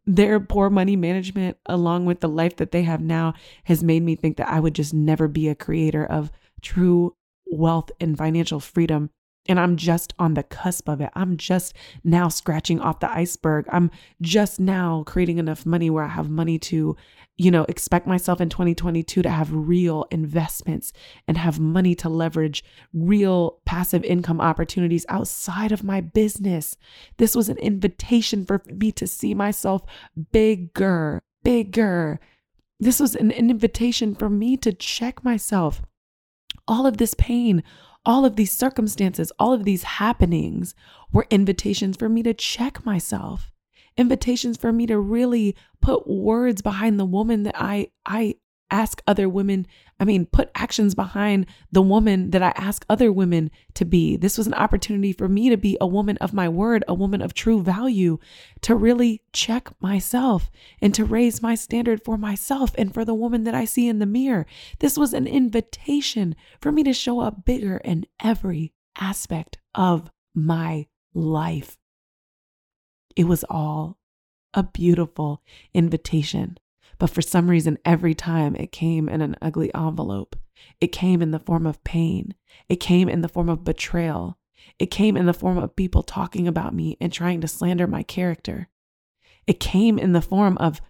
their 0.05 0.39
poor 0.39 0.69
money 0.69 0.95
management, 0.95 1.57
along 1.65 2.05
with 2.05 2.19
the 2.19 2.29
life 2.29 2.57
that 2.57 2.71
they 2.71 2.83
have 2.83 3.01
now, 3.01 3.33
has 3.63 3.83
made 3.83 4.03
me 4.03 4.15
think 4.15 4.37
that 4.37 4.49
I 4.49 4.59
would 4.59 4.75
just 4.75 4.93
never 4.93 5.27
be 5.27 5.47
a 5.49 5.55
creator 5.55 6.05
of 6.05 6.31
true 6.61 7.15
wealth 7.47 7.91
and 7.99 8.17
financial 8.17 8.59
freedom 8.59 9.09
and 9.47 9.59
I'm 9.59 9.75
just 9.75 10.13
on 10.19 10.35
the 10.35 10.43
cusp 10.43 10.87
of 10.87 11.01
it. 11.01 11.09
I'm 11.15 11.37
just 11.37 11.73
now 12.03 12.29
scratching 12.29 12.79
off 12.79 12.99
the 12.99 13.11
iceberg. 13.11 13.65
I'm 13.71 13.91
just 14.21 14.59
now 14.59 15.03
creating 15.05 15.37
enough 15.37 15.65
money 15.65 15.89
where 15.89 16.05
I 16.05 16.09
have 16.09 16.29
money 16.29 16.57
to, 16.59 16.95
you 17.35 17.51
know, 17.51 17.65
expect 17.67 18.07
myself 18.07 18.39
in 18.39 18.49
2022 18.49 19.21
to 19.21 19.29
have 19.29 19.51
real 19.51 20.05
investments 20.11 20.93
and 21.27 21.37
have 21.37 21.59
money 21.59 21.93
to 21.95 22.09
leverage 22.09 22.63
real 22.93 23.59
passive 23.65 24.03
income 24.05 24.39
opportunities 24.39 25.05
outside 25.09 25.71
of 25.71 25.83
my 25.83 25.99
business. 25.99 26.77
This 27.17 27.35
was 27.35 27.49
an 27.49 27.57
invitation 27.57 28.45
for 28.45 28.61
me 28.65 28.91
to 28.93 29.07
see 29.07 29.33
myself 29.33 29.81
bigger 30.31 31.21
bigger. 31.43 32.19
This 32.79 32.99
was 32.99 33.15
an 33.15 33.31
invitation 33.31 34.15
for 34.15 34.29
me 34.29 34.57
to 34.57 34.73
check 34.73 35.23
myself. 35.23 35.81
All 36.67 36.85
of 36.85 36.97
this 36.97 37.13
pain, 37.13 37.63
all 38.05 38.25
of 38.25 38.35
these 38.35 38.51
circumstances, 38.51 39.31
all 39.39 39.53
of 39.53 39.63
these 39.63 39.83
happenings 39.83 40.75
were 41.11 41.27
invitations 41.29 41.97
for 41.97 42.09
me 42.09 42.23
to 42.23 42.33
check 42.33 42.85
myself. 42.85 43.51
Invitations 43.95 44.57
for 44.57 44.71
me 44.73 44.87
to 44.87 44.99
really 44.99 45.55
put 45.81 46.07
words 46.07 46.61
behind 46.61 46.99
the 46.99 47.05
woman 47.05 47.43
that 47.43 47.55
I 47.57 47.89
I 48.05 48.35
ask 48.73 49.01
other 49.07 49.29
women, 49.29 49.67
I 49.99 50.05
mean, 50.05 50.25
put 50.25 50.49
actions 50.55 50.95
behind 50.95 51.45
the 51.71 51.81
woman 51.81 52.31
that 52.31 52.41
I 52.41 52.51
ask 52.57 52.83
other 52.89 53.11
women 53.11 53.51
to 53.75 53.85
be. 53.85 54.17
This 54.17 54.37
was 54.37 54.47
an 54.47 54.55
opportunity 54.55 55.13
for 55.13 55.29
me 55.29 55.49
to 55.49 55.57
be 55.57 55.77
a 55.79 55.87
woman 55.87 56.17
of 56.17 56.33
my 56.33 56.49
word, 56.49 56.83
a 56.87 56.93
woman 56.93 57.21
of 57.21 57.33
true 57.33 57.61
value, 57.61 58.17
to 58.61 58.75
really 58.75 59.21
check 59.31 59.69
myself 59.79 60.49
and 60.81 60.93
to 60.95 61.05
raise 61.05 61.41
my 61.41 61.53
standard 61.53 62.03
for 62.03 62.17
myself 62.17 62.71
and 62.77 62.93
for 62.93 63.05
the 63.05 63.13
woman 63.13 63.43
that 63.43 63.55
I 63.55 63.65
see 63.65 63.87
in 63.87 63.99
the 63.99 64.05
mirror. 64.05 64.45
This 64.79 64.97
was 64.97 65.13
an 65.13 65.27
invitation 65.27 66.35
for 66.59 66.71
me 66.71 66.83
to 66.83 66.93
show 66.93 67.19
up 67.19 67.45
bigger 67.45 67.77
in 67.77 68.05
every 68.21 68.73
aspect 68.99 69.57
of 69.75 70.09
my 70.33 70.87
life. 71.13 71.77
It 73.15 73.25
was 73.25 73.45
all 73.49 73.99
a 74.53 74.63
beautiful 74.63 75.41
invitation. 75.73 76.57
But 76.99 77.09
for 77.09 77.21
some 77.21 77.49
reason, 77.49 77.77
every 77.85 78.13
time 78.13 78.55
it 78.55 78.71
came 78.71 79.09
in 79.09 79.21
an 79.21 79.35
ugly 79.41 79.73
envelope. 79.73 80.35
It 80.79 80.91
came 80.91 81.21
in 81.21 81.31
the 81.31 81.39
form 81.39 81.65
of 81.65 81.83
pain. 81.83 82.35
It 82.69 82.77
came 82.77 83.09
in 83.09 83.21
the 83.21 83.27
form 83.27 83.49
of 83.49 83.63
betrayal. 83.63 84.37
It 84.79 84.87
came 84.87 85.17
in 85.17 85.25
the 85.25 85.33
form 85.33 85.57
of 85.57 85.75
people 85.75 86.03
talking 86.03 86.47
about 86.47 86.73
me 86.73 86.97
and 87.01 87.11
trying 87.11 87.41
to 87.41 87.47
slander 87.47 87.87
my 87.87 88.03
character. 88.03 88.69
It 89.45 89.59
came 89.59 89.99
in 89.99 90.13
the 90.13 90.21
form 90.21 90.57
of, 90.57 90.81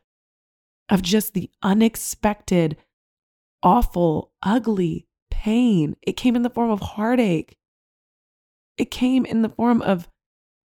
of 0.90 1.02
just 1.02 1.34
the 1.34 1.50
unexpected, 1.64 2.78
awful, 3.64 4.32
ugly 4.44 5.08
pain. 5.32 5.96
It 6.02 6.14
came 6.14 6.36
in 6.36 6.44
the 6.44 6.50
form 6.50 6.70
of 6.70 6.82
heartache. 6.82 7.58
It 8.78 8.92
came 8.92 9.26
in 9.26 9.42
the 9.42 9.50
form 9.50 9.82
of 9.82 10.08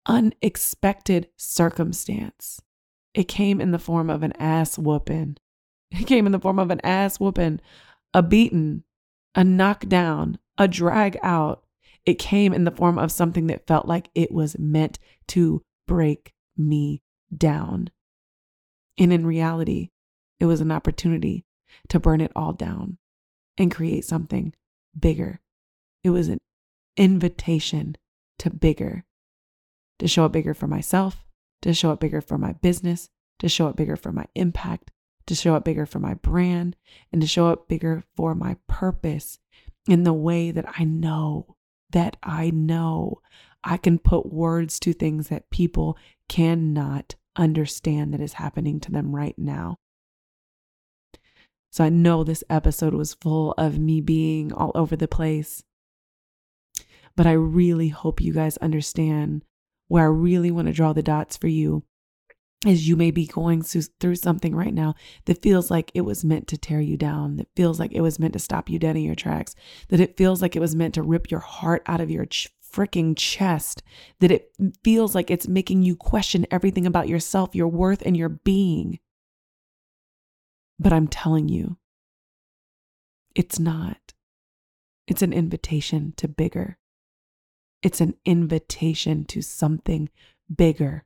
unexpected 0.07 1.29
circumstance. 1.37 2.61
It 3.15 3.25
came 3.25 3.61
in 3.61 3.71
the 3.71 3.79
form 3.79 4.11
of 4.11 4.23
an 4.23 4.33
ass 4.39 4.77
whooping. 4.77 5.37
It 5.91 6.07
came 6.07 6.27
in 6.27 6.33
the 6.33 6.41
form 6.41 6.59
of 6.59 6.71
an 6.71 6.81
ass 6.83 7.21
whooping, 7.21 7.61
a 8.13 8.23
beaten, 8.23 8.83
a 9.35 9.45
knockdown, 9.45 10.39
a 10.59 10.67
drag 10.67 11.19
out. 11.23 11.65
It 12.05 12.19
came 12.19 12.53
in 12.53 12.65
the 12.65 12.71
form 12.71 12.99
of 12.99 13.13
something 13.13 13.47
that 13.47 13.67
felt 13.67 13.87
like 13.87 14.11
it 14.15 14.33
was 14.33 14.59
meant 14.59 14.99
to 15.29 15.63
break 15.87 16.33
me 16.57 17.03
down. 17.35 17.91
And 18.99 19.13
in 19.13 19.27
reality, 19.27 19.91
it 20.41 20.47
was 20.47 20.61
an 20.61 20.73
opportunity 20.73 21.45
to 21.89 22.01
burn 22.01 22.21
it 22.21 22.33
all 22.35 22.53
down 22.53 22.99
and 23.57 23.75
create 23.75 24.05
something 24.05 24.53
bigger. 24.99 25.41
It 26.03 26.11
was 26.11 26.29
an 26.29 26.39
invitation 26.97 27.97
to 28.39 28.51
bigger, 28.51 29.05
to 29.99 30.09
show 30.09 30.25
up 30.25 30.33
bigger 30.33 30.55
for 30.55 30.67
myself, 30.67 31.25
to 31.65 31.73
show 31.73 31.91
up 31.91 31.99
bigger 31.99 32.21
for 32.21 32.37
my 32.37 32.53
business, 32.53 33.09
to 33.39 33.49
show 33.49 33.67
up 33.67 33.75
bigger 33.75 33.97
for 33.97 34.13
my 34.13 34.27
impact, 34.35 34.91
to 35.27 35.35
show 35.35 35.55
up 35.55 35.65
bigger 35.65 35.87
for 35.87 35.99
my 35.99 36.13
brand, 36.13 36.77
and 37.11 37.23
to 37.23 37.27
show 37.27 37.47
up 37.47 37.69
bigger 37.69 38.05
for 38.15 38.35
my 38.35 38.55
purpose 38.69 39.39
in 39.89 40.03
the 40.05 40.13
way 40.13 40.51
that 40.51 40.67
I 40.79 40.85
know, 40.85 41.57
that 41.89 42.19
I 42.23 42.51
know 42.51 43.23
I 43.65 43.79
can 43.79 43.99
put 43.99 44.31
words 44.31 44.79
to 44.81 44.93
things 44.93 45.29
that 45.29 45.49
people 45.49 45.97
cannot 46.29 47.15
understand 47.35 48.13
that 48.13 48.21
is 48.21 48.35
happening 48.35 48.79
to 48.81 48.93
them 48.93 49.17
right 49.17 49.35
now. 49.39 49.79
So 51.73 51.83
I 51.83 51.89
know 51.89 52.25
this 52.25 52.45
episode 52.51 52.93
was 52.93 53.15
full 53.15 53.53
of 53.53 53.79
me 53.79 54.03
being 54.03 54.53
all 54.53 54.71
over 54.75 54.97
the 54.97 55.09
place. 55.09 55.65
But 57.17 57.27
I 57.27 57.33
really 57.33 57.89
hope 57.89 58.21
you 58.21 58.35
guys 58.35 58.59
understand 58.59 59.45
where 59.89 60.05
I 60.05 60.09
really 60.09 60.51
want 60.51 60.69
to 60.69 60.73
draw 60.73 60.93
the 60.93 61.03
dots 61.03 61.37
for 61.37 61.49
you 61.49 61.85
is 62.67 62.89
you 62.89 62.97
may 62.97 63.11
be 63.11 63.27
going 63.27 63.63
through 63.63 64.15
something 64.15 64.55
right 64.55 64.73
now 64.73 64.95
that 65.27 65.43
feels 65.43 65.71
like 65.71 65.91
it 65.95 66.01
was 66.01 66.25
meant 66.25 66.49
to 66.49 66.57
tear 66.57 66.81
you 66.81 66.97
down, 66.97 67.37
that 67.37 67.49
feels 67.55 67.79
like 67.79 67.93
it 67.93 68.01
was 68.01 68.19
meant 68.19 68.33
to 68.33 68.39
stop 68.39 68.71
you 68.71 68.79
dead 68.79 68.97
in 68.97 69.03
your 69.03 69.15
tracks, 69.15 69.55
that 69.89 70.01
it 70.01 70.17
feels 70.17 70.41
like 70.41 70.57
it 70.57 70.61
was 70.61 70.75
meant 70.75 70.95
to 70.95 71.03
rip 71.03 71.31
your 71.31 71.41
heart 71.41 71.83
out 71.87 72.01
of 72.01 72.11
your 72.11 72.25
freaking 72.25 73.15
chest, 73.17 73.83
that 74.21 74.31
it 74.31 74.51
feels 74.83 75.15
like 75.15 75.31
it's 75.31 75.47
making 75.47 75.83
you 75.83 75.95
question 75.95 76.47
everything 76.51 76.87
about 76.87 77.07
yourself, 77.07 77.55
your 77.55 77.69
worth, 77.69 78.03
and 78.07 78.17
your 78.17 78.31
being. 78.31 78.99
But 80.79 80.93
I'm 80.93 81.07
telling 81.07 81.49
you, 81.49 81.77
it's 83.35 83.59
not. 83.59 84.15
It's 85.07 85.23
an 85.23 85.35
invitation 85.35 86.15
to 86.17 86.29
bigger. 86.29 86.79
It's 87.85 88.01
an 88.01 88.15
invitation 88.25 89.27
to 89.27 89.43
something 89.43 90.09
bigger. 90.53 91.05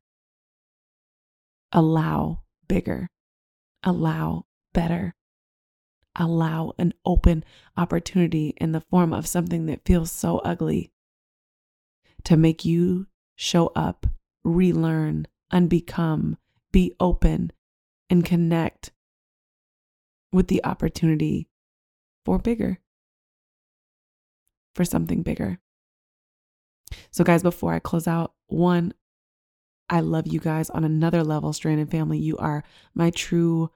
Allow 1.72 2.42
bigger. 2.68 3.08
Allow 3.82 4.46
better. 4.72 5.16
Allow 6.14 6.74
an 6.78 6.94
open 7.04 7.44
opportunity 7.76 8.54
in 8.58 8.70
the 8.70 8.84
form 8.92 9.12
of 9.12 9.26
something 9.26 9.66
that 9.66 9.84
feels 9.84 10.12
so 10.12 10.38
ugly 10.38 10.92
to 12.22 12.36
make 12.36 12.64
you 12.64 13.08
show 13.34 13.72
up, 13.74 14.06
relearn, 14.44 15.26
unbecome, 15.52 16.36
be 16.70 16.94
open, 17.00 17.50
and 18.08 18.24
connect 18.24 18.92
with 20.32 20.46
the 20.46 20.64
opportunity 20.64 21.48
for 22.24 22.38
bigger, 22.38 22.78
for 24.76 24.84
something 24.84 25.22
bigger. 25.22 25.58
So, 27.10 27.24
guys, 27.24 27.42
before 27.42 27.72
I 27.74 27.78
close 27.78 28.06
out, 28.06 28.32
one, 28.46 28.94
I 29.90 30.00
love 30.00 30.26
you 30.26 30.40
guys 30.40 30.70
on 30.70 30.84
another 30.84 31.24
level, 31.24 31.52
Stranded 31.52 31.90
Family. 31.90 32.18
You 32.18 32.36
are 32.36 32.62
my 32.94 33.10
true, 33.10 33.70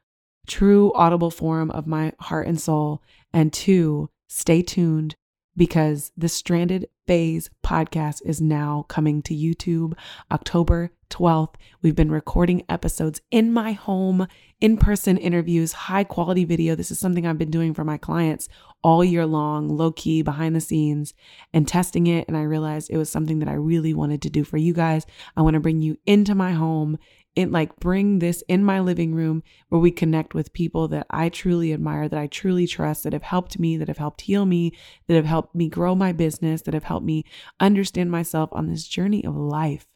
true 0.46 0.92
audible 0.94 1.30
form 1.30 1.70
of 1.70 1.86
my 1.86 2.12
heart 2.20 2.46
and 2.46 2.60
soul. 2.60 3.02
And 3.32 3.52
two, 3.52 4.10
stay 4.28 4.62
tuned 4.62 5.16
because 5.56 6.12
the 6.16 6.28
Stranded 6.28 6.88
Phase 7.06 7.50
podcast 7.64 8.22
is 8.24 8.40
now 8.40 8.86
coming 8.88 9.22
to 9.22 9.34
YouTube 9.34 9.94
October 10.30 10.90
12th. 11.10 11.54
We've 11.82 11.94
been 11.94 12.10
recording 12.10 12.64
episodes 12.68 13.20
in 13.30 13.52
my 13.52 13.72
home, 13.72 14.26
in 14.60 14.78
person 14.78 15.18
interviews, 15.18 15.72
high 15.72 16.04
quality 16.04 16.44
video. 16.44 16.74
This 16.74 16.90
is 16.90 16.98
something 16.98 17.26
I've 17.26 17.38
been 17.38 17.50
doing 17.50 17.74
for 17.74 17.84
my 17.84 17.98
clients 17.98 18.48
all 18.82 19.04
year 19.04 19.26
long, 19.26 19.68
low 19.68 19.92
key, 19.92 20.22
behind 20.22 20.56
the 20.56 20.60
scenes, 20.60 21.12
and 21.52 21.68
testing 21.68 22.06
it. 22.06 22.26
And 22.28 22.36
I 22.36 22.42
realized 22.42 22.90
it 22.90 22.96
was 22.96 23.10
something 23.10 23.40
that 23.40 23.48
I 23.48 23.54
really 23.54 23.94
wanted 23.94 24.22
to 24.22 24.30
do 24.30 24.44
for 24.44 24.56
you 24.56 24.72
guys. 24.72 25.04
I 25.36 25.42
want 25.42 25.54
to 25.54 25.60
bring 25.60 25.82
you 25.82 25.98
into 26.06 26.34
my 26.34 26.52
home 26.52 26.98
and 27.36 27.50
like 27.50 27.76
bring 27.76 28.18
this 28.18 28.42
in 28.48 28.64
my 28.64 28.80
living 28.80 29.14
room 29.14 29.42
where 29.68 29.80
we 29.80 29.90
connect 29.90 30.34
with 30.34 30.52
people 30.52 30.88
that 30.88 31.06
I 31.10 31.28
truly 31.28 31.72
admire, 31.72 32.08
that 32.08 32.18
I 32.18 32.26
truly 32.26 32.66
trust, 32.66 33.04
that 33.04 33.12
have 33.12 33.22
helped 33.22 33.58
me, 33.58 33.76
that 33.78 33.88
have 33.88 33.98
helped 33.98 34.22
heal 34.22 34.44
me, 34.44 34.72
that 35.06 35.14
have 35.14 35.24
helped 35.24 35.54
me 35.54 35.68
grow 35.68 35.94
my 35.94 36.12
business, 36.12 36.62
that 36.62 36.74
have 36.74 36.84
helped 36.84 37.06
me 37.06 37.24
understand 37.58 38.10
myself 38.10 38.50
on 38.52 38.66
this 38.66 38.86
journey 38.86 39.24
of 39.24 39.36
life 39.36 39.86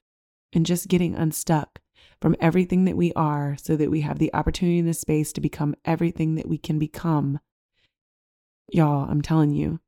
and 0.52 0.64
just 0.64 0.88
getting 0.88 1.14
unstuck 1.14 1.80
from 2.20 2.36
everything 2.40 2.86
that 2.86 2.96
we 2.96 3.12
are 3.12 3.56
so 3.60 3.76
that 3.76 3.90
we 3.90 4.00
have 4.00 4.18
the 4.18 4.32
opportunity 4.32 4.78
in 4.78 4.86
the 4.86 4.94
space 4.94 5.32
to 5.34 5.40
become 5.40 5.74
everything 5.84 6.36
that 6.36 6.48
we 6.48 6.56
can 6.56 6.78
become. 6.78 7.38
Y'all, 8.72 9.08
I'm 9.10 9.20
telling 9.20 9.52
you, 9.52 9.80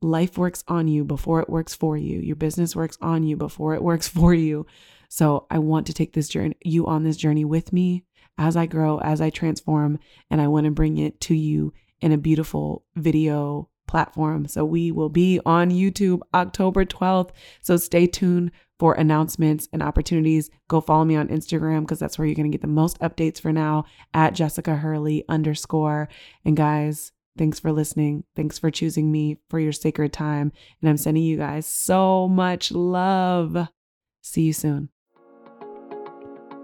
life 0.00 0.38
works 0.38 0.64
on 0.68 0.88
you 0.88 1.04
before 1.04 1.40
it 1.40 1.50
works 1.50 1.74
for 1.74 1.96
you. 1.96 2.20
Your 2.20 2.36
business 2.36 2.74
works 2.74 2.96
on 3.00 3.22
you 3.22 3.36
before 3.36 3.74
it 3.74 3.82
works 3.82 4.08
for 4.18 4.32
you. 4.32 4.66
So 5.14 5.46
I 5.48 5.60
want 5.60 5.86
to 5.86 5.92
take 5.92 6.12
this 6.12 6.28
journey, 6.28 6.56
you 6.64 6.88
on 6.88 7.04
this 7.04 7.16
journey 7.16 7.44
with 7.44 7.72
me 7.72 8.02
as 8.36 8.56
I 8.56 8.66
grow, 8.66 8.98
as 8.98 9.20
I 9.20 9.30
transform, 9.30 10.00
and 10.28 10.40
I 10.40 10.48
want 10.48 10.64
to 10.64 10.72
bring 10.72 10.98
it 10.98 11.20
to 11.20 11.36
you 11.36 11.72
in 12.00 12.10
a 12.10 12.18
beautiful 12.18 12.84
video 12.96 13.68
platform. 13.86 14.48
So 14.48 14.64
we 14.64 14.90
will 14.90 15.10
be 15.10 15.38
on 15.46 15.70
YouTube 15.70 16.18
October 16.34 16.84
12th. 16.84 17.30
So 17.60 17.76
stay 17.76 18.08
tuned 18.08 18.50
for 18.80 18.94
announcements 18.94 19.68
and 19.72 19.84
opportunities. 19.84 20.50
Go 20.66 20.80
follow 20.80 21.04
me 21.04 21.14
on 21.14 21.28
Instagram 21.28 21.82
because 21.82 22.00
that's 22.00 22.18
where 22.18 22.26
you're 22.26 22.34
going 22.34 22.50
to 22.50 22.58
get 22.58 22.62
the 22.62 22.66
most 22.66 22.98
updates 22.98 23.40
for 23.40 23.52
now 23.52 23.84
at 24.14 24.34
Jessica 24.34 24.74
Hurley 24.74 25.22
underscore. 25.28 26.08
And 26.44 26.56
guys, 26.56 27.12
thanks 27.38 27.60
for 27.60 27.70
listening. 27.70 28.24
Thanks 28.34 28.58
for 28.58 28.72
choosing 28.72 29.12
me 29.12 29.38
for 29.48 29.60
your 29.60 29.70
sacred 29.70 30.12
time. 30.12 30.50
And 30.80 30.90
I'm 30.90 30.96
sending 30.96 31.22
you 31.22 31.36
guys 31.36 31.66
so 31.66 32.26
much 32.26 32.72
love. 32.72 33.68
See 34.20 34.42
you 34.42 34.52
soon. 34.52 34.88